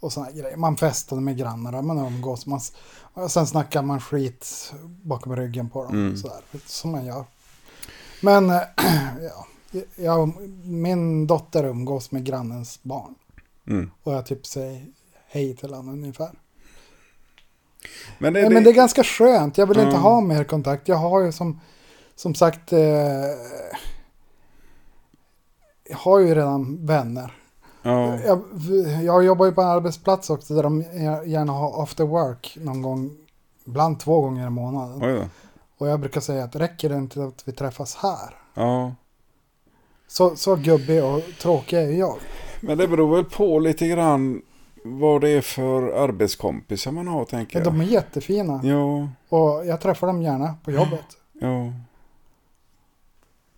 Och 0.00 0.12
sådana 0.12 0.30
grejer. 0.32 0.56
Man 0.56 0.76
festade 0.76 1.20
med 1.20 1.36
grannar, 1.38 1.82
man 1.82 1.98
umgås. 1.98 2.46
Man, 2.46 2.60
sen 3.28 3.46
snackar 3.46 3.82
man 3.82 4.00
skit 4.00 4.72
bakom 5.02 5.36
ryggen 5.36 5.70
på 5.70 5.84
dem. 5.84 5.92
Mm. 5.94 6.16
Sådär, 6.16 6.40
som 6.66 6.92
man 6.92 7.06
gör. 7.06 7.24
Men 8.22 8.50
eh, 8.50 8.60
ja, 9.22 9.46
jag, 9.96 10.32
min 10.64 11.26
dotter 11.26 11.64
umgås 11.64 12.10
med 12.10 12.24
grannens 12.24 12.82
barn. 12.82 13.14
Mm. 13.66 13.90
Och 14.02 14.12
jag 14.12 14.26
typ 14.26 14.46
säger 14.46 14.86
hej 15.28 15.56
till 15.56 15.74
honom 15.74 15.94
ungefär. 15.94 16.30
Men, 18.18 18.32
det, 18.32 18.40
Nej, 18.40 18.48
det, 18.48 18.54
men 18.54 18.64
det 18.64 18.70
är 18.70 18.74
ganska 18.74 19.04
skönt. 19.04 19.58
Jag 19.58 19.66
vill 19.66 19.78
inte 19.78 19.88
Mm. 19.90 20.02
ha 20.02 20.20
mer 20.20 20.44
kontakt. 20.44 20.88
Jag 20.88 20.96
har 20.96 21.20
ju 21.20 21.32
som, 21.32 21.60
som 22.22 22.34
sagt, 22.34 22.72
eh, 22.72 22.78
jag 25.88 25.96
har 25.96 26.18
ju 26.18 26.34
redan 26.34 26.86
vänner. 26.86 27.34
Ja. 27.82 28.18
Jag, 28.20 28.42
jag 29.02 29.24
jobbar 29.24 29.46
ju 29.46 29.52
på 29.52 29.60
en 29.60 29.68
arbetsplats 29.68 30.30
också 30.30 30.54
där 30.54 30.62
de 30.62 30.82
gärna 31.26 31.52
har 31.52 31.82
after 31.82 32.04
work 32.04 32.56
någon 32.60 32.82
gång, 32.82 33.10
ibland 33.66 34.00
två 34.00 34.20
gånger 34.20 34.46
i 34.46 34.50
månaden. 34.50 35.02
Oj 35.02 35.12
då. 35.12 35.24
Och 35.78 35.88
jag 35.88 36.00
brukar 36.00 36.20
säga 36.20 36.44
att 36.44 36.56
räcker 36.56 36.88
det 36.88 36.96
inte 36.96 37.24
att 37.24 37.42
vi 37.48 37.52
träffas 37.52 37.94
här? 37.94 38.34
Ja. 38.54 38.94
Så, 40.08 40.36
så 40.36 40.56
gubbig 40.56 41.04
och 41.04 41.20
tråkig 41.40 41.78
är 41.78 41.90
jag. 41.92 42.16
Men 42.60 42.78
det 42.78 42.88
beror 42.88 43.16
väl 43.16 43.24
på 43.24 43.58
lite 43.58 43.86
grann 43.88 44.42
vad 44.84 45.20
det 45.20 45.28
är 45.28 45.40
för 45.40 45.82
arbetskompisar 46.04 46.92
man 46.92 47.08
har 47.08 47.24
tänker 47.24 47.58
jag. 47.58 47.66
de 47.66 47.80
är 47.80 47.84
jättefina. 47.84 48.60
Ja, 48.64 49.08
Och 49.28 49.66
jag 49.66 49.80
träffar 49.80 50.06
dem 50.06 50.22
gärna 50.22 50.54
på 50.64 50.70
jobbet. 50.70 51.06
ja. 51.40 51.72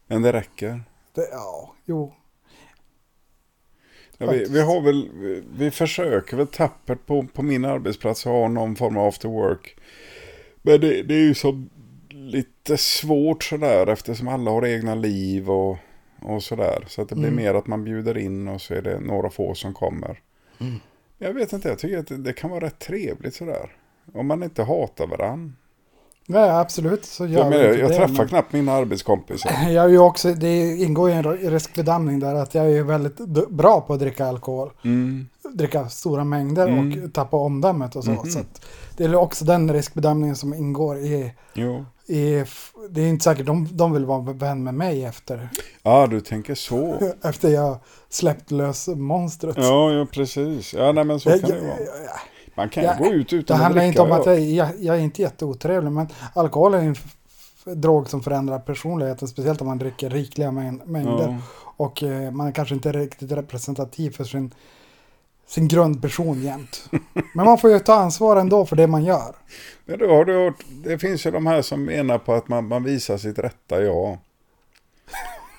Men 0.06 0.22
det 0.22 0.32
räcker. 0.32 0.82
Det, 1.14 1.28
ja, 1.32 1.74
jo. 1.84 2.14
Ja, 4.18 4.30
vi, 4.30 4.44
vi 4.50 4.60
har 4.60 4.80
väl, 4.80 5.10
vi, 5.14 5.42
vi 5.56 5.70
försöker 5.70 6.36
väl 6.36 6.46
tappert 6.46 7.06
på, 7.06 7.26
på 7.34 7.42
min 7.42 7.64
arbetsplats 7.64 8.24
ha 8.24 8.48
någon 8.48 8.76
form 8.76 8.96
av 8.96 9.06
after 9.08 9.28
work. 9.28 9.76
Men 10.62 10.80
det, 10.80 11.02
det 11.02 11.14
är 11.14 11.22
ju 11.22 11.34
så 11.34 11.66
lite 12.10 12.76
svårt 12.76 13.44
sådär 13.44 13.86
eftersom 13.86 14.28
alla 14.28 14.50
har 14.50 14.66
egna 14.66 14.94
liv 14.94 15.50
och, 15.50 15.78
och 16.22 16.42
sådär. 16.42 16.84
Så 16.88 17.02
att 17.02 17.08
det 17.08 17.14
blir 17.14 17.28
Mm. 17.28 17.44
mer 17.44 17.54
att 17.54 17.66
man 17.66 17.84
bjuder 17.84 18.18
in 18.18 18.48
och 18.48 18.60
så 18.60 18.74
är 18.74 18.82
det 18.82 19.00
några 19.00 19.30
få 19.30 19.54
som 19.54 19.74
kommer. 19.74 20.20
Mm. 20.60 20.74
Jag 21.18 21.32
vet 21.34 21.52
inte, 21.52 21.68
jag 21.68 21.78
tycker 21.78 21.98
att 21.98 22.06
det, 22.06 22.16
det 22.16 22.32
kan 22.32 22.50
vara 22.50 22.64
rätt 22.64 22.78
trevligt 22.78 23.34
sådär. 23.34 23.76
Om 24.12 24.26
man 24.26 24.42
inte 24.42 24.62
hatar 24.62 25.06
varandra. 25.06 25.52
Nej, 26.26 26.50
absolut. 26.50 27.04
Så 27.04 27.26
gör 27.26 27.38
Jag, 27.40 27.50
menar, 27.50 27.64
jag 27.64 27.90
det, 27.90 27.96
träffar 27.96 28.14
men- 28.14 28.28
knappt 28.28 28.52
mina 28.52 28.72
arbetskompisar. 28.72 29.50
Jag 29.70 29.84
är 29.84 29.88
ju 29.88 29.98
också, 29.98 30.32
det 30.34 30.76
ingår 30.76 31.10
ju 31.10 31.16
en 31.16 31.22
riskbedömning 31.36 32.20
där 32.20 32.34
att 32.34 32.54
jag 32.54 32.72
är 32.72 32.82
väldigt 32.82 33.16
bra 33.50 33.80
på 33.80 33.92
att 33.94 34.00
dricka 34.00 34.26
alkohol. 34.26 34.70
Mm. 34.84 35.26
Dricka 35.54 35.88
stora 35.88 36.24
mängder 36.24 36.66
Mm. 36.68 37.04
och 37.04 37.12
tappa 37.12 37.36
omdömet 37.36 37.96
och 37.96 38.04
så. 38.04 38.10
Mhm. 38.10 38.26
så 38.30 38.38
det 38.96 39.04
är 39.04 39.14
också 39.14 39.44
den 39.44 39.72
riskbedömningen 39.72 40.36
som 40.36 40.54
ingår 40.54 40.98
i, 40.98 41.32
Jo. 41.54 41.84
i 42.06 42.44
det 42.90 43.00
är 43.02 43.06
inte 43.08 43.24
säkert 43.24 43.46
de, 43.46 43.68
de 43.72 43.92
vill 43.92 44.04
vara 44.04 44.20
vän 44.32 44.64
med 44.64 44.74
mig 44.74 45.04
efter, 45.04 45.48
Ja, 45.82 46.06
du 46.06 46.20
tänker 46.20 46.54
så. 46.54 46.98
efter 47.22 47.48
jag 47.48 47.76
släppt 48.08 48.50
lös 48.50 48.88
monstret. 48.88 49.56
Ja, 49.58 49.90
ja 49.92 50.06
precis. 50.12 50.74
Ja, 50.74 50.92
nej 50.92 51.04
men 51.04 51.20
så 51.20 51.30
Jag- 51.30 51.40
kan 51.40 51.50
det 51.50 51.56
jag- 51.56 51.62
vara. 51.64 51.76
Man 52.54 52.68
kan 52.68 52.84
jag- 52.84 52.98
gå 52.98 53.06
ut 53.06 53.28
Det 53.30 53.36
utan 53.36 53.56
att 53.56 53.62
handlar 53.62 53.82
inte 53.82 54.02
om 54.02 54.12
att 54.12 54.26
ja. 54.26 54.32
jag, 54.34 54.40
jag, 54.42 54.68
jag 54.80 54.96
är 54.96 55.00
inte 55.00 55.22
jätteotrevlig, 55.22 55.92
men 55.92 56.08
alkohol 56.34 56.74
är 56.74 56.78
en 56.78 56.96
drog 57.64 58.08
som 58.10 58.22
förändrar 58.22 58.58
personligheten, 58.58 59.28
speciellt 59.28 59.60
om 59.60 59.66
man 59.66 59.78
dricker 59.78 60.10
rikliga 60.10 60.48
mäng- 60.50 60.80
mängder. 60.86 61.28
Ja. 61.28 61.36
Och 61.76 62.02
eh, 62.02 62.30
man 62.30 62.52
kanske 62.52 62.74
inte 62.74 62.88
är 62.88 62.92
riktigt 62.92 63.32
representativ 63.32 64.10
för 64.10 64.24
sin, 64.24 64.54
sin 65.46 65.68
grundperson 65.68 66.42
jämt. 66.42 66.84
Men 67.34 67.46
man 67.46 67.58
får 67.58 67.70
ju 67.70 67.78
ta 67.78 67.94
ansvar 67.94 68.36
ändå 68.36 68.66
för 68.66 68.76
det 68.76 68.86
man 68.86 69.04
gör. 69.04 69.34
Men 69.84 69.98
då 69.98 70.08
har 70.14 70.24
du 70.24 70.44
hört, 70.44 70.64
det 70.84 70.98
finns 70.98 71.26
ju 71.26 71.30
de 71.30 71.46
här 71.46 71.62
som 71.62 71.84
menar 71.84 72.18
på 72.18 72.34
att 72.34 72.48
man, 72.48 72.68
man 72.68 72.84
visar 72.84 73.16
sitt 73.16 73.38
rätta 73.38 73.82
jag. 73.82 74.18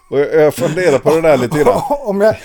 Och 0.09 0.19
jag 0.19 0.53
funderar 0.53 0.99
på 0.99 1.09
det 1.09 1.21
där 1.21 1.37
lite 1.37 1.59
grann. 1.63 1.81
om, 2.05 2.21
jag, 2.21 2.35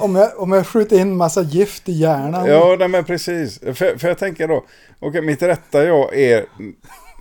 om, 0.00 0.14
jag, 0.14 0.30
om 0.38 0.52
jag 0.52 0.66
skjuter 0.66 1.00
in 1.00 1.16
massa 1.16 1.42
gift 1.42 1.88
i 1.88 1.92
hjärnan. 1.92 2.46
Ja, 2.46 2.76
nej 2.78 2.88
men 2.88 3.04
precis. 3.04 3.58
För, 3.60 3.98
för 3.98 4.08
jag 4.08 4.18
tänker 4.18 4.48
då, 4.48 4.64
okej 4.98 5.22
mitt 5.22 5.42
rätta 5.42 5.84
jag 5.84 6.16
är 6.16 6.44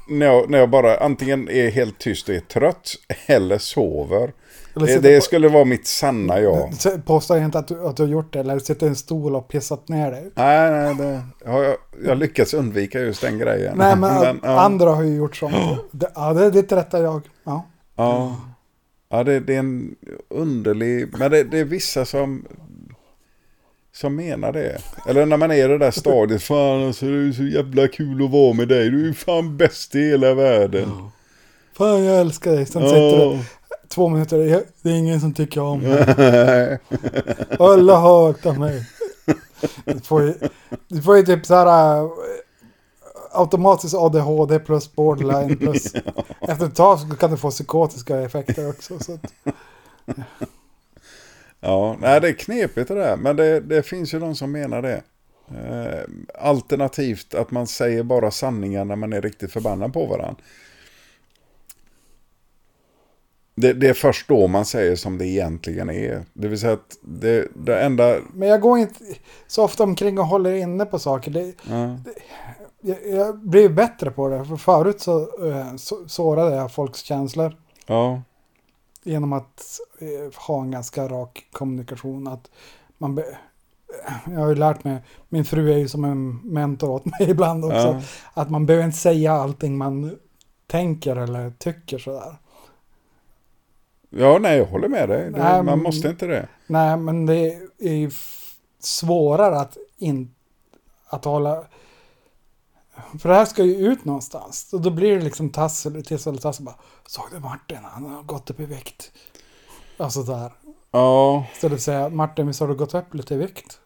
när 0.07 0.26
jag, 0.26 0.49
när 0.49 0.57
jag 0.57 0.69
bara 0.69 0.97
antingen 0.97 1.49
är 1.49 1.69
helt 1.71 1.99
tyst 1.99 2.30
och 2.30 2.36
är 2.36 2.39
trött 2.39 2.91
eller 3.26 3.57
sover. 3.57 4.34
Eller 4.76 4.99
Det, 4.99 5.17
på- 5.17 5.21
skulle 5.21 5.49
vara 5.49 5.65
mitt 5.65 5.88
sanna 5.88 6.39
jag. 6.39 6.73
Så 6.73 6.89
Påstår 7.05 7.38
jag 7.38 7.45
inte 7.45 7.59
att 7.59 7.67
du, 7.67 7.88
att 7.88 7.97
du 7.97 8.03
har 8.03 8.09
gjort 8.09 8.34
det, 8.34 8.39
eller 8.39 8.59
sitter 8.59 8.86
i 8.86 8.89
en 8.89 8.95
stol 8.95 9.36
och 9.36 9.47
pissat 9.47 9.89
ner 9.89 10.11
dig. 10.11 10.32
Nej, 10.36 10.71
nej, 10.71 10.95
det 10.95 11.21
jag, 11.45 11.76
jag 12.03 12.09
har 12.09 12.15
lyckats 12.15 12.53
undvika 12.53 12.99
just 12.99 13.21
den 13.21 13.39
grejen. 13.39 13.78
Nej, 13.78 13.95
men, 13.95 14.39
ja. 14.43 14.59
andra 14.59 14.89
har 14.89 15.03
ju 15.03 15.15
gjort 15.15 15.36
sånt. 15.36 15.55
Det, 15.91 16.11
ja, 16.15 16.34
det 16.34 16.45
är 16.45 16.51
ditt 16.51 16.71
rätta 16.71 16.99
jag. 17.01 17.21
Ja. 17.43 17.65
Ja, 17.95 18.36
ja 19.09 19.23
det, 19.23 19.39
det 19.39 19.55
är 19.55 19.59
en 19.59 19.95
underlig... 20.30 21.17
Men 21.17 21.32
det, 21.32 21.43
det 21.43 21.59
är 21.59 21.65
vissa 21.65 22.05
som, 22.05 22.45
som 23.96 24.16
menar 24.16 24.52
det. 24.52 24.78
Eller 25.10 25.26
när 25.26 25.38
man 25.38 25.52
är 25.52 25.56
i 25.66 25.68
det 25.68 25.78
där 25.78 25.91
stadiet. 25.91 26.43
Fan 26.43 26.88
alltså 26.88 27.06
det 27.06 27.28
är 27.28 27.32
så 27.32 27.43
jävla 27.43 27.88
kul 27.88 28.24
att 28.26 28.32
vara 28.32 28.54
med 28.54 28.68
dig. 28.68 28.89
Du 28.89 29.10
är 29.10 29.14
fan 29.14 29.58
bäst 29.58 29.96
i 29.96 30.00
hela 30.10 30.34
världen. 30.34 30.91
Fan, 31.78 32.04
jag 32.04 32.20
älskar 32.22 32.52
dig. 32.52 32.66
Sen 32.66 32.82
sitter 32.82 33.30
du 33.34 33.39
två 33.89 34.10
minuter, 34.10 34.39
"Jag- 34.39 34.62
det 34.82 34.89
är 34.89 34.93
ingen 34.93 35.22
som 35.22 35.34
tycker 35.34 35.62
om 35.62 35.80
mig. 35.80 36.00
Alla 37.60 37.96
hatar 37.98 38.54
mig. 38.54 38.86
Du 39.86 40.00
får 40.00 40.22
ju, 40.24 40.34
du 40.88 41.02
får 41.02 41.18
ju 41.18 41.24
typ 41.24 41.46
så 41.46 41.56
här 41.56 41.98
äh, 42.04 42.10
automatiskt 43.32 43.96
ADHD 43.96 44.60
plus 44.60 44.96
borderline 44.96 45.58
plus. 45.58 45.93
Efter 46.41 46.66
ett 46.66 46.76
tag 46.76 47.00
så 47.00 47.08
kan 47.16 47.32
du 47.32 47.38
få 47.38 47.52
psykotiska 47.52 48.18
effekter 48.22 48.70
också. 48.70 49.00
Så 49.00 49.14
att, 49.14 49.22
Ja, 50.06 50.46
nej 51.99 52.22
det 52.22 52.28
är 52.28 52.34
knepigt 52.34 52.88
det 52.88 52.95
där. 52.95 53.18
Men 53.18 53.36
det, 53.36 53.59
det 53.59 53.84
finns 53.84 54.13
ju 54.13 54.20
de 54.20 54.36
som 54.36 54.51
menar 54.51 54.82
det. 54.82 55.01
Eh, 55.47 56.03
alternativt 56.34 57.34
att 57.34 57.51
man 57.51 57.68
säger 57.68 58.03
bara 58.03 58.32
sanningar 58.32 58.86
när 58.86 58.95
man 58.95 59.13
är 59.13 59.22
riktigt 59.22 59.51
förbannad 59.51 59.93
på 59.93 60.05
varandra. 60.05 60.36
Det, 63.55 63.74
det 63.74 63.88
är 63.88 63.93
först 63.93 64.28
då 64.28 64.47
man 64.47 64.66
säger 64.66 64.95
som 64.95 65.18
det 65.18 65.26
egentligen 65.26 65.89
är. 65.89 66.26
Det 66.34 66.47
vill 66.47 66.59
säga 66.59 66.74
att 66.74 66.97
det, 67.01 67.47
det 67.53 67.82
enda... 67.82 68.16
men 68.34 68.49
jag 68.49 68.61
går 68.61 68.78
inte 68.80 68.99
så 69.47 69.63
ofta 69.63 69.84
omkring 69.84 70.20
och 70.20 70.26
håller 70.26 70.53
inne 70.53 70.86
på 70.86 70.99
saker. 70.99 71.32
Det, 71.32 71.53
Ja, 71.70 71.97
jag, 72.82 72.97
jag 73.07 73.38
blir 73.38 73.70
bättre 73.70 74.11
på 74.11 74.30
det. 74.30 74.45
För 74.45 74.55
förut 74.55 75.01
så, 75.01 75.47
eh, 75.49 75.76
så 75.76 76.07
sårade 76.07 76.55
jag 76.55 76.72
folks 76.72 76.99
känslor. 76.99 77.55
ja, 77.86 78.22
genom 79.06 79.34
att 79.34 79.80
eh, 79.99 80.39
ha 80.47 80.62
en 80.62 80.72
ganska 80.72 81.08
rak 81.08 81.47
kommunikation. 81.51 82.28
Att 82.28 82.51
man 82.97 83.16
be- 83.16 83.38
jag 84.26 84.39
har 84.39 84.47
ju 84.49 84.56
lärt 84.56 84.84
mig, 84.84 85.01
min 85.30 85.45
fru 85.45 85.74
är 85.74 85.78
ju 85.78 85.88
som 85.88 86.03
en 86.06 86.36
mentor 86.43 86.89
åt 86.89 87.06
mig 87.06 87.18
ibland 87.30 87.66
också. 87.66 87.78
Ja. 87.78 88.01
Att 88.34 88.49
man 88.49 88.66
behöver 88.66 88.86
inte 88.86 88.97
säga 88.97 89.34
allting 89.34 89.78
man 89.78 90.18
tänker 90.68 91.16
eller 91.16 91.49
tycker 91.51 91.97
sådär. 91.97 92.36
ja 94.10 94.38
nej 94.41 94.58
jag 94.58 94.66
håller 94.66 94.88
med 94.88 95.10
dig. 95.10 95.32
Det, 95.32 95.38
Nej, 95.43 95.64
man 95.64 95.84
måste 95.84 96.08
inte 96.08 96.28
det. 96.28 96.47
Nej, 96.68 96.97
men 96.97 97.26
det 97.26 97.53
är 97.80 97.93
ju 97.93 98.12
svårare 98.80 99.60
att, 99.60 99.78
in, 99.97 100.36
att 101.08 101.26
hålla... 101.26 101.64
För 103.20 103.30
det 103.30 103.36
här 103.36 103.46
ska 103.46 103.64
ju 103.64 103.76
ut 103.76 104.06
någonstans. 104.06 104.74
Och 104.74 104.82
då 104.82 104.89
blir 104.89 105.18
det 105.18 105.24
liksom 105.24 105.50
tassel, 105.50 106.06
tissel 106.06 106.34
och 106.36 106.41
tassel. 106.41 106.66
Bara, 106.66 106.76
Såg 107.08 107.26
du 107.32 107.39
Martin? 107.39 107.78
Han 107.84 108.06
har 108.06 108.24
gått 108.24 108.50
upp 108.50 108.60
i 108.60 108.66
vikt. 108.66 109.12
Alltså 109.98 110.24
där. 110.24 110.52
Ja, 110.91 111.46
Istället 111.54 111.72
för 111.72 111.76
att 111.76 111.82
säga 111.82 112.10
Martin, 112.10 112.48
visst 112.48 112.60
har 112.60 112.68
du 112.68 112.76
gått 112.76 112.93
upp 112.93 113.14
lite 113.14 113.34
i 113.34 113.38
vikt? 113.38 113.80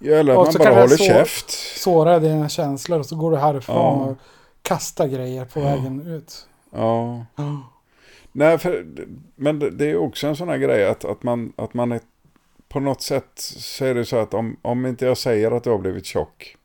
eller 0.00 0.32
att 0.42 0.54
man 0.54 0.64
bara 0.64 0.74
håller 0.74 0.96
så- 0.96 1.04
käft. 1.04 1.50
Såra 1.80 2.18
dina 2.18 2.48
känslor 2.48 2.98
och 2.98 3.06
så 3.06 3.16
går 3.16 3.30
du 3.30 3.36
härifrån 3.36 3.76
Ja. 3.76 3.90
och 4.10 4.16
kastar 4.62 5.06
grejer 5.06 5.44
på 5.44 5.60
vägen 5.60 6.06
ut. 6.06 6.48
Ja. 6.70 7.24
Nej, 8.32 8.58
för, 8.58 8.86
men 9.34 9.58
det, 9.58 9.70
det 9.70 9.90
är 9.90 9.96
också 9.96 10.26
en 10.26 10.36
sån 10.36 10.48
här 10.48 10.56
grej 10.58 10.86
att, 10.88 11.04
att, 11.04 11.22
man, 11.22 11.52
att 11.56 11.74
man 11.74 11.92
är 11.92 12.00
på 12.68 12.80
något 12.80 13.02
sätt 13.02 13.30
så 13.36 13.84
är 13.84 13.94
det 13.94 14.04
så 14.04 14.16
att 14.16 14.34
om, 14.34 14.56
om 14.62 14.86
inte 14.86 15.04
jag 15.06 15.18
säger 15.18 15.50
att 15.50 15.64
du 15.64 15.70
har 15.70 15.78
blivit 15.78 16.06
tjock 16.06 16.56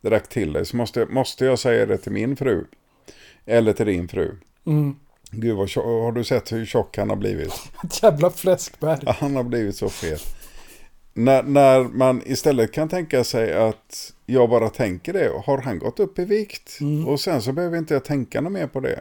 direkt 0.00 0.30
till 0.30 0.52
dig 0.52 0.66
så 0.66 0.76
måste, 0.76 1.06
måste 1.06 1.44
jag 1.44 1.58
säga 1.58 1.86
det 1.86 1.98
till 1.98 2.12
min 2.12 2.36
fru. 2.36 2.64
Eller 3.46 3.72
till 3.72 3.86
din 3.86 4.08
fru. 4.08 4.36
Mm. 4.66 4.96
Gud, 5.30 5.56
vad 5.56 5.70
har 5.76 6.12
du 6.12 6.24
sett 6.24 6.52
hur 6.52 6.66
tjock 6.66 6.96
han 6.96 7.08
har 7.08 7.16
blivit? 7.16 7.52
Ett 7.84 8.02
jävla 8.02 8.30
fläskberg. 8.30 9.00
Han 9.06 9.36
har 9.36 9.44
blivit 9.44 9.76
så 9.76 9.88
fet. 9.88 10.22
När, 11.12 11.42
när 11.42 11.82
man 11.82 12.22
istället 12.26 12.72
kan 12.72 12.88
tänka 12.88 13.24
sig 13.24 13.54
att 13.54 14.12
jag 14.26 14.50
bara 14.50 14.68
tänker 14.68 15.12
det. 15.12 15.32
Har 15.44 15.58
han 15.58 15.78
gått 15.78 16.00
upp 16.00 16.18
i 16.18 16.24
vikt? 16.24 16.78
Och 17.06 17.20
sen 17.20 17.42
så 17.42 17.52
behöver 17.52 17.78
inte 17.78 17.94
jag 17.94 18.04
tänka 18.04 18.40
något 18.40 18.52
mer 18.52 18.66
på 18.66 18.80
det. 18.80 19.00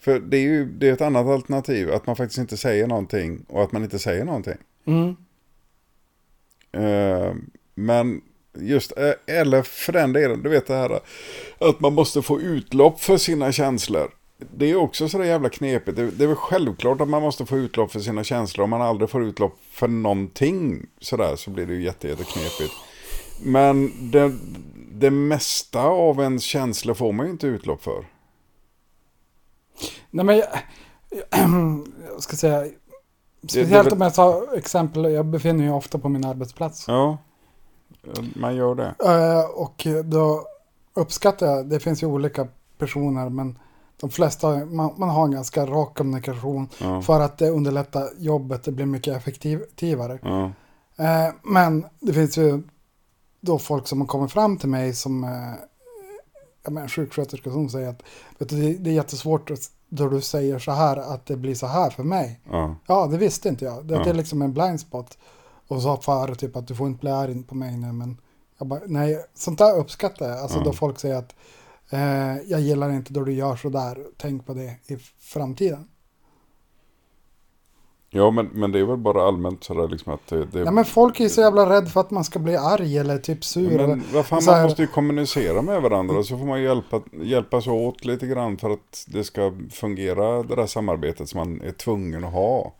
För 0.00 0.20
det 0.20 0.36
är 0.36 0.40
ju 0.40 0.64
det 0.64 0.88
är 0.88 0.92
ett 0.92 1.00
annat 1.00 1.26
alternativ. 1.26 1.92
Att 1.92 2.06
man 2.06 2.16
faktiskt 2.16 2.38
inte 2.38 2.56
säger 2.56 2.86
någonting 2.86 3.44
och 3.48 3.62
att 3.62 3.72
man 3.72 3.84
inte 3.84 3.98
säger 3.98 4.24
någonting. 4.24 4.58
Mm. 4.84 5.16
Eh, 6.72 7.34
men 7.74 8.20
just, 8.54 8.92
eh, 8.96 9.36
eller 9.38 9.62
för 9.62 9.92
den 9.92 10.12
delen, 10.12 10.42
du 10.42 10.48
vet 10.48 10.66
det 10.66 10.74
här 10.74 11.00
att 11.58 11.80
man 11.80 11.94
måste 11.94 12.22
få 12.22 12.40
utlopp 12.40 13.00
för 13.00 13.16
sina 13.16 13.52
känslor. 13.52 14.10
Det 14.56 14.70
är 14.70 14.76
också 14.76 15.08
så 15.08 15.24
jävla 15.24 15.48
knepigt. 15.48 15.96
Det, 15.96 16.10
det 16.10 16.24
är 16.24 16.28
väl 16.28 16.36
självklart 16.36 17.00
att 17.00 17.08
man 17.08 17.22
måste 17.22 17.46
få 17.46 17.58
utlopp 17.58 17.92
för 17.92 18.00
sina 18.00 18.24
känslor. 18.24 18.64
Om 18.64 18.70
man 18.70 18.82
aldrig 18.82 19.10
får 19.10 19.24
utlopp 19.24 19.58
för 19.70 19.88
någonting 19.88 20.86
sådär 21.00 21.36
så 21.36 21.50
blir 21.50 21.66
det 21.66 21.74
ju 21.74 21.82
jätte, 21.82 22.08
jätteknepigt. 22.08 22.72
Men 23.44 23.92
det, 24.10 24.32
det 24.92 25.10
mesta 25.10 25.82
av 25.82 26.20
ens 26.20 26.42
känslor 26.42 26.94
får 26.94 27.12
man 27.12 27.26
ju 27.26 27.32
inte 27.32 27.46
utlopp 27.46 27.82
för. 27.82 28.06
Nej 30.10 30.24
men 30.24 30.36
jag, 30.36 30.48
jag 31.30 32.22
ska 32.22 32.36
säga, 32.36 32.66
Speciellt 33.48 33.92
om 33.92 34.00
jag 34.00 34.14
tar 34.14 34.56
exempel, 34.56 35.12
jag 35.12 35.26
befinner 35.26 35.64
mig 35.64 35.72
ofta 35.72 35.98
på 35.98 36.08
min 36.08 36.24
arbetsplats. 36.24 36.84
Ja, 36.88 37.18
man 38.34 38.56
gör 38.56 38.74
det. 38.74 38.94
Eh, 39.04 39.50
och 39.50 39.86
då 40.04 40.44
uppskattar 40.94 41.46
jag, 41.46 41.66
det 41.66 41.80
finns 41.80 42.02
ju 42.02 42.06
olika 42.06 42.48
personer, 42.78 43.28
men 43.28 43.58
de 44.00 44.10
flesta, 44.10 44.64
man, 44.64 44.94
man 44.96 45.08
har 45.08 45.24
en 45.24 45.30
ganska 45.30 45.66
rak 45.66 45.96
kommunikation 45.96 46.68
Ja. 46.78 47.02
för 47.02 47.20
att 47.20 47.38
det 47.38 47.50
underlättar 47.50 48.08
jobbet, 48.18 48.64
det 48.64 48.72
blir 48.72 48.86
mycket 48.86 49.16
effektivare. 49.16 50.18
Ja. 50.22 50.44
Eh, 51.04 51.34
men 51.42 51.86
det 52.00 52.12
finns 52.12 52.38
ju 52.38 52.62
då 53.40 53.58
folk 53.58 53.88
som 53.88 54.00
har 54.00 54.08
kommit 54.08 54.32
fram 54.32 54.56
till 54.56 54.68
mig 54.68 54.94
som 54.94 55.24
eh, 55.24 55.30
ja, 56.64 56.70
men, 56.70 56.88
sjuksköterska 56.88 57.50
som 57.50 57.68
säger 57.68 57.88
att 57.88 58.02
vet 58.38 58.48
du, 58.48 58.74
det, 58.74 58.90
är 58.90 58.94
jättesvårt 58.94 59.50
då 59.88 60.08
du 60.08 60.20
säger 60.20 60.58
så 60.58 60.72
här 60.72 60.96
att 60.96 61.26
det 61.26 61.36
blir 61.36 61.54
så 61.54 61.66
här 61.66 61.90
för 61.90 62.02
mig. 62.02 62.40
Ja. 62.50 62.76
Ja, 62.86 63.06
det 63.06 63.16
visste 63.16 63.48
inte 63.48 63.64
jag. 63.64 63.84
Det, 63.84 63.94
Ja. 63.94 64.04
det 64.04 64.10
är 64.10 64.14
liksom 64.14 64.42
en 64.42 64.52
blind 64.52 64.80
spot. 64.80 65.18
Och 65.72 65.82
sa 65.82 65.96
förut 65.96 66.38
typ 66.38 66.56
att 66.56 66.66
du 66.66 66.74
får 66.74 66.86
inte 66.86 67.00
bli 67.00 67.10
arg 67.10 67.42
på 67.42 67.54
mig 67.54 67.76
nu, 67.76 67.92
men 67.92 68.20
jag 68.58 68.68
bara, 68.68 68.80
nej, 68.86 69.24
sånt 69.34 69.58
där 69.58 69.78
uppskattar 69.78 70.28
jag. 70.28 70.38
Alltså 70.38 70.58
Ja. 70.58 70.64
då 70.64 70.72
folk 70.72 70.98
säger 71.00 71.16
att 71.16 71.34
eh, 71.90 72.36
jag 72.46 72.60
gillar 72.60 72.92
inte 72.92 73.12
då 73.12 73.24
du 73.24 73.32
gör 73.32 73.56
så 73.56 73.68
där, 73.68 73.98
tänk 74.16 74.46
på 74.46 74.54
det 74.54 74.76
i 74.86 74.96
framtiden. 75.20 75.88
Ja, 78.14 78.30
men, 78.30 78.46
men 78.46 78.72
det 78.72 78.78
är 78.78 78.84
väl 78.84 78.96
bara 78.96 79.28
allmänt 79.28 79.64
sådär 79.64 79.88
liksom 79.88 80.12
att 80.12 80.26
det... 80.26 80.44
det 80.44 80.58
Ja, 80.58 80.70
men 80.70 80.84
folk 80.84 81.20
är 81.20 81.28
så 81.28 81.40
jävla 81.40 81.70
rädd 81.70 81.88
för 81.88 82.00
att 82.00 82.10
man 82.10 82.24
ska 82.24 82.38
bli 82.38 82.56
arg 82.56 82.98
eller 82.98 83.18
typ 83.18 83.44
sur. 83.44 83.76
men 83.76 83.90
eller, 83.90 84.02
vad 84.14 84.26
fan, 84.26 84.42
man 84.46 84.62
måste 84.62 84.82
ju 84.82 84.88
kommunicera 84.88 85.62
med 85.62 85.82
varandra 85.82 86.22
så 86.22 86.38
får 86.38 86.46
man 86.46 86.62
hjälpa, 86.62 87.00
hjälpas 87.12 87.66
åt 87.66 88.04
lite 88.04 88.26
grann 88.26 88.56
för 88.56 88.70
att 88.70 89.04
det 89.08 89.24
ska 89.24 89.52
fungera 89.70 90.42
det 90.42 90.56
där 90.56 90.66
samarbetet 90.66 91.28
som 91.28 91.38
man 91.38 91.60
är 91.60 91.72
tvungen 91.72 92.24
att 92.24 92.32
ha. 92.32 92.72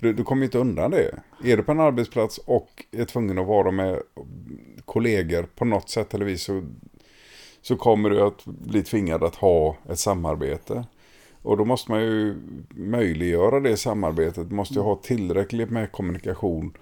Du, 0.00 0.12
du 0.12 0.24
kommer 0.24 0.42
ju 0.42 0.44
inte 0.44 0.58
undan 0.58 0.90
det. 0.90 1.20
Är 1.44 1.56
du 1.56 1.62
på 1.62 1.72
en 1.72 1.80
arbetsplats 1.80 2.38
och 2.38 2.84
är 2.90 3.04
tvungen 3.04 3.38
att 3.38 3.46
vara 3.46 3.70
med 3.70 4.02
kollegor 4.84 5.48
på 5.54 5.64
något 5.64 5.88
sätt 5.88 6.14
eller 6.14 6.24
vis 6.24 6.42
så, 6.42 6.62
så 7.62 7.76
kommer 7.76 8.10
du 8.10 8.20
att 8.20 8.44
bli 8.44 8.82
tvingad 8.82 9.24
att 9.24 9.34
ha 9.34 9.76
ett 9.88 9.98
samarbete. 9.98 10.84
Och 11.42 11.56
då 11.56 11.64
måste 11.64 11.90
man 11.90 12.00
ju 12.00 12.36
möjliggöra 12.70 13.60
det 13.60 13.76
samarbetet. 13.76 14.48
Du 14.48 14.54
måste 14.54 14.74
ju 14.74 14.80
ha 14.80 14.96
tillräckligt 14.96 15.70
med 15.70 15.92
kommunikation 15.92 16.72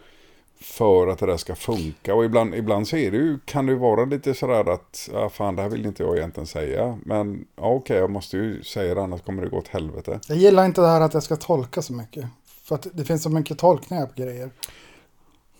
för 0.60 1.06
att 1.06 1.18
det 1.18 1.26
där 1.26 1.36
ska 1.36 1.54
funka. 1.54 2.14
Och 2.14 2.24
ibland, 2.24 2.54
ibland 2.54 2.88
så 2.88 2.96
är 2.96 3.10
det 3.10 3.16
ju, 3.16 3.38
kan 3.44 3.66
det 3.66 3.72
ju 3.72 3.78
vara 3.78 4.04
lite 4.04 4.34
sådär 4.34 4.70
att, 4.70 5.08
ja 5.12 5.28
fan 5.28 5.56
det 5.56 5.62
här 5.62 5.68
vill 5.68 5.86
inte 5.86 6.02
jag 6.02 6.16
egentligen 6.16 6.46
säga. 6.46 6.98
Men 7.04 7.46
ja, 7.56 7.68
okej, 7.68 7.96
jag 7.96 8.10
måste 8.10 8.36
ju 8.36 8.62
säga 8.62 8.94
det 8.94 9.02
annars 9.02 9.22
kommer 9.22 9.42
det 9.42 9.48
gå 9.48 9.56
åt 9.56 9.68
helvete. 9.68 10.20
Jag 10.28 10.38
gillar 10.38 10.64
inte 10.64 10.80
det 10.80 10.88
här 10.88 11.00
att 11.00 11.14
jag 11.14 11.22
ska 11.22 11.36
tolka 11.36 11.82
så 11.82 11.92
mycket. 11.92 12.24
För 12.68 12.74
att 12.74 12.86
det 12.92 13.04
finns 13.04 13.22
så 13.22 13.30
mycket 13.30 13.58
tolkningar 13.58 14.06
på 14.06 14.12
grejer. 14.22 14.50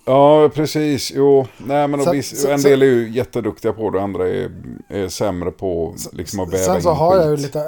Ja, 0.05 0.49
precis. 0.55 1.13
Jo, 1.15 1.47
nej 1.59 1.89
men 1.89 2.03
Så- 2.03 2.09
och 2.11 2.15
viss, 2.15 2.43
så- 2.43 2.49
en 2.51 2.63
del 2.63 2.83
är 2.83 2.87
ju 2.87 3.09
jätteduktiga 3.11 3.73
på 3.73 3.91
det, 3.91 4.03
andra 4.03 4.29
är, 4.29 4.51
är 4.89 5.09
sämre 5.09 5.51
på 5.51 5.95
liksom 6.13 6.41
att 6.41 6.49
väva 6.53 6.65
Sen 6.65 6.83
så 6.83 6.91
in 6.91 6.97
har 6.97 7.17
jag 7.17 7.31
ju 7.31 7.37
lite 7.37 7.63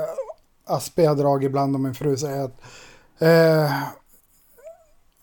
aspiga 0.64 1.14
drag 1.14 1.44
ibland 1.44 1.76
om 1.76 1.82
min 1.82 1.94
fru 1.94 2.16
säger 2.16 2.44
att 2.44 2.60
eh, 3.18 3.64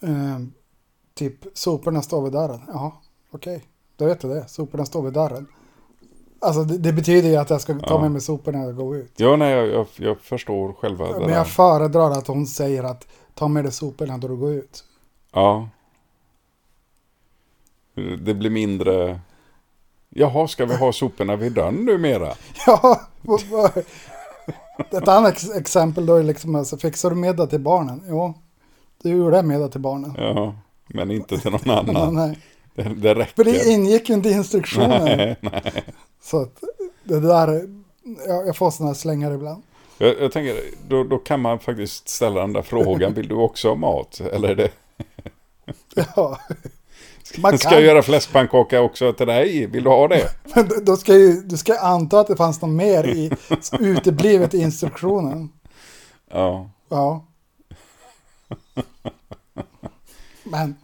eh, 0.01 0.39
typ 1.15 1.36
soporna 1.53 2.01
står 2.01 2.22
vid 2.24 2.34
dörren. 2.34 2.61
Jaha, 2.68 2.91
okej. 3.32 3.63
Då 3.97 4.05
vet 4.05 4.22
du 4.22 4.28
det. 4.28 4.47
Soporna 4.47 4.86
står 4.86 5.01
vid 5.01 5.13
dörren. 5.13 5.47
Alltså 6.39 6.63
det, 6.63 6.78
det 6.78 6.93
betyder 6.93 7.30
ju 7.30 7.36
att 7.36 7.49
jag 7.49 7.61
ska 7.61 7.74
ta 7.74 7.86
Ja. 7.89 8.01
med 8.01 8.11
mig 8.11 8.22
soporna 8.22 8.57
när 8.57 8.65
jag 8.65 8.76
går 8.76 8.97
ut. 8.97 9.11
Ja, 9.15 9.36
nej, 9.36 9.51
jag, 9.51 9.68
jag, 9.68 9.88
jag 9.95 10.20
förstår 10.22 10.74
själva 10.74 11.20
Men 11.20 11.30
jag 11.30 11.47
föredrar 11.47 12.11
att 12.11 12.28
hon 12.28 12.47
säger 12.47 12.84
att 12.84 13.07
ta 13.38 13.47
med 13.47 13.63
dig 13.65 13.71
soporna 13.73 14.17
då 14.17 14.27
du 14.27 14.35
går 14.35 14.53
ut. 14.53 14.83
Ja. 15.33 15.69
Det 18.21 18.33
blir 18.33 18.49
mindre... 18.49 19.19
Jaha, 20.09 20.47
ska 20.47 20.65
vi 20.65 20.75
ha 20.75 20.93
soporna 20.93 21.35
vid 21.35 21.51
dörren 21.53 21.75
numera? 21.75 22.33
Ja, 22.65 22.99
ett 24.91 25.07
annat 25.07 25.31
ex- 25.33 25.51
exempel 25.55 26.05
då 26.05 26.15
är 26.15 26.23
liksom 26.23 26.55
alltså, 26.55 26.77
fixar 26.77 27.09
du 27.09 27.15
middag 27.15 27.47
till 27.47 27.59
barnen? 27.59 28.03
Jo, 28.07 28.33
du 29.01 29.09
gjorde 29.09 29.43
middag 29.43 29.67
till 29.69 29.81
barnen. 29.81 30.13
Ja, 30.17 30.55
men 30.88 31.11
inte 31.11 31.38
till 31.38 31.51
någon 31.51 31.69
annan. 31.89 32.15
nej. 32.15 32.39
Det, 32.75 32.83
det 32.83 33.15
räcker. 33.15 33.33
För 33.35 33.43
det 33.43 33.65
ingick 33.69 34.09
ju 34.09 34.15
inte 34.15 34.29
i 34.29 34.31
instruktionen. 34.33 35.05
Nej, 35.05 35.35
nej. 35.41 35.83
Så 36.21 36.41
att 36.41 36.63
det 37.03 37.19
där, 37.19 37.69
jag, 38.27 38.47
jag 38.47 38.55
får 38.57 38.71
sådana 38.71 38.95
slängar 38.95 39.31
ibland. 39.31 39.63
Jag, 39.97 40.21
jag 40.21 40.31
tänker, 40.31 40.61
då, 40.87 41.03
då 41.03 41.17
kan 41.17 41.41
man 41.41 41.59
faktiskt 41.59 42.09
ställa 42.09 42.41
den 42.41 42.53
där 42.53 42.61
frågan. 42.61 43.13
Vill 43.13 43.27
du 43.27 43.35
också 43.35 43.67
ha 43.67 43.75
mat? 43.75 44.19
Eller 44.19 44.49
är 44.49 44.55
det... 44.55 44.71
Ja. 46.15 46.39
Man 47.37 47.57
Ska 47.57 47.73
jag 47.73 47.83
göra 47.83 48.01
fläskpannkaka 48.01 48.81
också 48.81 49.13
till 49.13 49.27
dig? 49.27 49.65
Vill 49.65 49.83
du 49.83 49.89
ha 49.89 50.07
det? 50.07 50.29
men 50.55 50.85
då- 50.85 50.97
ska 50.97 51.13
ju, 51.13 51.41
du 51.41 51.57
ska 51.57 51.79
anta 51.79 52.19
att 52.19 52.27
det 52.27 52.35
fanns 52.35 52.61
något 52.61 52.69
mer 52.69 53.07
i 53.07 53.31
uteblivet 53.79 54.53
i 54.53 54.57
instruktionen. 54.57 55.49
Ja. 56.31 56.69
Ja. 56.89 57.25
Men 60.43 60.75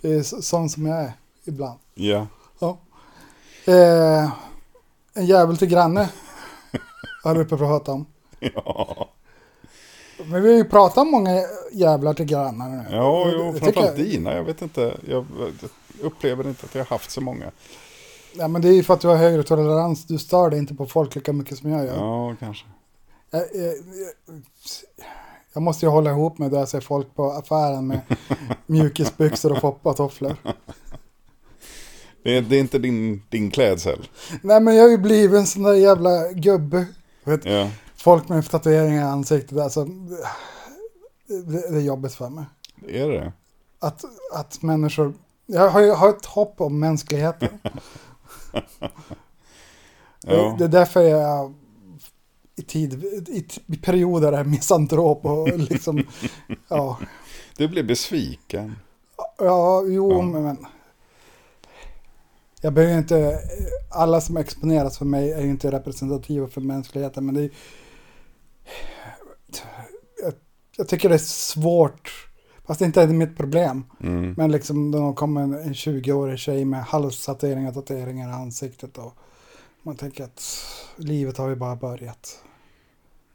det 0.00 0.12
är 0.12 0.22
så, 0.22 0.42
sån 0.42 0.70
som 0.70 0.86
jag 0.86 0.98
är 0.98 1.12
ibland. 1.44 1.78
Ja. 1.94 2.26
Ja. 2.58 2.78
Eh, 3.64 4.30
en 5.14 5.26
jävel 5.26 5.56
till 5.56 5.68
granne 5.68 6.08
har 7.24 7.34
du 7.34 7.40
uppe 7.40 7.54
att 7.54 7.60
prata 7.60 7.92
om. 7.92 8.06
Ja, 8.54 9.08
Men 10.26 10.42
vi 10.42 10.50
har 10.50 10.56
ju 10.58 10.64
pratat 10.64 10.98
om 10.98 11.10
många 11.10 11.42
jävlar 11.72 12.14
till 12.14 12.24
grannar 12.26 12.68
nu. 12.68 12.84
ja 12.90 13.30
jo, 13.32 13.44
Jag 13.44 13.58
framförallt 13.58 13.96
dina. 13.96 14.34
Jag 14.34 14.44
vet 14.44 14.62
inte. 14.62 14.96
Jag 15.08 15.26
upplever 16.02 16.48
inte 16.48 16.66
att 16.66 16.74
jag 16.74 16.80
har 16.84 16.88
haft 16.96 17.10
så 17.10 17.20
många. 17.20 17.50
Ja, 18.36 18.48
men 18.48 18.62
det 18.62 18.68
är 18.68 18.72
ju 18.72 18.82
för 18.82 18.94
att 18.94 19.00
du 19.00 19.08
har 19.08 19.16
högre 19.16 19.42
tolerans. 19.42 20.04
Du 20.06 20.18
stör 20.18 20.50
dig 20.50 20.58
inte 20.58 20.74
på 20.74 20.86
folk 20.86 21.14
lika 21.14 21.32
mycket 21.32 21.58
som 21.58 21.70
jag 21.70 21.84
gör. 21.86 21.96
Ja, 21.96 22.36
kanske. 22.40 22.66
Jag, 23.30 23.40
jag, 23.54 23.66
jag, 23.66 23.76
jag 25.54 25.62
måste 25.62 25.86
ju 25.86 25.90
hålla 25.90 26.10
ihop 26.10 26.38
med 26.38 26.50
det 26.50 26.58
jag 26.58 26.68
ser 26.68 26.80
folk 26.80 27.14
på 27.14 27.30
affären 27.32 27.86
med 27.86 28.00
mjukisbyxor 28.66 29.52
och 29.52 29.58
foppatofflor. 29.60 30.36
Det 32.22 32.36
är, 32.36 32.42
det 32.42 32.56
är 32.56 32.60
inte 32.60 32.78
din, 32.78 33.22
din 33.28 33.50
klädsel. 33.50 34.08
Nej 34.42 34.60
men 34.60 34.76
jag 34.76 34.82
har 34.82 34.90
ju 34.90 34.98
blivit 34.98 35.38
en 35.38 35.46
sån 35.46 35.62
där 35.62 35.74
jävla 35.74 36.32
gubbe. 36.32 36.86
Vet, 37.24 37.44
Ja. 37.44 37.68
Folk 38.00 38.28
med 38.28 38.50
tatueringar 38.50 39.00
i 39.02 39.04
ansiktet, 39.04 39.58
alltså. 39.58 39.84
Det, 41.26 41.70
det 41.70 41.76
är 41.76 41.80
jobbigt 41.80 42.14
för 42.14 42.28
mig. 42.28 42.44
Är 42.88 43.08
det? 43.08 43.32
Att, 43.78 44.04
att 44.32 44.62
människor, 44.62 45.14
jag 45.46 45.70
har 45.70 45.80
ju 45.80 45.90
har 45.92 46.08
ett 46.08 46.26
hopp 46.26 46.60
om 46.60 46.78
mänskligheten. 46.78 47.48
Det, 50.22 50.54
det 50.58 50.64
är 50.64 50.68
därför 50.68 51.02
jag 51.02 51.54
i, 52.56 52.62
tid, 52.62 53.04
i, 53.28 53.46
i 53.66 53.76
perioder 53.76 54.32
är 54.32 54.44
misantrop 54.44 55.24
och 55.24 55.48
liksom, 55.58 56.04
ja. 56.68 56.98
Du 57.56 57.68
blir 57.68 57.82
besviken. 57.82 58.76
Ja, 59.38 59.82
jo, 59.86 60.12
Ja. 60.12 60.22
men... 60.22 60.66
Jag 62.60 62.72
behöver 62.72 62.98
inte... 62.98 63.38
Alla 63.90 64.20
som 64.20 64.36
exponeras 64.36 64.98
för 64.98 65.04
mig 65.04 65.32
är 65.32 65.44
inte 65.44 65.70
representativa 65.70 66.48
för 66.48 66.60
mänskligheten, 66.60 67.26
men 67.26 67.34
det 67.34 67.42
är... 67.42 67.50
Jag, 70.22 70.32
jag 70.76 70.88
tycker 70.88 71.08
det 71.08 71.14
är 71.14 71.18
svårt, 71.18 72.28
fast 72.66 72.80
det 72.80 72.86
inte 72.86 73.02
är 73.02 73.06
mitt 73.06 73.36
problem. 73.36 73.84
Mm. 74.00 74.34
Men 74.36 74.52
liksom 74.52 74.90
då 74.90 75.12
kommer 75.12 75.42
en, 75.42 75.54
en 75.54 75.72
20-årig 75.72 76.38
tjej 76.38 76.64
med 76.64 76.84
halstatueringar, 76.84 77.72
tatueringar 77.72 78.28
i 78.28 78.32
ansiktet 78.32 78.98
och 78.98 79.14
man 79.82 79.96
tänker 79.96 80.24
att 80.24 80.64
livet 80.96 81.38
har 81.38 81.48
ju 81.48 81.56
bara 81.56 81.76
börjat. 81.76 82.44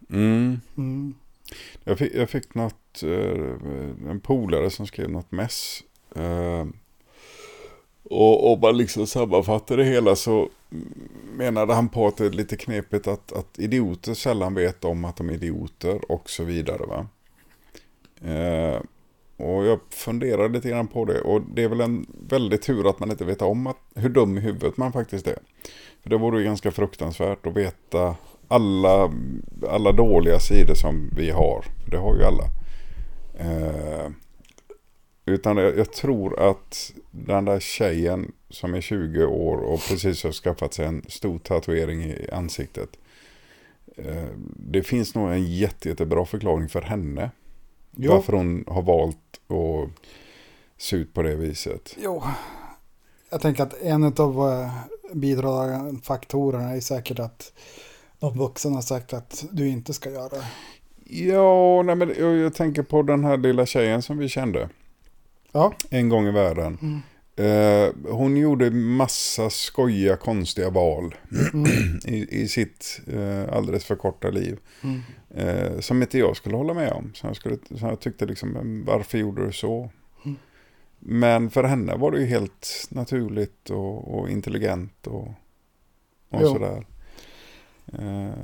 Mm. 0.09 0.59
Mm. 0.77 1.15
Jag, 1.83 1.97
fick, 1.97 2.15
jag 2.15 2.29
fick 2.29 2.55
något, 2.55 3.03
eh, 3.03 4.09
en 4.09 4.19
polare 4.23 4.69
som 4.69 4.87
skrev 4.87 5.09
något 5.09 5.31
mess. 5.31 5.83
Eh, 6.15 6.65
och 8.03 8.53
om 8.53 8.59
man 8.59 8.77
liksom 8.77 9.07
sammanfattar 9.07 9.77
det 9.77 9.83
hela 9.83 10.15
så 10.15 10.49
menade 11.37 11.73
han 11.73 11.89
på 11.89 12.07
att 12.07 12.17
det 12.17 12.25
är 12.25 12.29
lite 12.29 12.57
knepigt 12.57 13.07
att, 13.07 13.31
att 13.31 13.59
idioter 13.59 14.13
sällan 14.13 14.53
vet 14.53 14.85
om 14.85 15.05
att 15.05 15.15
de 15.15 15.29
är 15.29 15.33
idioter 15.33 16.11
och 16.11 16.29
så 16.29 16.43
vidare. 16.43 16.85
Va? 16.85 17.07
Eh, 18.31 18.81
och 19.37 19.65
jag 19.65 19.79
funderar 19.89 20.49
lite 20.49 20.69
grann 20.69 20.87
på 20.87 21.05
det. 21.05 21.21
Och 21.21 21.41
det 21.53 21.63
är 21.63 21.69
väl 21.69 21.81
en 21.81 22.05
väldig 22.29 22.61
tur 22.61 22.89
att 22.89 22.99
man 22.99 23.11
inte 23.11 23.25
vet 23.25 23.41
om 23.41 23.67
att, 23.67 23.77
hur 23.95 24.09
dum 24.09 24.37
i 24.37 24.41
huvudet 24.41 24.77
man 24.77 24.91
faktiskt 24.91 25.27
är. 25.27 25.39
För 26.03 26.09
det 26.09 26.17
vore 26.17 26.39
ju 26.39 26.45
ganska 26.45 26.71
fruktansvärt 26.71 27.47
att 27.47 27.57
veta 27.57 28.15
alla, 28.47 29.13
alla 29.69 29.91
dåliga 29.91 30.39
sidor 30.39 30.73
som 30.73 31.09
vi 31.15 31.29
har. 31.29 31.65
Det 31.91 31.97
har 31.97 32.15
ju 32.15 32.23
alla. 32.23 32.43
Eh, 33.35 34.11
utan 35.25 35.57
jag, 35.57 35.77
jag 35.77 35.93
tror 35.93 36.49
att 36.49 36.93
den 37.11 37.45
där 37.45 37.59
tjejen 37.59 38.31
som 38.53 38.73
är 38.73 38.81
20 38.81 39.25
år 39.25 39.57
och 39.57 39.79
precis 39.89 40.23
har 40.23 40.31
skaffat 40.31 40.73
sig 40.73 40.85
en 40.85 41.05
stor 41.07 41.39
tatuering 41.39 42.03
i 42.03 42.29
ansiktet. 42.31 42.89
Eh, 43.97 44.27
det 44.55 44.83
finns 44.83 45.15
nog 45.15 45.31
en 45.31 45.55
jätte, 45.55 45.89
jättebra 45.89 46.25
förklaring 46.25 46.69
för 46.69 46.81
henne. 46.81 47.31
Jo. 47.91 48.11
Varför 48.11 48.33
hon 48.33 48.65
har 48.67 48.81
valt 48.81 49.17
att 49.47 49.89
se 50.77 50.95
ut 50.95 51.13
på 51.13 51.21
det 51.21 51.35
viset. 51.35 51.95
Jo, 52.03 52.23
jag 53.29 53.41
tänker 53.41 53.63
att 53.63 53.81
en 53.81 54.03
av 54.03 54.49
eh, 54.51 54.73
bidragande 55.13 56.01
faktorerna 56.01 56.69
är 56.69 56.79
säkert 56.79 57.19
att 57.19 57.53
de 58.19 58.37
vuxna 58.37 58.71
har 58.71 58.81
sagt 58.81 59.13
att 59.13 59.45
du 59.51 59.67
inte 59.67 59.93
ska 59.93 60.11
göra 60.11 60.29
det. 60.29 60.45
Ja, 61.05 61.81
nej, 61.83 61.95
men 61.95 62.13
jag, 62.19 62.35
jag 62.35 62.53
tänker 62.53 62.83
på 62.83 63.01
den 63.01 63.23
här 63.23 63.37
lilla 63.37 63.65
tjejen 63.65 64.01
som 64.01 64.17
vi 64.17 64.29
kände. 64.29 64.69
Ja, 65.51 65.73
En 65.89 66.09
gång 66.09 66.27
i 66.27 66.31
världen. 66.31 67.01
Eh, 67.35 67.89
hon 68.09 68.37
gjorde 68.37 68.71
massa 68.71 69.49
skojiga, 69.49 70.17
konstiga 70.17 70.69
val 70.69 71.15
i, 72.05 72.41
i 72.41 72.47
sitt 72.47 73.01
eh, 73.07 73.53
alldeles 73.53 73.85
för 73.85 73.95
korta 73.95 74.29
liv. 74.29 74.59
Eh, 75.29 75.79
som 75.79 76.01
inte 76.01 76.17
jag 76.17 76.37
skulle 76.37 76.55
hålla 76.55 76.73
med 76.73 76.91
om. 76.91 77.11
Så 77.13 77.27
jag, 77.27 77.35
skulle, 77.35 77.57
så 77.79 77.85
jag 77.85 77.99
tyckte 77.99 78.25
liksom, 78.25 78.83
varför 78.87 79.17
gjorde 79.17 79.45
du 79.45 79.51
så? 79.51 79.89
Men 80.99 81.49
för 81.49 81.63
henne 81.63 81.95
var 81.95 82.11
det 82.11 82.19
ju 82.19 82.25
helt 82.25 82.87
naturligt 82.89 83.69
och, 83.69 84.19
och 84.19 84.29
intelligent 84.29 85.07
och, 85.07 85.27
och 86.29 86.41
Jo. 86.41 86.47
sådär. 86.47 86.85
Eh, 87.93 88.43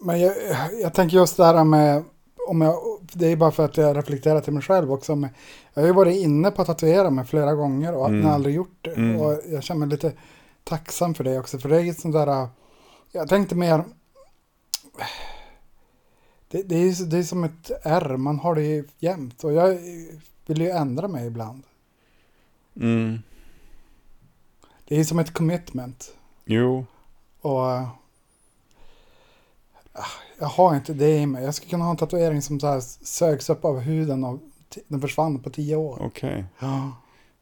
men 0.00 0.20
jag, 0.20 0.34
jag 0.82 0.94
tänker 0.94 1.16
just 1.16 1.36
det 1.36 1.44
här 1.44 1.64
med, 1.64 2.04
om 2.50 2.60
jag, 2.60 2.98
det 3.12 3.26
är 3.26 3.36
bara 3.36 3.50
för 3.50 3.64
att 3.64 3.76
jag 3.76 3.96
reflekterar 3.96 4.40
till 4.40 4.52
mig 4.52 4.62
själv 4.62 4.92
också. 4.92 5.16
Men 5.16 5.30
jag 5.74 5.82
har 5.82 5.86
ju 5.86 5.92
varit 5.94 6.16
inne 6.16 6.50
på 6.50 6.62
att 6.62 6.66
tatuera 6.68 7.10
mig 7.10 7.24
flera 7.24 7.54
gånger 7.54 7.94
och 7.94 8.08
Mm. 8.08 8.26
aldrig 8.26 8.54
gjort 8.54 8.78
det. 8.80 8.90
Mm. 8.94 9.20
Och 9.20 9.40
jag 9.48 9.62
känner 9.62 9.78
mig 9.78 9.88
lite 9.88 10.12
tacksam 10.64 11.14
för 11.14 11.24
det 11.24 11.38
också. 11.38 11.58
För 11.58 11.68
det 11.68 11.76
är 11.76 11.80
ju 11.80 11.94
sånt 11.94 12.14
där, 12.14 12.48
jag 13.12 13.28
tänkte 13.28 13.54
mer, 13.54 13.84
det, 16.48 16.62
det, 16.62 16.76
är, 16.76 17.04
det 17.10 17.18
är 17.18 17.22
som 17.22 17.44
ett 17.44 17.70
R, 17.82 18.16
man 18.16 18.38
har 18.38 18.54
det 18.54 18.62
ju 18.62 18.84
jämt. 18.98 19.44
Och 19.44 19.52
jag 19.52 19.78
vill 20.46 20.60
ju 20.60 20.70
ändra 20.70 21.08
mig 21.08 21.26
ibland. 21.26 21.62
mm, 22.76 23.18
Det 24.88 25.00
är 25.00 25.04
som 25.04 25.18
ett 25.18 25.34
commitment. 25.34 26.14
jo, 26.44 26.84
Och 27.40 27.72
äh, 27.72 27.88
jag 30.40 30.46
har 30.46 30.76
inte 30.76 30.92
det 30.92 31.16
i 31.18 31.26
mig. 31.26 31.44
Jag 31.44 31.54
skulle 31.54 31.70
kunna 31.70 31.84
ha 31.84 31.90
en 31.90 31.96
tatuering 31.96 32.42
som 32.42 32.60
så 32.60 32.66
här 32.66 32.80
sögs 33.04 33.50
upp 33.50 33.64
av 33.64 33.78
huden 33.80 34.24
och 34.24 34.38
den 34.88 35.00
försvann 35.00 35.38
på 35.38 35.50
tio 35.50 35.76
år. 35.76 35.98
okej. 36.00 36.44
Ja. 36.58 36.92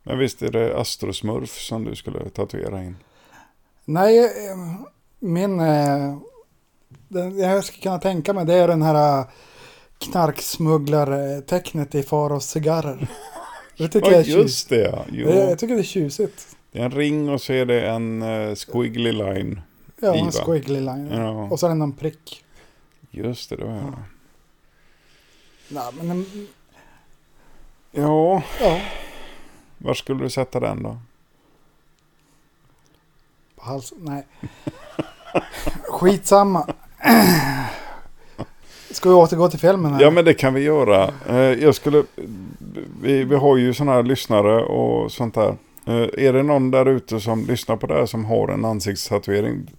Men 0.02 0.18
visst 0.18 0.42
är 0.42 0.50
det 0.52 0.76
Astrosmurf 0.80 1.50
som 1.58 1.84
du 1.84 1.94
skulle 1.96 2.28
tatuera 2.30 2.82
in? 2.84 2.96
Nej, 3.84 4.18
eh, 4.24 4.56
min... 5.18 5.60
eh, 5.60 6.16
Den, 7.08 7.38
jag 7.38 7.64
skulle 7.64 7.82
kunna 7.82 7.98
tänka 7.98 8.32
mig 8.32 8.44
det 8.44 8.54
är 8.54 8.68
den 8.68 8.82
här 8.82 9.24
knarksmugglartecknet 9.98 11.94
i 11.94 12.02
Faros 12.02 12.46
cigarrer. 12.46 13.08
Det 13.78 13.88
tycker 13.88 14.06
jag 14.10 14.14
Ja, 14.14 14.18
är 14.20 14.24
tjusigt. 14.24 14.42
just 14.42 14.68
det. 14.68 14.80
Ja. 14.82 15.04
Jo. 15.12 15.26
Det, 15.26 15.34
jag 15.50 15.58
tycker 15.58 15.74
det 15.74 15.80
är 15.80 15.84
tjusigt. 15.84 16.56
Det 16.72 16.78
är 16.80 16.84
en 16.84 16.90
ring 16.90 17.28
och 17.28 17.40
så 17.40 17.52
är 17.52 17.64
det 17.66 17.88
en 17.88 18.22
uh, 18.22 18.54
squiggly 18.54 19.12
line. 19.12 19.60
Ja, 20.00 20.14
en 20.14 20.32
squiggly 20.32 20.80
line. 20.80 21.08
Ja. 21.12 21.30
Och 21.50 21.60
så 21.60 21.66
är 21.66 21.70
det 21.70 21.76
någon 21.76 21.92
prick. 21.92 22.44
Just 23.24 23.50
det, 23.50 23.56
det 23.56 23.64
var 23.64 23.72
jag. 23.74 23.94
Nej, 25.68 25.84
men 25.96 26.10
en, 26.10 26.48
Ja, 27.90 28.42
ja, 28.60 28.80
var 29.78 29.94
skulle 29.94 30.22
du 30.24 30.30
sätta 30.30 30.60
den 30.60 30.82
då? 30.82 30.98
på 33.56 33.64
halsen. 33.64 33.98
Nej. 34.00 34.26
Skitsamma. 35.88 36.66
Ska 38.90 39.08
vi 39.08 39.14
återgå 39.14 39.48
till 39.48 39.58
filmen 39.60 39.92
här? 39.92 40.02
Ja, 40.02 40.10
men 40.10 40.24
det 40.24 40.34
kan 40.34 40.54
vi 40.54 40.60
göra. 40.60 41.10
Eh, 41.28 41.36
jag 41.36 41.74
skulle... 41.74 42.04
Vi, 43.02 43.24
vi 43.24 43.36
har 43.36 43.56
ju 43.56 43.74
sådana 43.74 43.92
här 43.92 44.02
lyssnare 44.02 44.62
och 44.64 45.12
sånt 45.12 45.34
där. 45.34 45.56
Eh, 45.86 46.26
är 46.26 46.32
det 46.32 46.42
någon 46.42 46.70
där 46.70 46.86
ute 46.86 47.20
som 47.20 47.44
lyssnar 47.46 47.76
på 47.76 47.86
det 47.86 47.94
här 47.94 48.06
som 48.06 48.24
har 48.24 48.48
en 48.48 48.64
ansiktstatuering? 48.64 49.70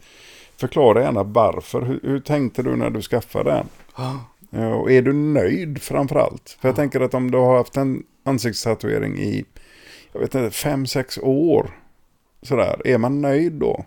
Förklara 0.60 1.01
gärna 1.01 1.24
varför. 1.24 1.82
Hur, 1.82 1.99
hur 2.03 2.20
tänkte 2.20 2.64
du 2.64 2.76
när 2.76 2.89
du 2.89 3.01
skaffade 3.01 3.51
den? 3.51 3.66
Ja. 3.97 4.20
Eh, 4.60 4.72
Och 4.72 4.91
är 4.91 5.01
du 5.01 5.14
nöjd 5.14 5.82
framförallt? 5.82 6.57
För 6.62 6.68
jag 6.68 6.76
tänker 6.76 7.01
att 7.01 7.14
om 7.14 7.32
du 7.32 7.38
har 7.38 7.57
haft 7.57 7.78
en 7.78 8.03
ansiktstatuering 8.26 9.18
i, 9.18 9.45
jag 10.14 10.20
vet 10.20 10.36
inte, 10.36 10.51
fem, 10.55 10.86
sex 10.88 11.18
år. 11.22 11.70
Sådär, 12.41 12.82
är 12.88 12.97
man 12.97 13.22
nöjd 13.22 13.53
då? 13.53 13.86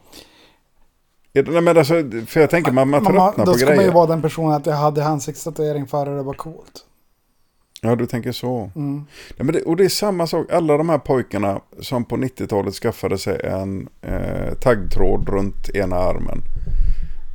Nej 1.34 1.60
men 1.62 1.78
alltså, 1.78 1.94
för 2.26 2.40
jag 2.40 2.50
tänker 2.50 2.72
man, 2.72 2.88
man 2.90 3.02
Men 3.02 3.14
man, 3.14 3.28
tröttnar 3.28 3.46
då 3.46 3.52
på 3.52 3.58
ska 3.58 3.66
man 3.66 3.74
ju 3.74 3.80
grejer. 3.80 3.92
vara 3.92 4.06
den 4.06 4.22
personen 4.22 4.52
att 4.52 4.66
jag 4.66 4.74
hade 4.76 5.04
ansiktstatuering 5.06 5.86
före 5.86 6.16
det 6.16 6.22
var 6.22 6.34
coolt. 6.34 6.84
Ja, 7.84 7.96
du 7.96 8.06
tänker 8.06 8.32
så. 8.32 8.70
Mm. 8.76 8.94
Nej, 9.36 9.46
men 9.46 9.52
det, 9.54 9.62
och 9.62 9.76
det 9.76 9.84
är 9.84 9.88
samma 9.88 10.26
sak, 10.26 10.52
alla 10.52 10.76
de 10.76 10.88
här 10.88 10.98
pojkarna 10.98 11.60
som 11.80 12.04
på 12.04 12.16
90-talet 12.16 12.74
skaffade 12.74 13.18
sig 13.18 13.40
en 13.44 13.88
eh, 14.02 14.54
taggtråd 14.60 15.28
runt 15.28 15.70
ena 15.74 15.96
armen. 15.96 16.42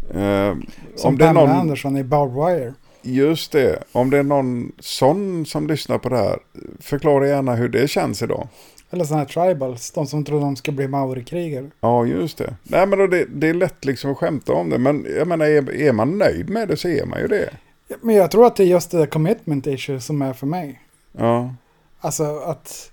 Eh, 0.09 0.57
Som 0.95 1.09
om 1.09 1.17
det 1.17 1.23
är 1.23 1.27
Pamela 1.27 1.47
någon, 1.47 1.59
Anderson 1.59 1.97
i 1.97 2.03
Barbed 2.03 2.35
Wire. 2.35 2.73
Just 3.01 3.51
det, 3.51 3.83
om 3.91 4.09
det 4.09 4.17
är 4.17 4.23
någon 4.23 4.71
sån 4.79 5.45
som 5.45 5.67
lyssnar 5.67 5.97
på 5.97 6.09
det 6.09 6.17
här, 6.17 6.39
förklara 6.79 7.27
gärna 7.27 7.55
hur 7.55 7.69
det 7.69 7.87
känns 7.87 8.21
idag. 8.21 8.47
Eller 8.89 9.05
sådana 9.05 9.23
här 9.23 9.29
tribals, 9.29 9.91
de 9.91 10.07
som 10.07 10.25
trodde 10.25 10.45
de 10.45 10.55
skulle 10.55 10.77
bli 10.77 10.87
maorikrigare. 10.87 11.69
Ja, 11.79 12.05
just 12.05 12.37
det. 12.37 12.55
Nej, 12.63 12.87
men 12.87 12.99
då 12.99 13.07
det, 13.07 13.25
det 13.29 13.49
är 13.49 13.53
lätt 13.53 13.85
liksom 13.85 14.11
att 14.11 14.17
skämta 14.17 14.53
om 14.53 14.69
det, 14.69 14.77
men 14.77 15.05
jag 15.17 15.27
menar, 15.27 15.45
är, 15.45 15.71
är 15.75 15.91
man 15.91 16.17
nöjd 16.17 16.49
med 16.49 16.67
det 16.67 16.77
så 16.77 16.87
är 16.87 17.05
man 17.05 17.19
ju 17.19 17.27
det. 17.27 17.49
Ja, 17.87 17.95
Men 18.01 18.15
jag 18.15 18.31
tror 18.31 18.45
att 18.45 18.55
det 18.55 18.63
är 18.63 18.67
just 18.67 18.91
det 18.91 19.07
commitment 19.07 19.67
issue 19.67 19.99
som 20.01 20.21
är 20.21 20.33
för 20.33 20.47
mig. 20.47 20.81
Ja, 21.11 21.53
Alltså 21.99 22.37
att 22.39 22.91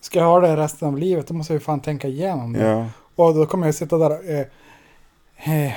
ska 0.00 0.18
jag 0.18 0.26
ha 0.26 0.40
det 0.40 0.56
resten 0.56 0.88
av 0.88 0.98
livet 0.98 1.26
då 1.26 1.34
måste 1.34 1.52
jag 1.52 1.60
ju 1.60 1.64
fan 1.64 1.80
tänka 1.80 2.08
igenom 2.08 2.52
det. 2.52 2.64
ja, 2.66 2.86
Och 3.16 3.34
då 3.34 3.46
kommer 3.46 3.66
jag 3.66 3.74
sitta 3.74 3.98
där 3.98 4.30
eh, 4.30 5.64
eh, 5.66 5.72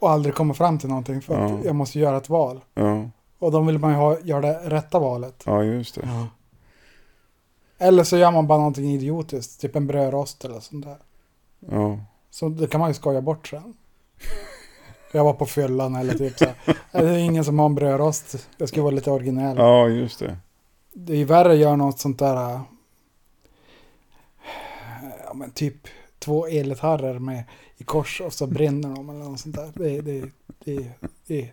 och 0.00 0.10
aldrig 0.10 0.34
komma 0.34 0.54
fram 0.54 0.78
till 0.78 0.88
någonting 0.88 1.22
för 1.22 1.34
att 1.44 1.50
Ja. 1.50 1.58
jag 1.64 1.74
måste 1.74 1.98
göra 1.98 2.16
ett 2.16 2.28
val. 2.28 2.60
ja, 2.74 3.08
Och 3.38 3.52
då 3.52 3.60
vill 3.60 3.78
man 3.78 3.90
ju 3.90 3.96
ha, 3.96 4.18
göra 4.20 4.40
det 4.40 4.58
rätta 4.64 4.98
valet. 4.98 5.42
ja, 5.46 5.62
just 5.64 5.94
det. 5.94 6.26
Eller 7.78 8.04
så 8.04 8.16
gör 8.16 8.30
man 8.30 8.46
bara 8.46 8.58
någonting 8.58 8.90
idiotiskt, 8.90 9.60
typ 9.60 9.76
en 9.76 9.86
brödrost 9.86 10.44
eller 10.44 10.60
sånt 10.60 10.84
där. 10.84 10.96
Ja, 11.70 11.98
Så 12.30 12.48
det 12.48 12.66
kan 12.66 12.80
man 12.80 12.90
ju 12.90 12.94
skoja 12.94 13.20
bort 13.20 13.48
sen. 13.48 13.74
Jag 15.12 15.24
var 15.24 15.32
på 15.32 15.46
fyllan 15.46 15.94
eller 15.96 16.14
typ 16.14 16.38
så 16.38 16.44
här. 16.44 16.54
Det 16.92 17.08
är 17.08 17.18
ingen 17.18 17.44
som 17.44 17.58
har 17.58 17.66
en 17.66 17.74
brödrost. 17.74 18.48
Jag 18.56 18.68
ska 18.68 18.82
vara 18.82 18.94
lite 18.94 19.10
originell. 19.10 19.56
ja, 19.56 19.88
just 19.88 20.18
det. 20.18 20.36
Det 20.92 21.12
är 21.12 21.16
ju 21.16 21.24
värre 21.24 21.52
att 21.52 21.58
göra 21.58 21.76
något 21.76 21.98
sånt 21.98 22.18
där. 22.18 22.54
äh, 22.54 22.60
Ja 25.24 25.34
men 25.34 25.50
typ 25.50 25.74
två 26.18 26.46
elgitarrer 26.46 27.18
med 27.18 27.44
i 27.76 27.84
kors 27.84 28.20
och 28.20 28.32
så 28.32 28.46
brinner 28.46 28.88
de 28.94 29.10
eller 29.10 29.24
något 29.24 29.40
sånt 29.40 29.56
där. 29.56 29.70
Det, 29.74 30.00
det, 30.00 30.30
det, 30.64 30.90
det 31.26 31.42
är 31.42 31.52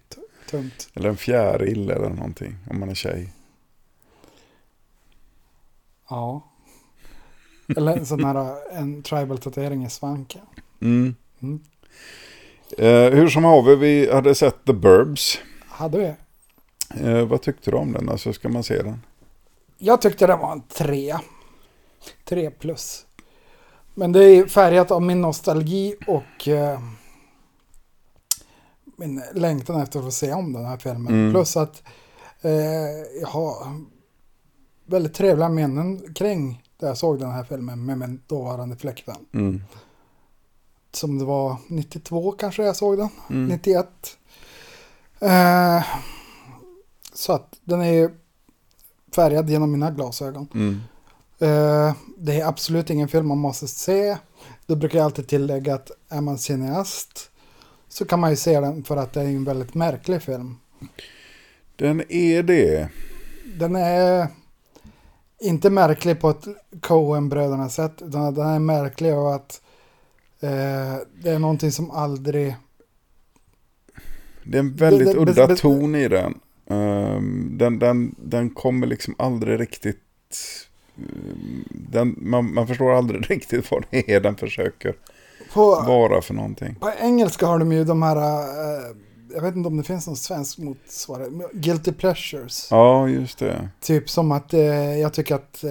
tungt. 0.50 0.90
Eller 0.94 1.10
en 1.10 1.18
fjäril 1.18 1.90
eller 1.90 2.10
någonting, 2.10 2.56
om 2.70 2.80
man 2.80 2.90
är 2.90 2.94
tjej. 2.96 3.34
Ja. 6.10 6.42
Eller 7.78 7.98
en 7.98 8.06
sån 8.06 8.24
här 8.24 8.36
äh, 8.72 8.80
en 8.80 9.04
tribal 9.04 9.38
tatuering 9.38 9.86
i 9.86 9.90
svanken. 9.90 10.42
Mm. 10.82 11.16
Mm. 11.40 11.64
Eh, 12.78 13.14
hur 13.14 13.28
som 13.28 13.44
haver, 13.44 13.76
vi 13.76 14.12
hade 14.12 14.36
sett 14.36 14.66
The 14.66 14.74
Burbs. 14.74 15.38
Hade 15.68 15.98
vi? 15.98 16.14
Eh, 17.04 17.26
vad 17.26 17.42
tyckte 17.42 17.72
du 17.72 17.78
om 17.78 17.92
den? 17.92 18.10
Alltså, 18.10 18.34
ska 18.34 18.50
man 18.50 18.64
se 18.64 18.82
den? 18.82 19.02
Jag 19.78 20.02
tyckte 20.02 20.28
det 20.28 20.36
var 20.36 20.52
en 20.52 20.62
trea. 20.62 21.22
Tre 22.26 22.52
plus. 22.52 23.06
Men 23.94 24.12
det 24.12 24.24
är 24.24 24.46
färgat 24.46 24.92
av 24.92 25.02
min 25.02 25.22
nostalgi 25.22 25.96
och 26.08 26.48
eh, 26.48 26.80
min 28.98 29.24
längtan 29.34 29.82
efter 29.82 30.00
att 30.00 30.06
få 30.06 30.12
se 30.12 30.34
om 30.34 30.54
den 30.54 30.66
här 30.66 30.78
filmen. 30.78 31.14
Mm. 31.14 31.32
Plus 31.32 31.58
att 31.58 31.84
eh, 32.42 32.52
jag 33.22 33.28
har 33.28 33.56
väldigt 34.86 35.14
trevliga 35.14 35.50
minnen 35.50 36.14
kring 36.14 36.64
där 36.80 36.88
jag 36.88 36.98
såg 36.98 37.20
den 37.20 37.32
här 37.32 37.44
filmen 37.44 37.86
med 37.86 37.98
min 37.98 38.22
dåvarande 38.28 38.76
fläkten. 38.76 39.16
Mm. 39.34 39.62
Som 40.96 41.20
det 41.20 41.26
var 41.26 41.58
92 41.68 42.32
kanske 42.32 42.64
jag 42.64 42.76
såg 42.76 42.98
den. 42.98 43.10
Mm. 43.30 43.48
91. 43.48 43.88
Eh, 45.20 45.84
så 47.14 47.34
att 47.34 47.56
den 47.64 47.82
är 47.82 48.12
färgad 49.16 49.50
genom 49.50 49.72
mina 49.72 49.92
glasögon. 49.92 50.48
Mm. 50.54 50.82
Eh, 51.40 51.96
det 52.18 52.42
är 52.42 52.46
absolut 52.46 52.90
ingen 52.90 53.08
film 53.08 53.28
man 53.28 53.38
måste 53.38 53.68
se. 53.68 54.18
Då 54.66 54.76
brukar 54.76 54.98
jag 54.98 55.06
alltid 55.06 55.28
tillägga 55.28 55.76
att 55.76 55.92
är 56.10 56.22
man 56.22 56.38
cineast 56.38 57.32
så 57.90 58.06
kan 58.06 58.20
man 58.20 58.30
ju 58.30 58.36
se 58.36 58.60
den 58.60 58.84
för 58.84 58.98
att 58.98 59.14
det 59.14 59.22
är 59.22 59.26
en 59.26 59.44
väldigt 59.44 59.74
märklig 59.74 60.22
film. 60.22 60.58
Den 61.76 62.04
är 62.10 62.44
det. 62.44 62.90
Den 63.58 63.76
är 63.76 64.28
inte 65.40 65.70
märklig 65.70 66.22
på 66.22 66.30
ett 66.30 66.46
Coen-bröderna 66.82 67.70
sätt 67.70 67.98
den 67.98 68.38
är 68.38 68.60
märklig 68.60 69.12
av 69.12 69.28
att 69.28 69.62
det 70.40 71.30
är 71.32 71.40
någonting 71.40 71.72
som 71.72 71.92
aldrig... 71.92 72.56
Det 74.44 74.58
är 74.58 74.60
en 74.60 74.76
väldigt 74.76 75.08
Det- 75.08 75.18
udda 75.20 75.48
det- 75.48 75.56
ton 75.56 75.96
i 75.96 76.08
den. 76.08 76.40
Ehm, 76.70 77.58
den, 77.58 77.80
den, 77.80 78.16
den 78.18 78.50
kommer 78.50 78.88
liksom 78.88 79.16
aldrig 79.20 79.60
riktigt... 79.60 79.98
Den, 81.70 82.16
man, 82.18 82.54
man 82.54 82.68
förstår 82.68 82.94
aldrig 82.94 83.30
riktigt 83.32 83.72
vad 83.72 83.86
det 83.90 84.12
är 84.14 84.22
den 84.22 84.36
försöker 84.36 84.96
På, 85.54 85.66
vara 85.76 86.22
för 86.22 86.34
någonting. 86.34 86.76
på 86.76 86.92
engelska 87.00 87.46
har 87.46 87.60
de 87.60 87.72
ju 87.72 87.84
de 87.84 88.04
här, 88.04 88.16
eh, 88.18 88.96
jag 89.34 89.42
vet 89.42 89.56
inte 89.56 89.68
om 89.68 89.78
det 89.78 89.84
finns 89.84 90.08
någon 90.08 90.16
svensk 90.16 90.58
motsvarighet, 90.58 91.52
guilty 91.54 91.92
pleasures. 91.92 92.68
Ja, 92.72 93.08
just 93.10 93.40
det. 93.40 93.70
Typ 93.82 94.10
som 94.10 94.32
att 94.32 94.54
eh, 94.54 94.98
jag 95.00 95.14
tycker 95.14 95.36
att 95.36 95.64
eh, 95.64 95.70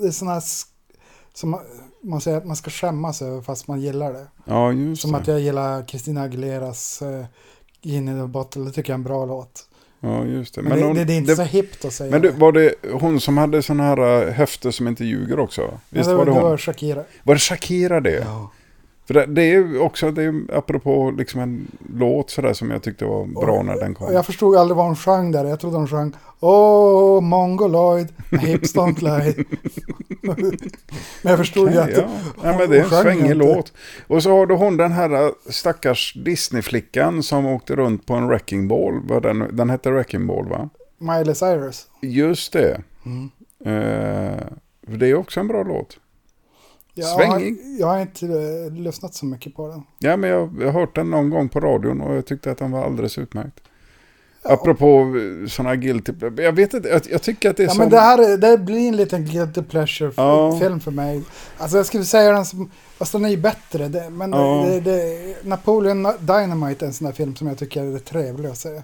det 0.00 0.06
är 0.06 0.10
sådana 0.10 0.34
här 0.34 0.42
som 1.34 1.58
man- 2.02 2.20
säger 2.20 2.36
att 2.38 2.46
man 2.46 2.56
ska 2.56 2.70
skämmas 2.70 3.22
över 3.22 3.40
fast 3.40 3.68
man 3.68 3.80
gillar 3.80 4.12
det. 4.12 4.26
Ja, 4.44 4.72
just 4.72 5.02
Som 5.02 5.12
det. 5.12 5.18
att 5.18 5.26
jag 5.26 5.40
gillar 5.40 5.84
Christina 5.84 6.22
Aguileras 6.22 7.02
eh, 7.02 7.24
In 7.84 8.08
in 8.08 8.20
the 8.22 8.26
bottle, 8.26 8.62
det 8.62 8.70
tycker 8.72 8.90
jag 8.92 8.94
är 8.94 8.98
en 8.98 9.04
bra 9.04 9.26
låt. 9.26 9.68
Ja, 10.00 10.24
just 10.24 10.54
det. 10.54 10.62
Men, 10.62 10.78
det, 10.78 10.84
hon- 10.84 10.96
det, 10.96 11.04
det 11.04 11.12
är 11.12 11.16
inte 11.16 11.32
det- 11.32 11.36
så 11.36 11.42
hippt 11.42 11.84
att 11.84 11.92
säga 11.92 12.10
Men 12.10 12.22
du, 12.22 12.30
det. 12.30 12.38
var 12.38 12.52
det 12.52 12.74
hon 12.92 13.20
som 13.20 13.38
hade 13.38 13.62
sådana 13.62 13.82
här 13.82 14.26
äh, 14.28 14.32
höfter 14.34 14.70
som 14.70 14.88
inte 14.88 15.04
ljuger 15.04 15.38
också? 15.38 15.60
Ja, 15.60 15.68
Visst 15.88 16.08
det, 16.10 16.14
var 16.16 16.24
det 16.24 16.30
hon? 16.30 16.42
var 16.42 16.56
Shakira. 16.56 17.04
Var 17.22 17.34
det 17.34 17.40
Shakira 17.40 18.00
det? 18.00 18.10
Ja. 18.26 18.50
För 19.12 19.20
det, 19.20 19.26
det 19.26 19.42
är 19.42 19.52
ju 19.52 19.78
också, 19.78 20.10
det 20.10 20.22
är 20.22 20.24
ju 20.24 20.46
apropå 20.52 21.10
liksom 21.18 21.40
en 21.40 21.66
låt 21.96 22.30
sådär 22.30 22.52
som 22.52 22.70
jag 22.70 22.82
tyckte 22.82 23.04
var 23.04 23.24
bra 23.26 23.62
när 23.62 23.76
den 23.76 23.94
kom. 23.94 24.06
Och 24.06 24.12
jag 24.12 24.26
förstod 24.26 24.56
aldrig 24.56 24.76
vad 24.76 24.86
hon 24.86 24.96
sjöng 24.96 25.32
där. 25.32 25.44
Jag 25.44 25.60
trodde 25.60 25.76
hon 25.76 25.88
sjöng 25.88 26.12
Åh, 26.40 27.20
mongoloid, 27.20 28.08
hips 28.30 28.74
don't 28.74 29.00
lie. 29.00 29.44
men 31.22 31.30
jag 31.30 31.38
förstod 31.38 31.70
ju 31.70 31.74
Ja, 31.76 31.82
att 31.82 31.96
ja. 31.96 32.08
Nej, 32.42 32.58
men 32.58 32.70
det 32.70 32.76
är 32.76 32.84
en 32.84 32.90
hon 32.90 33.02
svängig 33.02 33.36
låt. 33.36 33.72
Och 34.06 34.22
så 34.22 34.30
har 34.30 34.46
du 34.46 34.54
hon 34.54 34.76
den 34.76 34.92
här 34.92 35.24
äh, 35.24 35.30
stackars 35.50 36.14
Disney-flickan 36.24 37.22
som 37.22 37.46
åkte 37.46 37.76
runt 37.76 38.06
på 38.06 38.14
en 38.14 38.28
wrecking 38.28 38.68
ball. 38.68 39.06
Den, 39.22 39.48
den 39.56 39.70
hette 39.70 39.90
wrecking 39.90 40.26
ball 40.26 40.48
va? 40.48 40.68
Miley 40.98 41.34
Cyrus. 41.34 41.86
Just 42.00 42.52
det. 42.52 42.80
Mm. 43.06 43.30
För 44.88 44.96
det 44.96 45.06
är 45.06 45.14
också 45.14 45.40
en 45.40 45.48
bra 45.48 45.62
låt. 45.62 45.98
Jag 46.94 47.08
Svängig. 47.08 47.58
Jag 47.80 47.86
har 47.86 47.98
inte 48.00 48.26
eh, 48.26 48.72
lyssnat 48.72 49.14
så 49.14 49.26
mycket 49.26 49.54
på 49.54 49.68
den. 49.68 49.82
Ja, 49.98 50.16
men 50.16 50.30
jag, 50.30 50.56
jag 50.60 50.66
har 50.72 50.80
hört 50.80 50.94
den 50.94 51.10
någon 51.10 51.30
gång 51.30 51.48
på 51.48 51.60
radion 51.60 52.00
och 52.00 52.14
jag 52.14 52.26
tyckte 52.26 52.50
att 52.50 52.58
den 52.58 52.70
var 52.70 52.84
alldeles 52.84 53.18
utmärkt. 53.18 53.60
Apropå 54.44 55.06
sådana 55.48 55.76
guilty... 55.76 56.12
Jag 56.36 56.52
vet 56.52 56.74
inte, 56.74 56.88
jag, 56.88 57.02
jag 57.10 57.22
tycker 57.22 57.50
att 57.50 57.56
det 57.56 57.62
är 57.62 57.66
Ja, 57.66 57.70
som... 57.70 57.78
men 57.78 57.90
det 57.90 58.00
här 58.00 58.32
är- 58.32 58.36
det 58.36 58.58
blir 58.58 58.88
en 58.88 58.96
liten 58.96 59.24
guilty 59.24 59.62
pleasure 59.62 60.12
Ja. 60.16 60.58
film 60.60 60.80
för 60.80 60.90
mig. 60.90 61.22
Alltså 61.58 61.76
jag 61.76 61.86
skulle 61.86 62.04
säga 62.04 62.32
den 62.32 62.44
som, 62.44 62.70
fast 62.96 63.12
den 63.12 63.24
är 63.24 63.28
ju 63.28 63.36
bättre. 63.36 63.88
Det, 63.88 64.10
men 64.10 64.32
Ja. 64.32 64.64
det, 64.68 64.80
det, 64.80 65.36
Napoleon 65.44 66.06
Dynamite 66.20 66.84
är 66.84 66.86
en 66.86 66.92
sån 66.92 67.04
där 67.06 67.12
film 67.12 67.36
som 67.36 67.46
jag 67.48 67.58
tycker 67.58 67.94
är 67.94 67.98
trevlig 67.98 68.48
att 68.48 68.58
se. 68.58 68.82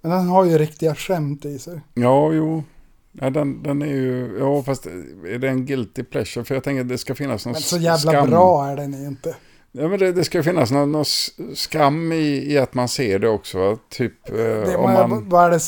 Men 0.00 0.10
den 0.10 0.26
har 0.28 0.44
ju 0.44 0.58
riktiga 0.58 0.94
skämt 0.94 1.44
i 1.44 1.58
sig. 1.58 1.80
Ja, 1.94 2.32
jo. 2.32 2.62
Ja, 3.20 3.30
den, 3.30 3.62
den 3.62 3.82
är 3.82 3.86
ju... 3.86 4.36
Ja, 4.38 4.62
fast 4.62 4.86
är 5.26 5.38
det 5.38 5.48
en 5.48 5.66
guilty 5.66 6.02
pleasure? 6.02 6.44
För 6.44 6.54
jag 6.54 6.64
tänker 6.64 6.80
att 6.80 6.88
det 6.88 6.98
ska 6.98 7.14
finnas 7.14 7.46
någon 7.46 7.52
Men 7.52 7.62
så 7.62 7.76
jävla 7.76 8.10
skam. 8.10 8.30
bra 8.30 8.66
är 8.66 8.76
den 8.76 8.94
inte. 9.06 9.36
Ja, 9.72 9.88
men 9.88 9.98
det, 9.98 10.12
det 10.12 10.24
ska 10.24 10.42
finnas 10.42 10.70
någon, 10.70 10.92
någon 10.92 11.04
skam 11.54 12.12
i, 12.12 12.52
i 12.52 12.58
att 12.58 12.74
man 12.74 12.88
ser 12.88 13.18
det 13.18 13.28
också. 13.28 13.58
va? 13.58 13.78
Typ 13.88 14.28
eh, 14.28 14.34
Det, 14.36 14.76
om 14.76 14.92
man, 14.92 15.10
man... 15.10 15.28
vad, 15.28 15.50
det, 15.50 15.60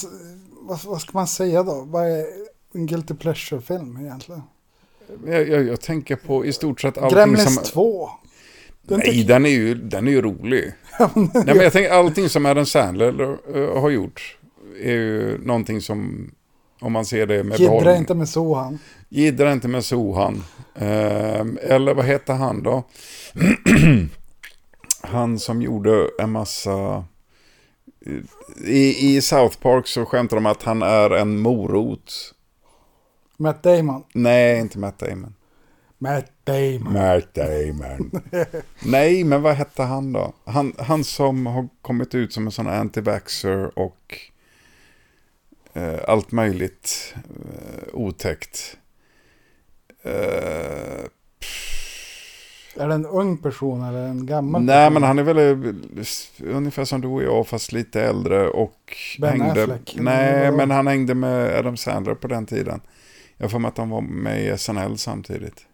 vad, 0.60 0.84
vad 0.84 1.00
ska 1.00 1.10
man 1.12 1.26
säga 1.26 1.62
då? 1.62 1.84
Vad 1.86 2.06
är 2.06 2.24
en 2.74 2.86
guilty 2.86 3.14
pleasure-film 3.14 3.98
egentligen? 4.00 4.42
Jag, 5.26 5.48
jag, 5.48 5.64
jag 5.64 5.80
tänker 5.80 6.16
på 6.16 6.44
i 6.44 6.52
stort 6.52 6.80
sett 6.80 6.98
allting 6.98 7.16
Gremlins 7.18 7.54
som... 7.54 7.64
2. 7.64 8.10
Den 8.82 8.98
Nej, 8.98 9.24
den 9.24 9.46
är 9.46 9.50
ju, 9.50 9.74
den 9.74 10.06
är 10.08 10.12
ju 10.12 10.22
rolig. 10.22 10.72
Nej, 11.14 11.44
men 11.46 11.56
jag 11.56 11.72
tänker 11.72 11.90
allting 11.90 12.28
som 12.28 12.46
Adam 12.46 12.66
Sandler 12.66 13.38
eh, 13.54 13.80
har 13.80 13.90
gjort 13.90 14.38
är 14.82 14.92
ju 14.92 15.38
någonting 15.44 15.80
som, 15.80 16.30
om 16.80 16.92
man 16.92 17.04
ser 17.04 17.26
det 17.26 17.44
med 17.44 17.58
Jiddra 17.58 17.70
behållning. 17.72 17.96
inte 17.96 18.14
med 18.14 18.28
Sohan. 18.28 18.78
Jiddra 19.08 19.52
inte 19.52 19.68
med 19.68 19.84
Sohan. 19.84 20.44
Ehm, 20.74 21.58
eller 21.62 21.94
vad 21.94 22.04
heter 22.04 22.34
han 22.34 22.62
då? 22.62 22.84
han 25.00 25.38
som 25.38 25.62
gjorde 25.62 26.08
en 26.18 26.30
massa... 26.30 27.04
I, 28.64 29.16
I 29.16 29.20
South 29.20 29.58
Park 29.58 29.86
så 29.86 30.04
skämtar 30.04 30.36
de 30.36 30.46
att 30.46 30.62
han 30.62 30.82
är 30.82 31.10
en 31.10 31.38
morot. 31.38 32.12
Matt 33.36 33.62
Damon. 33.62 34.04
Nej, 34.12 34.60
inte 34.60 34.78
Matt 34.78 34.98
Damon. 34.98 35.34
Matt 35.98 36.30
Damon. 36.44 36.92
Matt 36.92 37.34
Damon. 37.34 38.10
Nej, 38.84 39.24
men 39.24 39.42
vad 39.42 39.54
hette 39.54 39.82
han 39.82 40.12
då? 40.12 40.32
Han, 40.44 40.72
han 40.78 41.04
som 41.04 41.46
har 41.46 41.68
kommit 41.82 42.14
ut 42.14 42.32
som 42.32 42.46
en 42.46 42.52
sån 42.52 42.68
anti-vaxxer 42.68 43.78
och 43.78 44.18
eh, 44.18 44.35
allt 46.06 46.32
möjligt 46.32 47.14
eh, 47.14 47.94
otäckt. 47.94 48.76
Eh, 50.02 51.04
Är 52.76 52.88
det 52.88 52.94
en 52.94 53.06
ung 53.06 53.36
person 53.36 53.82
eller 53.84 54.06
en 54.06 54.26
gammal 54.26 54.62
nej, 54.62 54.86
person? 54.86 54.94
men 54.94 55.02
han 55.02 55.18
är 55.18 55.22
väl 55.22 55.38
eh, 55.38 56.54
ungefär 56.56 56.84
som 56.84 57.00
du 57.00 57.08
och 57.08 57.22
jag, 57.22 57.46
fast 57.46 57.72
lite 57.72 58.02
äldre 58.02 58.48
och 58.48 58.96
Ben 59.20 59.40
hängde... 59.40 59.62
Affleck. 59.62 59.96
Nej, 59.98 60.44
Vadå? 60.44 60.56
men 60.56 60.70
han 60.70 60.86
hängde 60.86 61.14
med 61.14 61.58
Adam 61.58 61.76
Sandler 61.76 62.14
på 62.14 62.28
den 62.28 62.46
tiden. 62.46 62.80
Jag 63.36 63.50
får 63.50 63.58
med 63.58 63.68
att 63.68 63.78
han 63.78 63.90
var 63.90 64.00
med 64.00 64.44
i 64.44 64.58
SNL 64.58 64.98
samtidigt. 64.98 65.66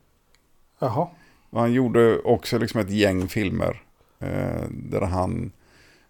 Jaha. 0.78 1.08
Och 1.50 1.60
han 1.60 1.72
gjorde 1.72 2.18
också 2.18 2.58
liksom 2.58 2.80
ett 2.80 2.90
gäng 2.90 3.28
filmer. 3.28 3.82
Eh, 4.18 4.62
där 4.70 5.00
han 5.00 5.52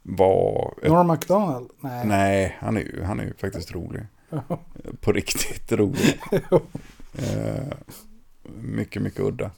var... 0.03 0.75
Norm 0.89 1.07
MacDonald? 1.07 1.71
Nej. 1.81 2.07
nej, 2.07 2.57
han 2.61 2.77
är, 2.77 2.81
ju, 2.81 3.03
han 3.03 3.21
är 3.21 3.25
ju 3.25 3.35
faktiskt 3.35 3.73
rolig. 3.73 4.03
På 5.01 5.13
riktigt 5.13 5.73
rolig. 5.73 6.21
eh, 7.15 7.73
mycket, 8.61 9.03
mycket 9.03 9.21
udda. 9.21 9.51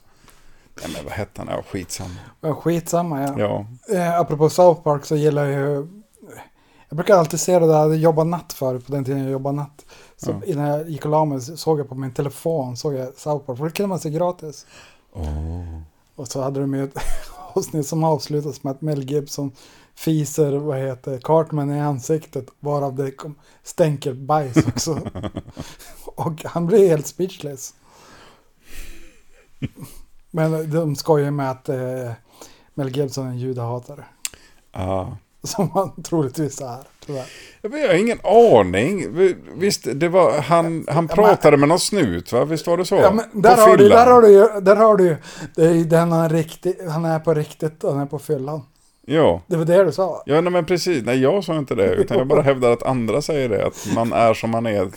Nej, 0.81 0.91
men 0.95 1.03
vad 1.03 1.13
hette 1.13 1.41
han? 1.41 1.47
Ja, 1.51 1.63
skitsamma. 1.71 2.15
Ja, 2.41 2.55
Skitsamma 2.55 3.21
ja. 3.21 3.35
Ja, 3.39 3.65
Eh, 3.95 4.19
apropå 4.19 4.49
South 4.49 4.81
Park 4.81 5.05
så 5.05 5.15
gillar 5.15 5.45
jag 5.45 5.61
ju... 5.61 5.87
Jag 6.89 6.95
brukar 6.97 7.15
alltid 7.15 7.39
se 7.39 7.59
det 7.59 7.67
där, 7.67 7.73
jag 7.79 7.95
jobbat 7.95 8.27
natt 8.27 8.53
förut 8.53 8.85
på 8.85 8.91
den 8.91 9.05
tiden 9.05 9.21
jag 9.23 9.31
jobbade 9.31 9.55
natt. 9.55 9.85
Så 10.17 10.31
Ja. 10.31 10.41
innan 10.45 10.65
jag 10.67 10.89
gick 10.89 11.05
och 11.05 11.11
la 11.11 11.25
mig 11.25 11.41
så 11.41 11.57
såg 11.57 11.79
jag 11.79 11.89
på 11.89 11.95
min 11.95 12.11
telefon, 12.13 12.77
såg 12.77 12.93
jag 12.93 13.13
South 13.17 13.45
Park, 13.45 13.57
för 13.57 13.65
det 13.65 13.71
kunde 13.71 13.87
man 13.87 13.99
se 13.99 14.09
gratis. 14.09 14.65
Och 16.15 16.27
så 16.27 16.41
hade 16.41 16.59
de 16.59 16.73
ju 16.73 16.83
ett 16.83 16.97
avsnitt 17.53 17.87
som 17.87 18.03
avslutas 18.03 18.63
med 18.63 18.71
att 18.71 18.81
Mel 18.81 19.11
Gibson 19.11 19.51
fiser, 19.95 20.51
vad 20.51 20.77
heter 20.77 21.19
Cartman 21.23 21.71
i 21.71 21.81
ansiktet, 21.81 22.45
varav 22.59 22.95
det 22.95 23.11
kom, 23.11 23.35
stänker 23.63 24.13
bajs 24.13 24.57
också. 24.67 24.99
och 26.05 26.43
han 26.45 26.65
blir 26.67 26.89
helt 26.89 27.07
speechless. 27.07 27.73
Men 30.31 30.71
de 30.71 30.95
skojar 30.95 31.31
med 31.31 31.51
att 31.51 31.69
eh, 31.69 32.11
Mel 32.73 32.97
Gibson 32.97 33.25
är 33.25 33.29
en 33.29 33.37
judehatare. 33.39 34.05
ja. 34.71 35.17
Som 35.43 35.69
han 35.71 36.03
troligtvis 36.03 36.61
är, 36.61 36.79
tyvärr. 37.05 37.25
Jag 37.61 37.69
har 37.87 37.93
ingen 37.93 38.19
aning. 38.23 39.07
Visst, 39.55 39.87
det 39.95 40.09
var, 40.09 40.41
han, 40.41 40.85
han 40.89 41.07
pratade 41.07 41.57
med 41.57 41.69
någon 41.69 41.79
snut, 41.79 42.31
va? 42.31 42.45
Visst 42.45 42.67
var 42.67 42.77
det 42.77 42.85
så? 42.85 42.95
Ja, 42.95 43.11
men 43.11 43.25
På 43.31 43.39
där, 43.39 43.57
har 43.57 43.77
du, 43.77 43.83
fyllan. 43.83 43.97
där 44.05 44.11
har 44.11 44.21
du 44.21 44.31
ju, 44.31 44.61
där 44.61 44.75
har 44.75 44.97
du 44.97 45.03
ju, 45.03 45.17
det 45.55 45.65
är 45.65 45.83
den 45.85 46.11
han 46.11 46.21
är 46.21 46.29
riktigt, 46.29 46.89
han 46.89 47.05
är 47.05 47.19
på 47.19 47.33
riktigt 47.33 47.83
och 47.83 47.93
han 47.93 48.01
är 48.01 48.05
på 48.05 48.19
fyllan. 48.19 48.61
Ja. 49.07 49.41
Det 49.47 49.57
var 49.57 49.65
det 49.65 49.83
du 49.83 49.91
sa. 49.91 50.23
Ja, 50.25 50.41
nej, 50.41 50.51
men 50.51 50.65
precis. 50.65 51.05
Nej, 51.05 51.19
jag 51.21 51.43
sa 51.43 51.57
inte 51.57 51.75
det. 51.75 51.93
Utan 51.95 52.17
jag 52.17 52.27
bara 52.27 52.41
hävdar 52.51 52.71
att 52.71 52.83
andra 52.83 53.21
säger 53.21 53.49
det. 53.49 53.65
Att 53.67 53.87
man 53.95 54.13
är 54.13 54.33
som 54.33 54.49
man 54.49 54.65
är. 54.65 54.87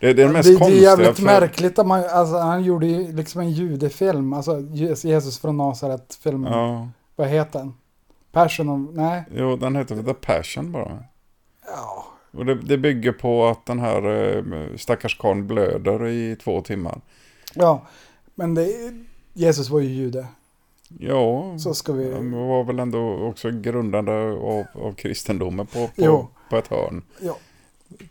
Det, 0.00 0.10
är 0.10 0.14
det 0.14 0.28
mest 0.28 0.48
det, 0.48 0.52
det 0.52 0.56
är 0.56 0.58
konstiga. 0.58 0.82
jävligt 0.82 1.16
för- 1.16 1.22
märkligt 1.24 1.78
att 1.78 1.86
man, 1.86 2.04
alltså 2.04 2.36
han 2.36 2.64
gjorde 2.64 2.86
ju 2.86 3.12
liksom 3.12 3.40
en 3.40 3.50
judefilm, 3.50 4.32
alltså 4.32 4.60
Jesus 5.02 5.38
från 5.38 5.56
Nasaret-filmen. 5.56 6.52
Ja, 6.52 6.88
Vad 7.16 7.28
heter 7.28 7.58
den? 7.58 7.74
Passion 8.32 8.68
of, 8.68 8.94
nej. 8.96 9.24
jo, 9.36 9.56
den 9.56 9.76
heter 9.76 10.02
The 10.02 10.14
Passion 10.14 10.72
bara. 10.72 10.98
Ja. 11.66 12.04
Och 12.38 12.46
det, 12.46 12.54
det 12.54 12.78
bygger 12.78 13.12
på 13.12 13.46
att 13.46 13.66
den 13.66 13.78
här 13.80 14.08
eh, 14.36 14.76
stackars 14.76 15.18
karln 15.18 15.46
blöder 15.46 16.06
i 16.06 16.36
två 16.44 16.60
timmar. 16.60 17.00
Ja, 17.54 17.82
men 18.34 18.54
det, 18.54 18.68
Jesus 19.32 19.68
var 19.70 19.80
ju 19.80 19.88
jude. 19.88 20.26
Ja, 20.98 21.58
Så 21.58 21.74
ska 21.74 21.92
vi... 21.92 22.12
han 22.12 22.32
var 22.32 22.64
väl 22.64 22.78
ändå 22.78 23.14
också 23.14 23.50
grundande 23.50 24.12
av, 24.12 24.66
av 24.74 24.92
kristendomen 24.92 25.66
på, 25.66 25.90
Jo. 25.96 26.16
på, 26.16 26.28
på 26.50 26.56
ett 26.56 26.68
hörn. 26.68 27.02
Ja. 27.20 27.36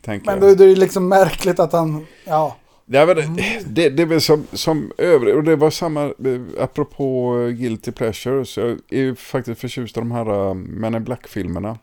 Tänker 0.00 0.26
Men 0.26 0.40
då, 0.40 0.46
är 0.46 0.56
det 0.56 0.76
liksom 0.76 1.08
märkligt 1.08 1.60
att 1.60 1.72
han, 1.72 2.06
ja. 2.24 2.56
Ja, 2.86 3.06
men 3.06 3.16
det, 3.16 3.62
det, 3.66 3.88
det 3.88 4.02
är 4.02 4.06
väl 4.06 4.20
som, 4.20 4.46
som 4.52 4.92
övrig, 4.98 5.36
och 5.36 5.44
det 5.44 5.56
var 5.56 5.70
samma, 5.70 6.02
eh, 6.04 6.40
apropå 6.58 7.38
eh, 7.38 7.48
Guilty 7.48 7.92
Pleasures, 7.92 8.56
jag 8.56 8.70
är 8.70 8.98
ju 8.98 9.14
faktiskt 9.14 9.60
förtjust 9.60 9.96
av 9.96 10.02
de 10.02 10.12
här 10.12 10.48
uh, 10.48 10.54
Men 10.54 10.94
in 10.94 11.04
Black-filmerna. 11.04 11.78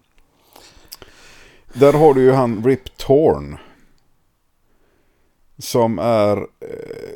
Där 1.73 1.93
har 1.93 2.13
du 2.13 2.21
ju 2.21 2.31
han 2.31 2.65
Rip 2.65 2.97
Torn. 2.97 3.57
Som 5.57 5.99
är 5.99 6.37
eh, 6.37 6.45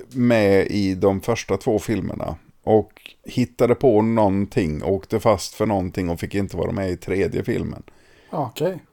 med 0.10 0.68
i 0.68 0.96
de 0.96 1.22
första 1.22 1.58
två 1.58 1.80
filmerna. 1.80 2.36
Och 2.64 3.12
hittade 3.24 3.76
på 3.76 4.02
någonting, 4.02 4.84
åkte 4.84 5.20
fast 5.20 5.54
för 5.54 5.66
någonting 5.66 6.10
och 6.10 6.20
fick 6.20 6.36
inte 6.36 6.58
vara 6.58 6.72
med 6.72 6.92
i 6.92 6.98
tredje 6.98 7.44
filmen. 7.44 7.84
Okej. 8.32 8.84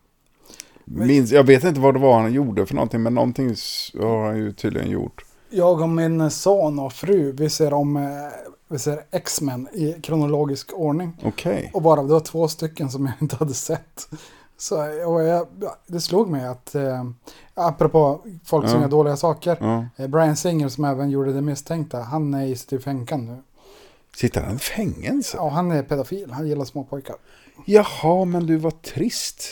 Minns, 0.85 1.33
jag 1.33 1.45
vet 1.45 1.65
inte 1.65 1.81
vad 1.81 1.95
det 1.95 2.01
var 2.01 2.21
han 2.21 2.33
gjorde 2.33 2.67
för 2.67 2.75
någonting, 2.75 3.03
men 3.03 3.15
någonting 3.15 3.55
har 4.01 4.27
han 4.27 4.37
ju 4.37 4.53
tydligen 4.53 4.91
gjort. 4.91 5.25
Jag 5.51 5.81
och 5.81 5.89
min 5.89 6.31
son 6.31 6.79
och 6.79 6.93
fru, 6.93 7.33
vi 7.33 7.51
ser 7.51 7.73
om 7.73 7.97
eh, 7.97 8.03
vi 8.69 8.79
ser 8.79 9.01
X-Men 9.11 9.69
i 9.73 9.93
kronologisk 10.03 10.73
ordning. 10.75 11.17
Okej. 11.25 11.71
Och 11.75 11.83
bara 11.83 12.03
det 12.03 12.13
var 12.13 12.21
två 12.21 12.49
stycken 12.49 12.91
som 12.91 13.07
jag 13.07 13.15
inte 13.21 13.37
hade 13.37 13.55
sett. 13.55 14.09
Så 14.59 14.77
och 15.07 15.23
jag, 15.23 15.47
det 15.87 16.01
slog 16.01 16.29
mig 16.29 16.47
att, 16.47 16.75
eh, 16.75 17.05
apropå 17.55 18.21
folk 18.45 18.69
som 18.69 18.77
Ja. 18.77 18.83
gör 18.83 18.91
dåliga 18.91 19.17
saker, 19.17 19.57
Ja. 19.61 19.87
eh, 20.05 20.09
Brian 20.09 20.37
Singer 20.37 20.69
som 20.69 20.85
även 20.85 21.11
gjorde 21.11 21.33
Det 21.33 21.41
misstänkta, 21.43 22.01
han 22.01 22.35
är 22.35 22.47
i 22.47 22.57
sitt 22.57 22.85
fänkan 22.85 23.25
nu. 23.27 23.37
Sitter 24.17 24.41
han 24.43 24.57
i 24.57 24.59
fängelse? 24.59 25.37
Ja, 25.37 25.49
han 25.49 25.71
är 25.71 25.83
pedofil, 25.83 26.31
han 26.31 26.49
gillar 26.49 26.65
små 26.65 26.85
pojkar. 26.85 27.17
Jaha, 27.67 28.25
men 28.25 28.47
du 28.47 28.57
var 28.57 28.71
trist. 28.71 29.45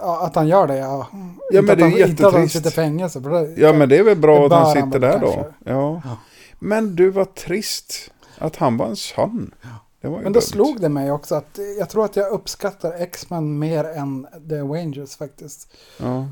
Ja, 0.00 0.22
att 0.26 0.34
han 0.34 0.48
gör 0.48 0.66
det, 0.66 0.76
ja. 0.78 1.06
Ja, 1.50 1.58
inte 1.60 1.76
men 1.76 1.78
det 1.78 1.84
är 1.84 2.00
han, 2.00 2.10
Inte 2.10 2.26
att 2.26 2.32
han 2.32 2.42
jättetrist. 2.42 2.52
sitter 2.52 2.70
i 2.70 2.72
fängelse. 2.72 3.20
Det, 3.20 3.54
Ja, 3.56 3.72
men 3.72 3.88
det 3.88 3.98
är 3.98 4.02
väl 4.02 4.16
bra 4.18 4.46
att 4.46 4.52
han 4.52 4.72
sitter 4.72 4.98
där 4.98 5.18
då. 5.18 5.52
Ja. 5.64 6.00
Ja. 6.04 6.16
Men 6.58 6.96
du 6.96 7.10
var 7.10 7.24
trist 7.24 8.10
att 8.38 8.56
han 8.56 8.76
var 8.76 8.86
en 8.86 8.96
son. 8.96 9.54
Ju 10.02 10.10
Men 10.10 10.22
då 10.24 10.30
dumt. 10.30 10.42
slog 10.42 10.80
det 10.80 10.88
mig 10.88 11.12
också 11.12 11.34
att 11.34 11.58
jag 11.78 11.88
tror 11.88 12.04
att 12.04 12.16
jag 12.16 12.30
uppskattar 12.32 12.92
X-Men 12.98 13.58
mer 13.58 13.84
än 13.84 14.26
The 14.48 14.58
Avengers 14.60 15.16
faktiskt. 15.16 15.72
Ja. 15.98 16.28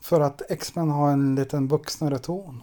För 0.00 0.20
att 0.20 0.42
X-Men 0.50 0.90
har 0.90 1.10
en 1.10 1.34
liten 1.34 1.68
vuxnare 1.68 2.18
ton. 2.18 2.62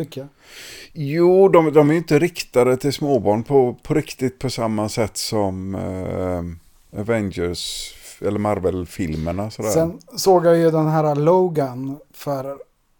Tycker 0.00 0.20
jag. 0.20 0.28
Jo, 0.92 1.48
de, 1.48 1.72
de 1.72 1.90
är 1.90 1.94
inte 1.94 2.18
riktade 2.18 2.76
till 2.76 2.92
småbarn 2.92 3.42
på, 3.42 3.76
på 3.82 3.94
riktigt 3.94 4.38
på 4.38 4.50
samma 4.50 4.88
sätt 4.88 5.16
som 5.16 5.74
eh, 5.74 7.00
Avengers 7.00 7.94
eller 8.20 8.38
Marvel-filmerna. 8.38 9.50
Sen 9.50 9.98
såg 10.16 10.46
jag 10.46 10.56
ju 10.56 10.70
den 10.70 10.86
här 10.88 11.14
Logan 11.14 11.98
för 12.12 12.56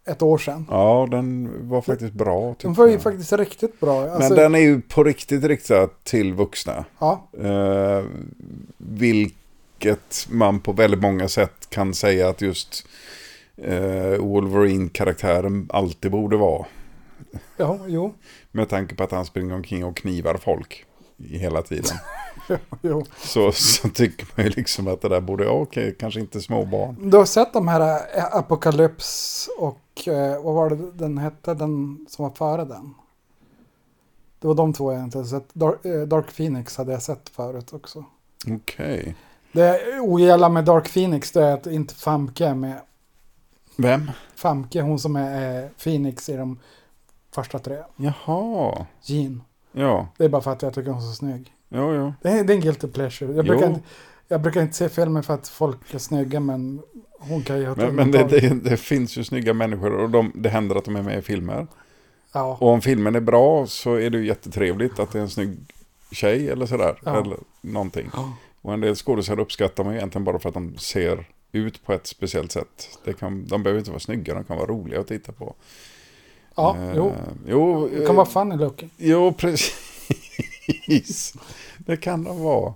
ett 0.07 0.21
år 0.21 0.37
sedan. 0.37 0.65
Ja, 0.69 1.07
den 1.11 1.51
var 1.69 1.81
faktiskt 1.81 2.13
bra. 2.13 2.55
Den 2.61 2.73
var 2.73 2.85
ju 2.85 2.91
jag. 2.93 3.01
faktiskt 3.01 3.33
riktigt 3.33 3.79
bra. 3.79 4.01
Men 4.01 4.11
Alltså, 4.11 4.35
den 4.35 4.55
är 4.55 4.59
ju 4.59 4.81
på 4.81 5.03
riktigt 5.03 5.43
riktad 5.43 5.89
till 6.03 6.33
vuxna. 6.33 6.85
ja, 6.99 7.27
Eh, 7.39 8.03
vilket 8.77 10.27
man 10.29 10.59
på 10.59 10.71
väldigt 10.71 11.01
många 11.01 11.27
sätt 11.27 11.69
kan 11.69 11.93
säga 11.93 12.29
att 12.29 12.41
just 12.41 12.87
eh, 13.57 14.17
Wolverine-karaktären 14.19 15.67
alltid 15.73 16.11
borde 16.11 16.37
vara. 16.37 16.65
Ja, 17.57 17.79
jo, 17.87 18.13
Med 18.51 18.69
tanke 18.69 18.95
på 18.95 19.03
att 19.03 19.11
han 19.11 19.25
springer 19.25 19.55
omkring 19.55 19.85
och 19.85 19.97
knivar 19.97 20.35
folk 20.35 20.85
i 21.17 21.37
hela 21.37 21.61
tiden. 21.61 21.97
jo. 22.81 23.05
så, 23.17 23.51
så 23.51 23.89
tycker 23.89 24.27
man 24.35 24.45
ju 24.45 24.51
liksom 24.51 24.87
att 24.87 25.01
det 25.01 25.09
där 25.09 25.21
borde, 25.21 25.47
okej, 25.49 25.95
kanske 25.99 26.19
inte 26.19 26.41
små 26.41 26.65
barn. 26.65 27.09
Du 27.09 27.17
har 27.17 27.25
sett 27.25 27.53
de 27.53 27.67
här 27.67 28.01
eh, 28.17 28.35
Apocalypse 28.35 29.51
och 29.57 30.07
eh, 30.07 30.43
vad 30.43 30.55
var 30.55 30.69
det 30.69 30.91
den 30.91 31.17
hette, 31.17 31.53
den 31.53 32.05
som 32.09 32.23
var 32.23 32.31
före 32.31 32.65
den? 32.65 32.93
Det 34.39 34.47
var 34.47 34.55
de 34.55 34.73
två 34.73 34.93
jag 34.93 35.03
inte 35.03 35.25
sett. 35.25 35.53
Dark, 35.53 35.85
eh, 35.85 36.01
Dark 36.01 36.35
Phoenix 36.35 36.77
hade 36.77 36.91
jag 36.91 37.01
sett 37.01 37.29
förut 37.29 37.73
också. 37.73 38.05
Okej. 38.47 39.15
Det 39.51 39.99
ogilla 39.99 40.49
med 40.49 40.65
Dark 40.65 40.93
Phoenix 40.93 41.31
det 41.31 41.43
är 41.43 41.53
att 41.53 41.67
inte 41.67 41.95
Famke 41.95 42.45
är 42.45 42.55
med. 42.55 42.79
Vem? 43.77 44.11
Famke, 44.35 44.81
hon 44.81 44.99
som 44.99 45.15
är 45.15 45.63
eh, 45.63 45.69
Phoenix 45.83 46.29
i 46.29 46.35
de 46.35 46.59
första 47.31 47.59
tre. 47.59 47.77
Jaha. 47.95 48.85
Jean. 49.03 49.43
Ja, 49.71 50.07
Det 50.17 50.25
är 50.25 50.29
bara 50.29 50.41
för 50.41 50.51
att 50.51 50.61
jag 50.61 50.73
tycker 50.73 50.89
hon 50.91 51.01
är 51.03 51.07
så 51.07 51.13
snygg. 51.13 51.53
ja, 51.69 51.93
ja. 51.93 52.13
Det 52.21 52.29
är, 52.29 52.43
det 52.43 52.53
är 52.53 52.55
en 52.55 52.61
guilty 52.61 52.87
pleasure. 52.87 53.33
Jag 53.33 53.45
brukar, 53.45 53.65
Jo. 53.65 53.69
inte, 53.73 53.81
jag 54.27 54.41
brukar 54.41 54.61
inte 54.61 54.73
se 54.73 54.89
filmer 54.89 55.21
för 55.21 55.33
att 55.33 55.47
folk 55.47 55.93
är 55.93 55.97
snygga 55.99 56.39
men 56.39 56.81
hon 57.19 57.41
kan 57.43 57.59
ju 57.59 57.67
ha 57.67 57.75
Men, 57.75 57.95
men 57.95 58.11
det, 58.11 58.23
det, 58.23 58.49
det 58.69 58.77
finns 58.77 59.17
ju 59.17 59.23
snygga 59.23 59.53
människor 59.53 59.91
och 59.93 60.09
de, 60.09 60.31
det 60.35 60.49
händer 60.49 60.75
att 60.75 60.85
de 60.85 60.95
är 60.95 61.01
med 61.03 61.19
i 61.19 61.21
filmer. 61.21 61.67
Ja. 62.33 62.57
Och 62.61 62.67
om 62.69 62.81
filmen 62.81 63.15
är 63.15 63.19
bra 63.19 63.67
så 63.67 63.93
är 63.95 64.09
det 64.09 64.17
ju 64.17 64.27
jättetrevligt 64.27 64.99
att 64.99 65.11
det 65.11 65.17
är 65.19 65.23
en 65.23 65.29
snygg 65.29 65.57
tjej 66.11 66.49
eller 66.49 66.65
sådär. 66.65 66.99
Ja. 67.05 67.21
Eller 67.21 67.37
någonting. 67.61 68.09
Ja. 68.13 68.33
Och 68.61 68.73
en 68.73 68.81
del 68.81 68.95
skådespelare 68.95 69.41
uppskattar 69.41 69.83
man 69.83 69.93
ju 69.93 69.99
egentligen 69.99 70.25
bara 70.25 70.39
för 70.39 70.49
att 70.49 70.53
de 70.55 70.77
ser 70.77 71.25
ut 71.51 71.85
på 71.85 71.93
ett 71.93 72.07
speciellt 72.07 72.51
sätt. 72.51 72.99
Det 73.05 73.13
kan, 73.13 73.47
de 73.47 73.63
behöver 73.63 73.79
inte 73.79 73.91
vara 73.91 73.99
snygga, 73.99 74.33
de 74.33 74.43
kan 74.43 74.57
vara 74.57 74.67
roliga 74.67 74.99
att 74.99 75.07
titta 75.07 75.31
på. 75.31 75.55
Ja, 76.55 76.77
Eh, 76.77 76.93
jo. 76.95 77.13
Jo, 77.47 77.87
Det 77.91 78.01
eh, 78.01 78.05
kan 78.07 78.15
vara 78.15 78.25
funny 78.25 78.55
looking. 78.57 78.89
jo, 78.97 79.33
precis. 79.37 81.33
det 81.77 81.97
kan 81.97 82.23
de 82.23 82.39
vara. 82.43 82.73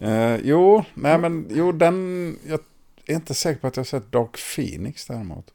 Eh, 0.00 0.36
jo, 0.44 0.84
nej 0.94 1.18
men 1.18 1.46
jo, 1.50 1.72
den... 1.72 2.38
Jag 2.46 2.60
är 3.06 3.14
inte 3.14 3.34
säker 3.34 3.60
på 3.60 3.66
att 3.66 3.76
jag 3.76 3.86
sett 3.86 4.12
Dark 4.12 4.36
Phoenix 4.56 5.06
däremot. 5.06 5.46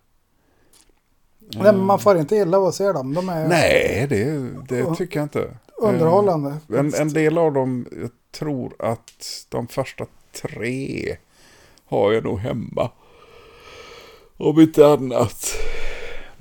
Nej, 1.39 1.63
men 1.63 1.79
man 1.85 1.99
får 1.99 2.17
inte 2.17 2.35
illa 2.35 2.57
av 2.57 2.65
att 2.65 2.75
se 2.75 2.91
dem. 2.91 3.13
De 3.13 3.29
är 3.29 3.47
Nej, 3.47 4.07
det, 4.09 4.49
det 4.67 4.95
tycker 4.95 5.19
jag 5.19 5.25
inte. 5.25 5.57
underhållande. 5.77 6.49
Eh, 6.73 6.79
En, 6.79 6.93
en 6.93 7.09
del 7.13 7.37
av 7.37 7.53
dem, 7.53 7.87
jag 8.01 8.09
tror 8.31 8.73
att 8.79 9.45
de 9.49 9.67
första 9.67 10.05
tre 10.41 11.15
har 11.85 12.11
jag 12.13 12.23
nog 12.23 12.39
hemma. 12.39 12.91
Om 14.37 14.59
inte 14.61 14.87
annat. 14.87 15.45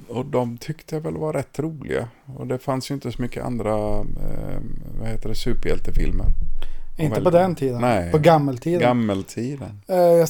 Och 0.09 0.27
de 0.27 0.59
tyckte 0.59 0.95
jag 0.95 1.03
väl 1.03 1.17
var 1.17 1.33
rätt 1.33 1.59
roliga. 1.59 2.09
Och 2.37 2.47
det 2.47 2.59
fanns 2.59 2.91
ju 2.91 2.95
inte 2.95 3.13
så 3.13 3.23
mycket 3.23 3.45
andra, 3.45 3.99
eh, 3.99 4.61
vad 5.01 5.09
heter 5.09 5.29
det, 5.29 5.35
superhjältefilmer. 5.35 6.27
inte 6.99 7.15
väl- 7.15 7.25
på 7.25 7.31
den 7.31 7.55
tiden. 7.55 7.81
Nej. 7.81 8.13
På 8.13 8.19
gammeltiden. 8.19 8.81
Gammeltiden. 8.81 9.81
Eh, 9.89 9.97
jag, 9.97 10.29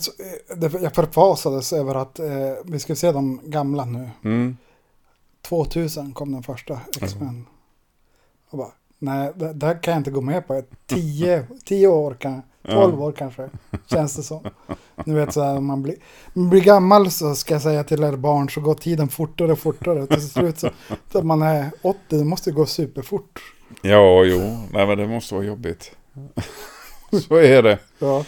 eh, 0.65 0.83
jag 0.83 0.95
förfasades 0.95 1.73
över 1.73 1.95
att 1.95 2.19
eh, 2.19 2.27
vi 2.65 2.79
skulle 2.79 2.97
se 2.97 3.13
de 3.13 3.41
gamla 3.45 3.85
nu. 3.85 4.11
Mm. 4.25 4.57
2000 5.43 6.13
kom 6.13 6.33
den 6.33 6.43
första 6.43 6.81
X-Men. 7.03 7.47
Och 8.51 8.59
bara, 8.59 8.71
nej, 8.99 9.33
det, 9.35 9.53
det 9.53 9.67
här 9.67 9.83
kan 9.83 9.93
jag 9.93 10.01
inte 10.01 10.11
gå 10.11 10.21
med 10.21 10.47
på. 10.47 10.63
10, 10.87 11.47
10 11.65 11.87
år, 11.89 12.15
kan, 12.15 12.43
12 12.67 13.03
år 13.03 13.13
kanske, 13.13 13.49
känns 13.91 14.17
det 14.17 14.23
som. 14.23 14.45
Nu 15.05 15.15
vet 15.15 15.33
så 15.33 15.43
här, 15.43 15.61
man 15.61 15.83
blir, 15.83 15.95
man 16.33 16.51
blir 16.51 16.61
gammal 16.61 17.11
så 17.11 17.35
ska 17.35 17.55
jag 17.55 17.63
säga 17.63 17.85
till 17.85 18.03
er 18.05 18.17
barn 18.17 18.51
så 18.51 18.61
går 18.61 18.75
tiden 18.75 19.09
fortare 19.09 19.53
och 19.53 19.59
fortare. 19.59 20.07
Till 20.07 20.29
slut 20.31 20.59
så, 20.59 20.71
så 21.13 21.23
man 21.23 21.43
är 21.43 21.71
80, 21.83 21.99
det 22.09 22.25
måste 22.25 22.51
gå 22.53 22.67
superfort. 22.67 23.41
Ja, 23.83 24.25
jo. 24.25 24.39
Nej, 24.73 24.87
men 24.87 24.99
det 24.99 25.07
måste 25.09 25.35
vara 25.35 25.45
jobbigt. 25.45 25.91
så 27.29 27.35
är 27.37 27.63
det. 27.63 27.79
Ja. 27.99 28.25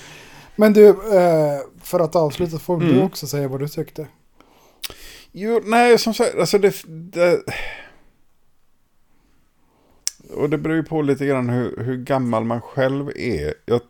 Men 0.56 0.72
du, 0.72 0.88
eh, 0.88 1.58
för 1.82 2.00
att 2.00 2.16
avsluta 2.16 2.58
får 2.58 2.76
du 2.80 2.90
Mm. 2.90 3.02
också 3.02 3.26
säga 3.26 3.48
vad 3.48 3.60
du 3.60 3.68
tyckte. 3.68 4.06
Jo, 5.32 5.60
nej, 5.64 5.98
som 5.98 6.14
sagt, 6.14 6.34
alltså 6.38 6.58
det, 6.58 6.74
det... 6.86 7.40
Och 10.36 10.50
det 10.50 10.58
beror 10.58 10.76
ju 10.76 10.82
på 10.82 11.02
lite 11.02 11.26
grann 11.26 11.48
hur, 11.48 11.76
hur 11.84 11.96
gammal 11.96 12.44
man 12.44 12.60
själv 12.60 13.08
är. 13.16 13.54
Jag, 13.66 13.80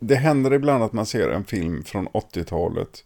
det 0.00 0.14
händer 0.14 0.52
ibland 0.52 0.84
att 0.84 0.92
man 0.92 1.06
ser 1.06 1.28
en 1.28 1.44
film 1.44 1.84
från 1.84 2.08
80-talet. 2.08 3.04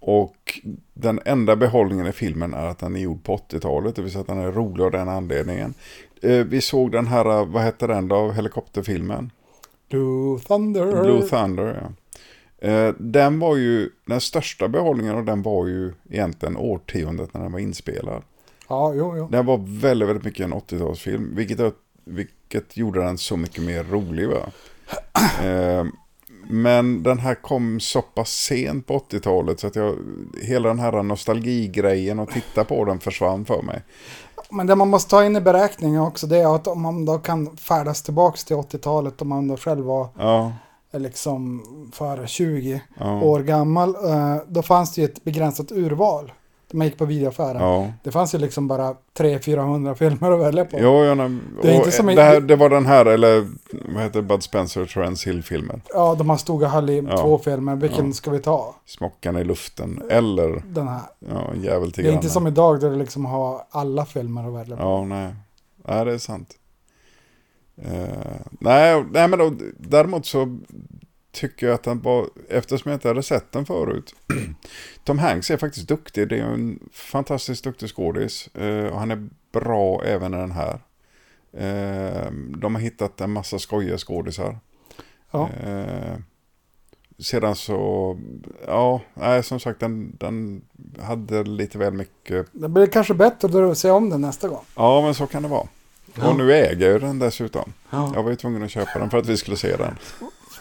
Och 0.00 0.60
den 0.94 1.20
enda 1.24 1.56
behållningen 1.56 2.06
i 2.06 2.12
filmen 2.12 2.54
är 2.54 2.66
att 2.66 2.78
den 2.78 2.96
är 2.96 3.00
gjord 3.00 3.24
på 3.24 3.36
80-talet. 3.36 3.96
Det 3.96 4.02
vill 4.02 4.10
säga 4.10 4.20
att 4.20 4.26
den 4.26 4.38
är 4.38 4.52
rolig 4.52 4.84
av 4.84 4.90
den 4.90 5.08
anledningen. 5.08 5.74
Eh, 6.22 6.44
vi 6.44 6.60
såg 6.60 6.92
den 6.92 7.06
här, 7.06 7.44
vad 7.44 7.62
hette 7.62 7.86
den 7.86 8.08
då, 8.08 8.30
helikopterfilmen? 8.30 9.30
Blue 9.88 10.38
Thunder. 10.38 11.02
Blue 11.02 11.22
Thunder, 11.22 11.80
ja. 11.82 11.92
Eh, 12.68 12.94
den 12.98 13.38
var 13.38 13.56
ju, 13.56 13.90
den 14.06 14.20
största 14.20 14.68
behållningen 14.68 15.16
av 15.16 15.24
den 15.24 15.42
var 15.42 15.66
ju 15.66 15.92
egentligen 16.10 16.56
årtiondet 16.56 17.34
när 17.34 17.42
den 17.42 17.52
var 17.52 17.58
inspelad. 17.58 18.22
Ja, 18.68 18.94
jo, 18.94 19.16
jo. 19.16 19.28
Den 19.28 19.46
var 19.46 19.80
väldigt, 19.80 20.08
väldigt 20.08 20.24
mycket 20.24 20.44
en 20.46 20.54
80-talsfilm, 20.54 21.36
vilket, 21.36 21.74
vilket 22.04 22.76
gjorde 22.76 23.02
den 23.02 23.18
så 23.18 23.36
mycket 23.36 23.64
mer 23.64 23.84
rolig. 23.84 24.28
Va? 24.28 24.50
Eh, 26.52 26.56
men 26.58 27.02
den 27.02 27.18
här 27.18 27.34
kom 27.34 27.80
så 27.80 28.02
pass 28.02 28.30
sent 28.30 28.86
på 28.86 28.98
80-talet 28.98 29.60
så 29.60 29.66
att 29.66 29.76
jag, 29.76 29.96
hela 30.42 30.68
den 30.68 30.78
här 30.78 31.02
nostalgigrejen 31.02 32.18
och 32.18 32.28
titta 32.30 32.64
på 32.64 32.84
den 32.84 33.00
försvann 33.00 33.44
för 33.44 33.62
mig. 33.62 33.82
Men 34.50 34.66
det 34.66 34.74
man 34.76 34.88
måste 34.88 35.10
ta 35.10 35.24
in 35.24 35.36
i 35.36 35.40
beräkningen 35.40 36.02
också 36.02 36.26
det 36.26 36.36
är 36.38 36.54
att 36.54 36.66
om 36.66 36.82
man 36.82 37.04
då 37.04 37.18
kan 37.18 37.56
färdas 37.56 38.02
tillbaka 38.02 38.36
till 38.36 38.56
80-talet 38.56 39.22
om 39.22 39.28
man 39.28 39.48
då 39.48 39.56
själv 39.56 39.84
var 39.84 40.08
Ja, 40.18 40.52
liksom 40.92 41.62
före 41.92 42.26
20 42.26 42.82
ja, 42.98 43.20
år 43.22 43.40
gammal. 43.40 43.94
eh, 43.94 44.36
Då 44.48 44.62
fanns 44.62 44.94
det 44.94 45.00
ju 45.00 45.04
ett 45.04 45.24
begränsat 45.24 45.72
urval. 45.72 46.32
Man 46.72 46.86
gick 46.86 46.98
på 46.98 47.04
videoaffären. 47.04 47.62
ja. 47.62 47.92
Det 48.02 48.10
fanns 48.10 48.34
ju 48.34 48.38
liksom 48.38 48.68
bara 48.68 48.94
300-400 49.18 49.94
filmer 49.94 50.30
att 50.32 50.40
välja 50.40 50.64
på. 50.64 50.78
Jo, 50.80 51.04
ja, 51.04 51.14
nej, 51.14 51.38
Det 51.62 51.70
är 51.70 51.74
inte 51.74 51.90
som 51.92 52.06
det, 52.06 52.22
här, 52.22 52.40
det 52.40 52.56
var 52.56 52.68
den 52.68 52.86
här, 52.86 53.06
eller 53.06 53.48
vad 53.94 54.02
heter 54.02 54.22
Bud 54.22 54.42
Spencer 54.42 54.80
och 54.82 54.88
Terence 54.88 55.30
Hill-filmen. 55.30 55.82
Ja, 55.94 56.14
de 56.14 56.30
har 56.30 56.36
höll 56.68 56.90
i 56.90 57.06
Ja. 57.10 57.16
två 57.18 57.38
filmer. 57.38 57.76
Vilken 57.76 58.06
Ja. 58.06 58.12
ska 58.12 58.30
vi 58.30 58.38
ta? 58.38 58.74
Smockan 58.86 59.36
i 59.36 59.44
luften, 59.44 60.02
eller 60.10 60.62
Den 60.66 60.88
här. 60.88 61.00
ja, 61.18 61.54
jävel 61.62 61.92
till 61.92 62.04
Det 62.04 62.10
är 62.10 62.12
inte 62.12 62.22
grannen. 62.22 62.30
som 62.30 62.46
idag 62.46 62.80
där 62.80 62.90
du 62.90 62.96
liksom 62.96 63.24
har 63.24 63.62
alla 63.70 64.04
filmer 64.04 64.48
att 64.48 64.54
välja 64.54 64.76
på. 64.76 64.82
Ja, 64.82 65.04
nej. 65.04 65.34
Nej, 65.88 66.04
det 66.04 66.12
är 66.12 66.18
sant. 66.18 66.54
Eh, 67.76 68.36
nej, 68.60 69.04
nej, 69.12 69.28
men 69.28 69.38
då, 69.38 69.52
däremot 69.78 70.26
så 70.26 70.58
tycker 71.32 71.66
jag 71.66 71.74
att 71.74 71.86
han 71.86 72.00
var, 72.00 72.28
eftersom 72.48 72.90
jag 72.90 72.96
inte 72.96 73.08
hade 73.08 73.22
sett 73.22 73.52
den 73.52 73.66
förut. 73.66 74.14
Tom 75.04 75.18
Hanks 75.18 75.50
är 75.50 75.56
faktiskt 75.56 75.88
duktig, 75.88 76.28
det 76.28 76.38
är 76.38 76.42
en 76.42 76.78
fantastiskt 76.92 77.64
duktig 77.64 77.88
skådis. 77.88 78.48
Eh, 78.54 78.86
och 78.86 78.98
han 78.98 79.10
är 79.10 79.28
bra 79.52 80.02
även 80.04 80.34
i 80.34 80.36
den 80.36 80.52
här. 80.52 80.80
Eh, 81.52 82.30
de 82.56 82.74
har 82.74 82.82
hittat 82.82 83.20
en 83.20 83.32
massa 83.32 83.58
skojiga 83.58 83.98
skådisar. 83.98 84.58
Ja. 85.30 85.50
Eh, 85.64 86.16
sedan 87.18 87.56
så, 87.56 88.18
ja, 88.66 89.00
nej, 89.14 89.42
som 89.42 89.60
sagt 89.60 89.80
den, 89.80 90.16
den 90.18 90.62
hade 91.00 91.44
lite 91.44 91.78
väl 91.78 91.92
mycket. 91.92 92.46
Det 92.52 92.68
blir 92.68 92.86
kanske 92.86 93.14
bättre 93.14 93.70
att 93.70 93.78
se 93.78 93.90
om 93.90 94.10
den 94.10 94.20
nästa 94.20 94.48
gång. 94.48 94.64
Ja, 94.76 95.02
men 95.02 95.14
så 95.14 95.26
kan 95.26 95.42
det 95.42 95.48
vara. 95.48 95.68
Och 96.22 96.36
nu 96.36 96.52
äger 96.52 96.90
jag 96.90 97.00
den 97.00 97.18
dessutom. 97.18 97.72
Ja. 97.90 98.12
Jag 98.14 98.22
var 98.22 98.30
ju 98.30 98.36
tvungen 98.36 98.62
att 98.62 98.70
köpa 98.70 98.98
den 98.98 99.10
för 99.10 99.18
att 99.18 99.26
vi 99.26 99.36
skulle 99.36 99.56
se 99.56 99.76
den. 99.76 99.98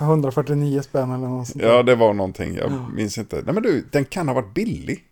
För 0.02 0.06
149 0.06 0.82
spänn 0.82 1.12
eller 1.12 1.28
något 1.28 1.48
sånt. 1.48 1.64
Ja, 1.64 1.84
det 1.84 1.96
var 1.96 2.14
någonting. 2.14 2.56
Jag 2.56 2.72
Ja. 2.72 2.90
minns 2.90 3.18
inte. 3.18 3.36
Nej, 3.46 3.54
men 3.54 3.64
du, 3.64 3.86
den 3.92 4.06
kan 4.06 4.28
ha 4.28 4.36
varit 4.36 4.54
billig. 4.54 5.04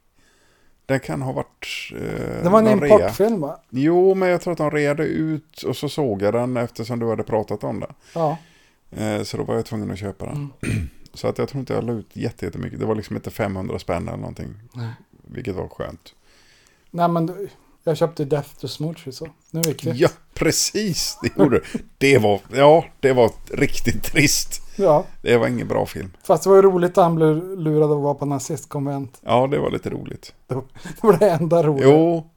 Den 0.85 0.99
kan 0.99 1.21
ha 1.21 1.31
varit... 1.31 1.91
Eh, 1.95 2.43
Det 2.43 2.49
var 2.49 2.59
en 2.61 2.67
importfilm 2.83 3.41
va? 3.41 3.59
Jo, 3.69 4.15
men 4.15 4.29
jag 4.29 4.41
tror 4.41 4.51
att 4.51 4.57
de 4.57 4.71
reade 4.71 5.03
ut 5.03 5.63
och 5.63 5.77
så 5.77 5.89
såg 5.89 6.21
jag 6.21 6.33
den 6.33 6.57
eftersom 6.57 6.99
du 6.99 7.09
hade 7.09 7.23
pratat 7.23 7.63
om 7.63 7.79
den. 7.79 7.89
Ja. 8.15 8.37
Eh, 8.91 9.23
så 9.23 9.37
då 9.37 9.43
var 9.43 9.55
jag 9.55 9.65
tvungen 9.65 9.91
att 9.91 9.99
köpa 9.99 10.25
den. 10.25 10.35
Mm. 10.61 10.89
Så 11.13 11.27
att 11.27 11.37
jag 11.37 11.49
tror 11.49 11.59
inte 11.59 11.73
jag 11.73 11.83
la 11.83 11.93
ut 11.93 12.09
jätte- 12.13 12.45
jättemycket. 12.45 12.79
Det 12.79 12.85
var 12.85 12.95
liksom 12.95 13.15
inte 13.15 13.31
500 13.31 13.79
spänn 13.79 14.07
eller 14.07 14.17
någonting. 14.17 14.53
Nej. 14.73 14.89
Vilket 15.27 15.55
var 15.55 15.67
skönt. 15.67 16.13
Nej 16.91 17.07
men 17.09 17.25
du, 17.25 17.49
jag 17.83 17.97
köpte 17.97 18.25
Death 18.25 18.49
to 18.59 18.67
Smoochie 18.67 19.13
så. 19.13 19.27
Nu 19.51 19.59
är 19.59 19.63
vi 19.63 19.73
kvitt. 19.73 19.95
Ja, 19.95 20.09
precis. 20.33 21.17
Det 21.21 21.37
gjorde 21.43 21.59
du. 21.59 21.79
Det 21.97 22.17
var, 22.17 22.41
ja, 22.53 22.85
det 22.99 23.13
var 23.13 23.31
riktigt 23.53 24.03
trist. 24.03 24.61
Ja. 24.79 25.05
Det 25.21 25.37
var 25.37 25.47
ingen 25.47 25.67
bra 25.67 25.85
film. 25.85 26.11
Fast 26.23 26.43
det 26.43 26.49
var 26.49 26.55
ju 26.57 26.61
roligt 26.61 26.97
att 26.97 27.03
han 27.03 27.15
blev 27.15 27.57
lurad 27.59 27.91
att 27.91 27.97
vara 27.97 28.13
på 28.13 28.25
nazistkonvent. 28.25 29.21
Ja, 29.25 29.47
det 29.47 29.59
var 29.59 29.71
lite 29.71 29.89
roligt. 29.89 30.33
Det 30.47 30.55
var 31.01 31.17
det 31.19 31.29
enda 31.29 31.63
roliga. 31.63 31.87
Jo. 31.89 32.29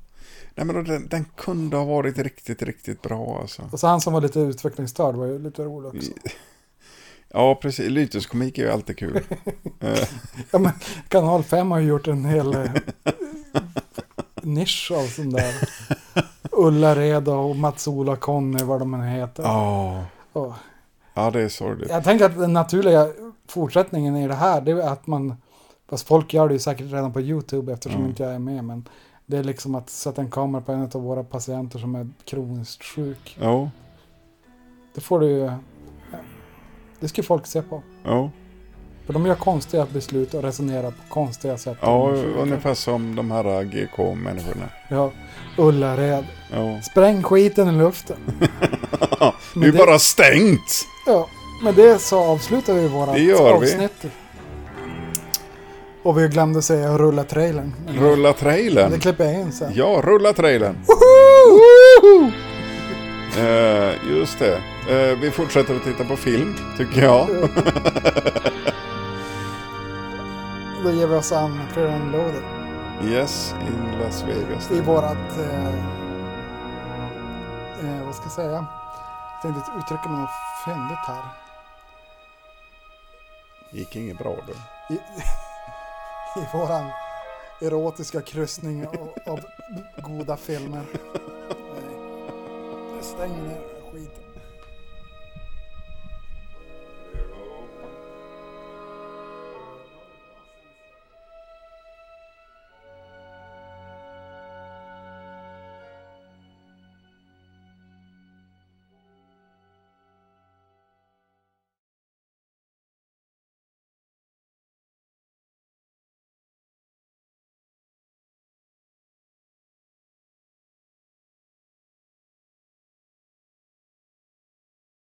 Nej, 0.54 0.66
men 0.66 0.84
den, 0.84 1.08
den 1.08 1.24
kunde 1.36 1.76
ha 1.76 1.84
varit 1.84 2.18
riktigt, 2.18 2.62
riktigt 2.62 3.02
bra 3.02 3.38
alltså. 3.40 3.62
Och 3.72 3.80
så 3.80 3.86
han 3.86 4.00
som 4.00 4.12
var 4.12 4.20
lite 4.20 4.40
utvecklingsstörd 4.40 5.14
var 5.14 5.26
ju 5.26 5.38
lite 5.38 5.64
rolig 5.64 5.88
också. 5.88 6.12
Ja, 7.34 7.54
precis. 7.54 7.90
Lyteskomik 7.90 8.58
är 8.58 8.62
ju 8.62 8.70
alltid 8.70 8.98
kul. 8.98 9.20
Ja, 10.50 10.58
men 10.58 10.72
Kanal 11.08 11.42
5 11.42 11.70
har 11.70 11.78
ju 11.78 11.86
gjort 11.88 12.06
en 12.08 12.24
hel 12.24 12.54
eh, 12.54 12.70
nisch 14.42 14.92
av 14.94 15.06
sån 15.06 15.30
där. 15.30 15.54
Ullared 16.52 17.28
och 17.28 17.56
Mats-Ola 17.56 18.16
Conny, 18.16 18.62
vad 18.64 18.80
de 18.80 18.94
än 18.94 19.02
heter. 19.02 19.42
Ja, 19.42 20.04
Och 20.32 20.52
ja 21.14 21.30
det 21.30 21.40
är 21.42 21.48
sorgligt. 21.48 21.90
jag 21.90 22.04
tänker 22.04 22.24
att 22.24 22.38
den 22.38 22.52
naturliga 22.52 23.08
fortsättningen 23.48 24.16
i 24.16 24.28
det 24.28 24.34
här, 24.34 24.60
det 24.60 24.70
är 24.72 24.88
att 24.92 25.06
man, 25.06 25.36
fast 25.90 26.06
folk 26.08 26.34
gör 26.34 26.48
det 26.48 26.54
ju 26.54 26.60
säkert 26.60 26.92
redan 26.92 27.12
på 27.12 27.20
YouTube 27.20 27.72
eftersom 27.72 27.98
Mm. 27.98 28.10
inte 28.10 28.22
jag 28.22 28.34
är 28.34 28.38
med, 28.38 28.64
men 28.64 28.88
det 29.26 29.36
är 29.36 29.44
liksom 29.44 29.74
att 29.74 29.90
sätta 29.90 30.20
en 30.22 30.30
kamera 30.30 30.62
på 30.62 30.72
en 30.72 30.82
av 30.94 31.02
våra 31.02 31.24
patienter 31.24 31.78
som 31.78 31.94
är 31.94 32.08
kroniskt 32.24 32.82
sjuk. 32.84 33.36
Ja, 33.40 33.70
Det 34.94 35.00
får 35.00 35.20
du 35.20 35.26
ju, 35.26 35.50
det 37.00 37.08
ska 37.08 37.22
folk 37.22 37.46
se 37.46 37.62
på. 37.62 37.82
ja. 38.04 38.30
För 39.06 39.12
de 39.12 39.26
gör 39.26 39.34
konstiga 39.34 39.86
beslut 39.92 40.34
och 40.34 40.42
resonerar 40.42 40.90
på 40.90 40.96
konstiga 41.08 41.58
sätt. 41.58 41.78
Ja, 41.80 42.08
ungefär 42.38 42.74
som 42.74 43.14
de 43.16 43.30
här 43.30 43.62
GK-människorna. 43.64 44.68
Ja, 44.88 45.10
Ullared. 45.58 46.24
Ja. 46.52 46.80
Spräng 46.82 47.22
skiten 47.22 47.68
i 47.68 47.72
luften. 47.78 48.16
Det 49.00 49.24
är 49.24 49.32
Men 49.54 49.70
det- 49.72 49.78
bara 49.78 49.98
stängt! 49.98 50.86
Ja, 51.06 51.28
med 51.62 51.74
det 51.74 51.98
så 51.98 52.18
avslutar 52.18 52.74
vi 52.74 52.88
våra 52.88 53.12
Det 53.12 53.18
gör 53.20 53.58
vi. 53.58 53.66
avsnitt. 53.66 54.04
Och 56.02 56.18
vi 56.18 56.28
glömde 56.28 56.62
säga 56.62 56.98
rulla 56.98 57.24
trailern. 57.24 57.74
Men 57.86 57.96
Rulla 57.96 58.28
Det 58.28 58.34
trailern. 58.38 59.00
klipper 59.00 59.24
jag 59.24 59.34
in 59.34 59.52
sen. 59.52 59.72
Ja, 59.74 60.00
rulla 60.04 60.32
trailern. 60.32 60.76
Woho! 60.86 62.30
Eh, 63.38 63.92
just 64.18 64.38
det. 64.38 64.56
Eh, 64.90 65.18
vi 65.20 65.30
fortsätter 65.30 65.76
att 65.76 65.84
titta 65.84 66.04
på 66.04 66.16
film, 66.16 66.54
tycker 66.78 67.02
jag. 67.02 67.26
Då 70.84 70.90
ger 70.90 71.06
vi 71.06 71.14
oss 71.14 71.32
an 71.32 71.60
Loaded 72.12 72.42
Yes, 73.12 73.54
in 73.60 74.00
Las 74.02 74.22
Vegas. 74.24 74.70
i 74.70 74.80
vårat... 74.80 75.38
Eh, 77.82 78.06
vad 78.06 78.14
ska 78.14 78.24
jag 78.24 78.32
säga? 78.32 78.66
Tänkte 79.42 79.72
uttrycka 79.78 80.08
mig 80.08 80.20
något 80.20 80.30
fyndigt 80.64 81.06
här. 81.06 81.24
Gick 83.72 83.96
inget 83.96 84.18
bra 84.18 84.36
då. 84.46 84.52
I, 84.94 84.98
i 86.40 86.46
våran 86.52 86.90
erotiska 87.60 88.22
kryssning 88.22 88.86
av, 88.86 89.12
av 89.26 89.40
goda 89.96 90.36
filmer. 90.36 90.84
Nej. 91.74 91.96
Jag 92.96 93.04
stänger 93.04 93.42
ner. 93.42 93.71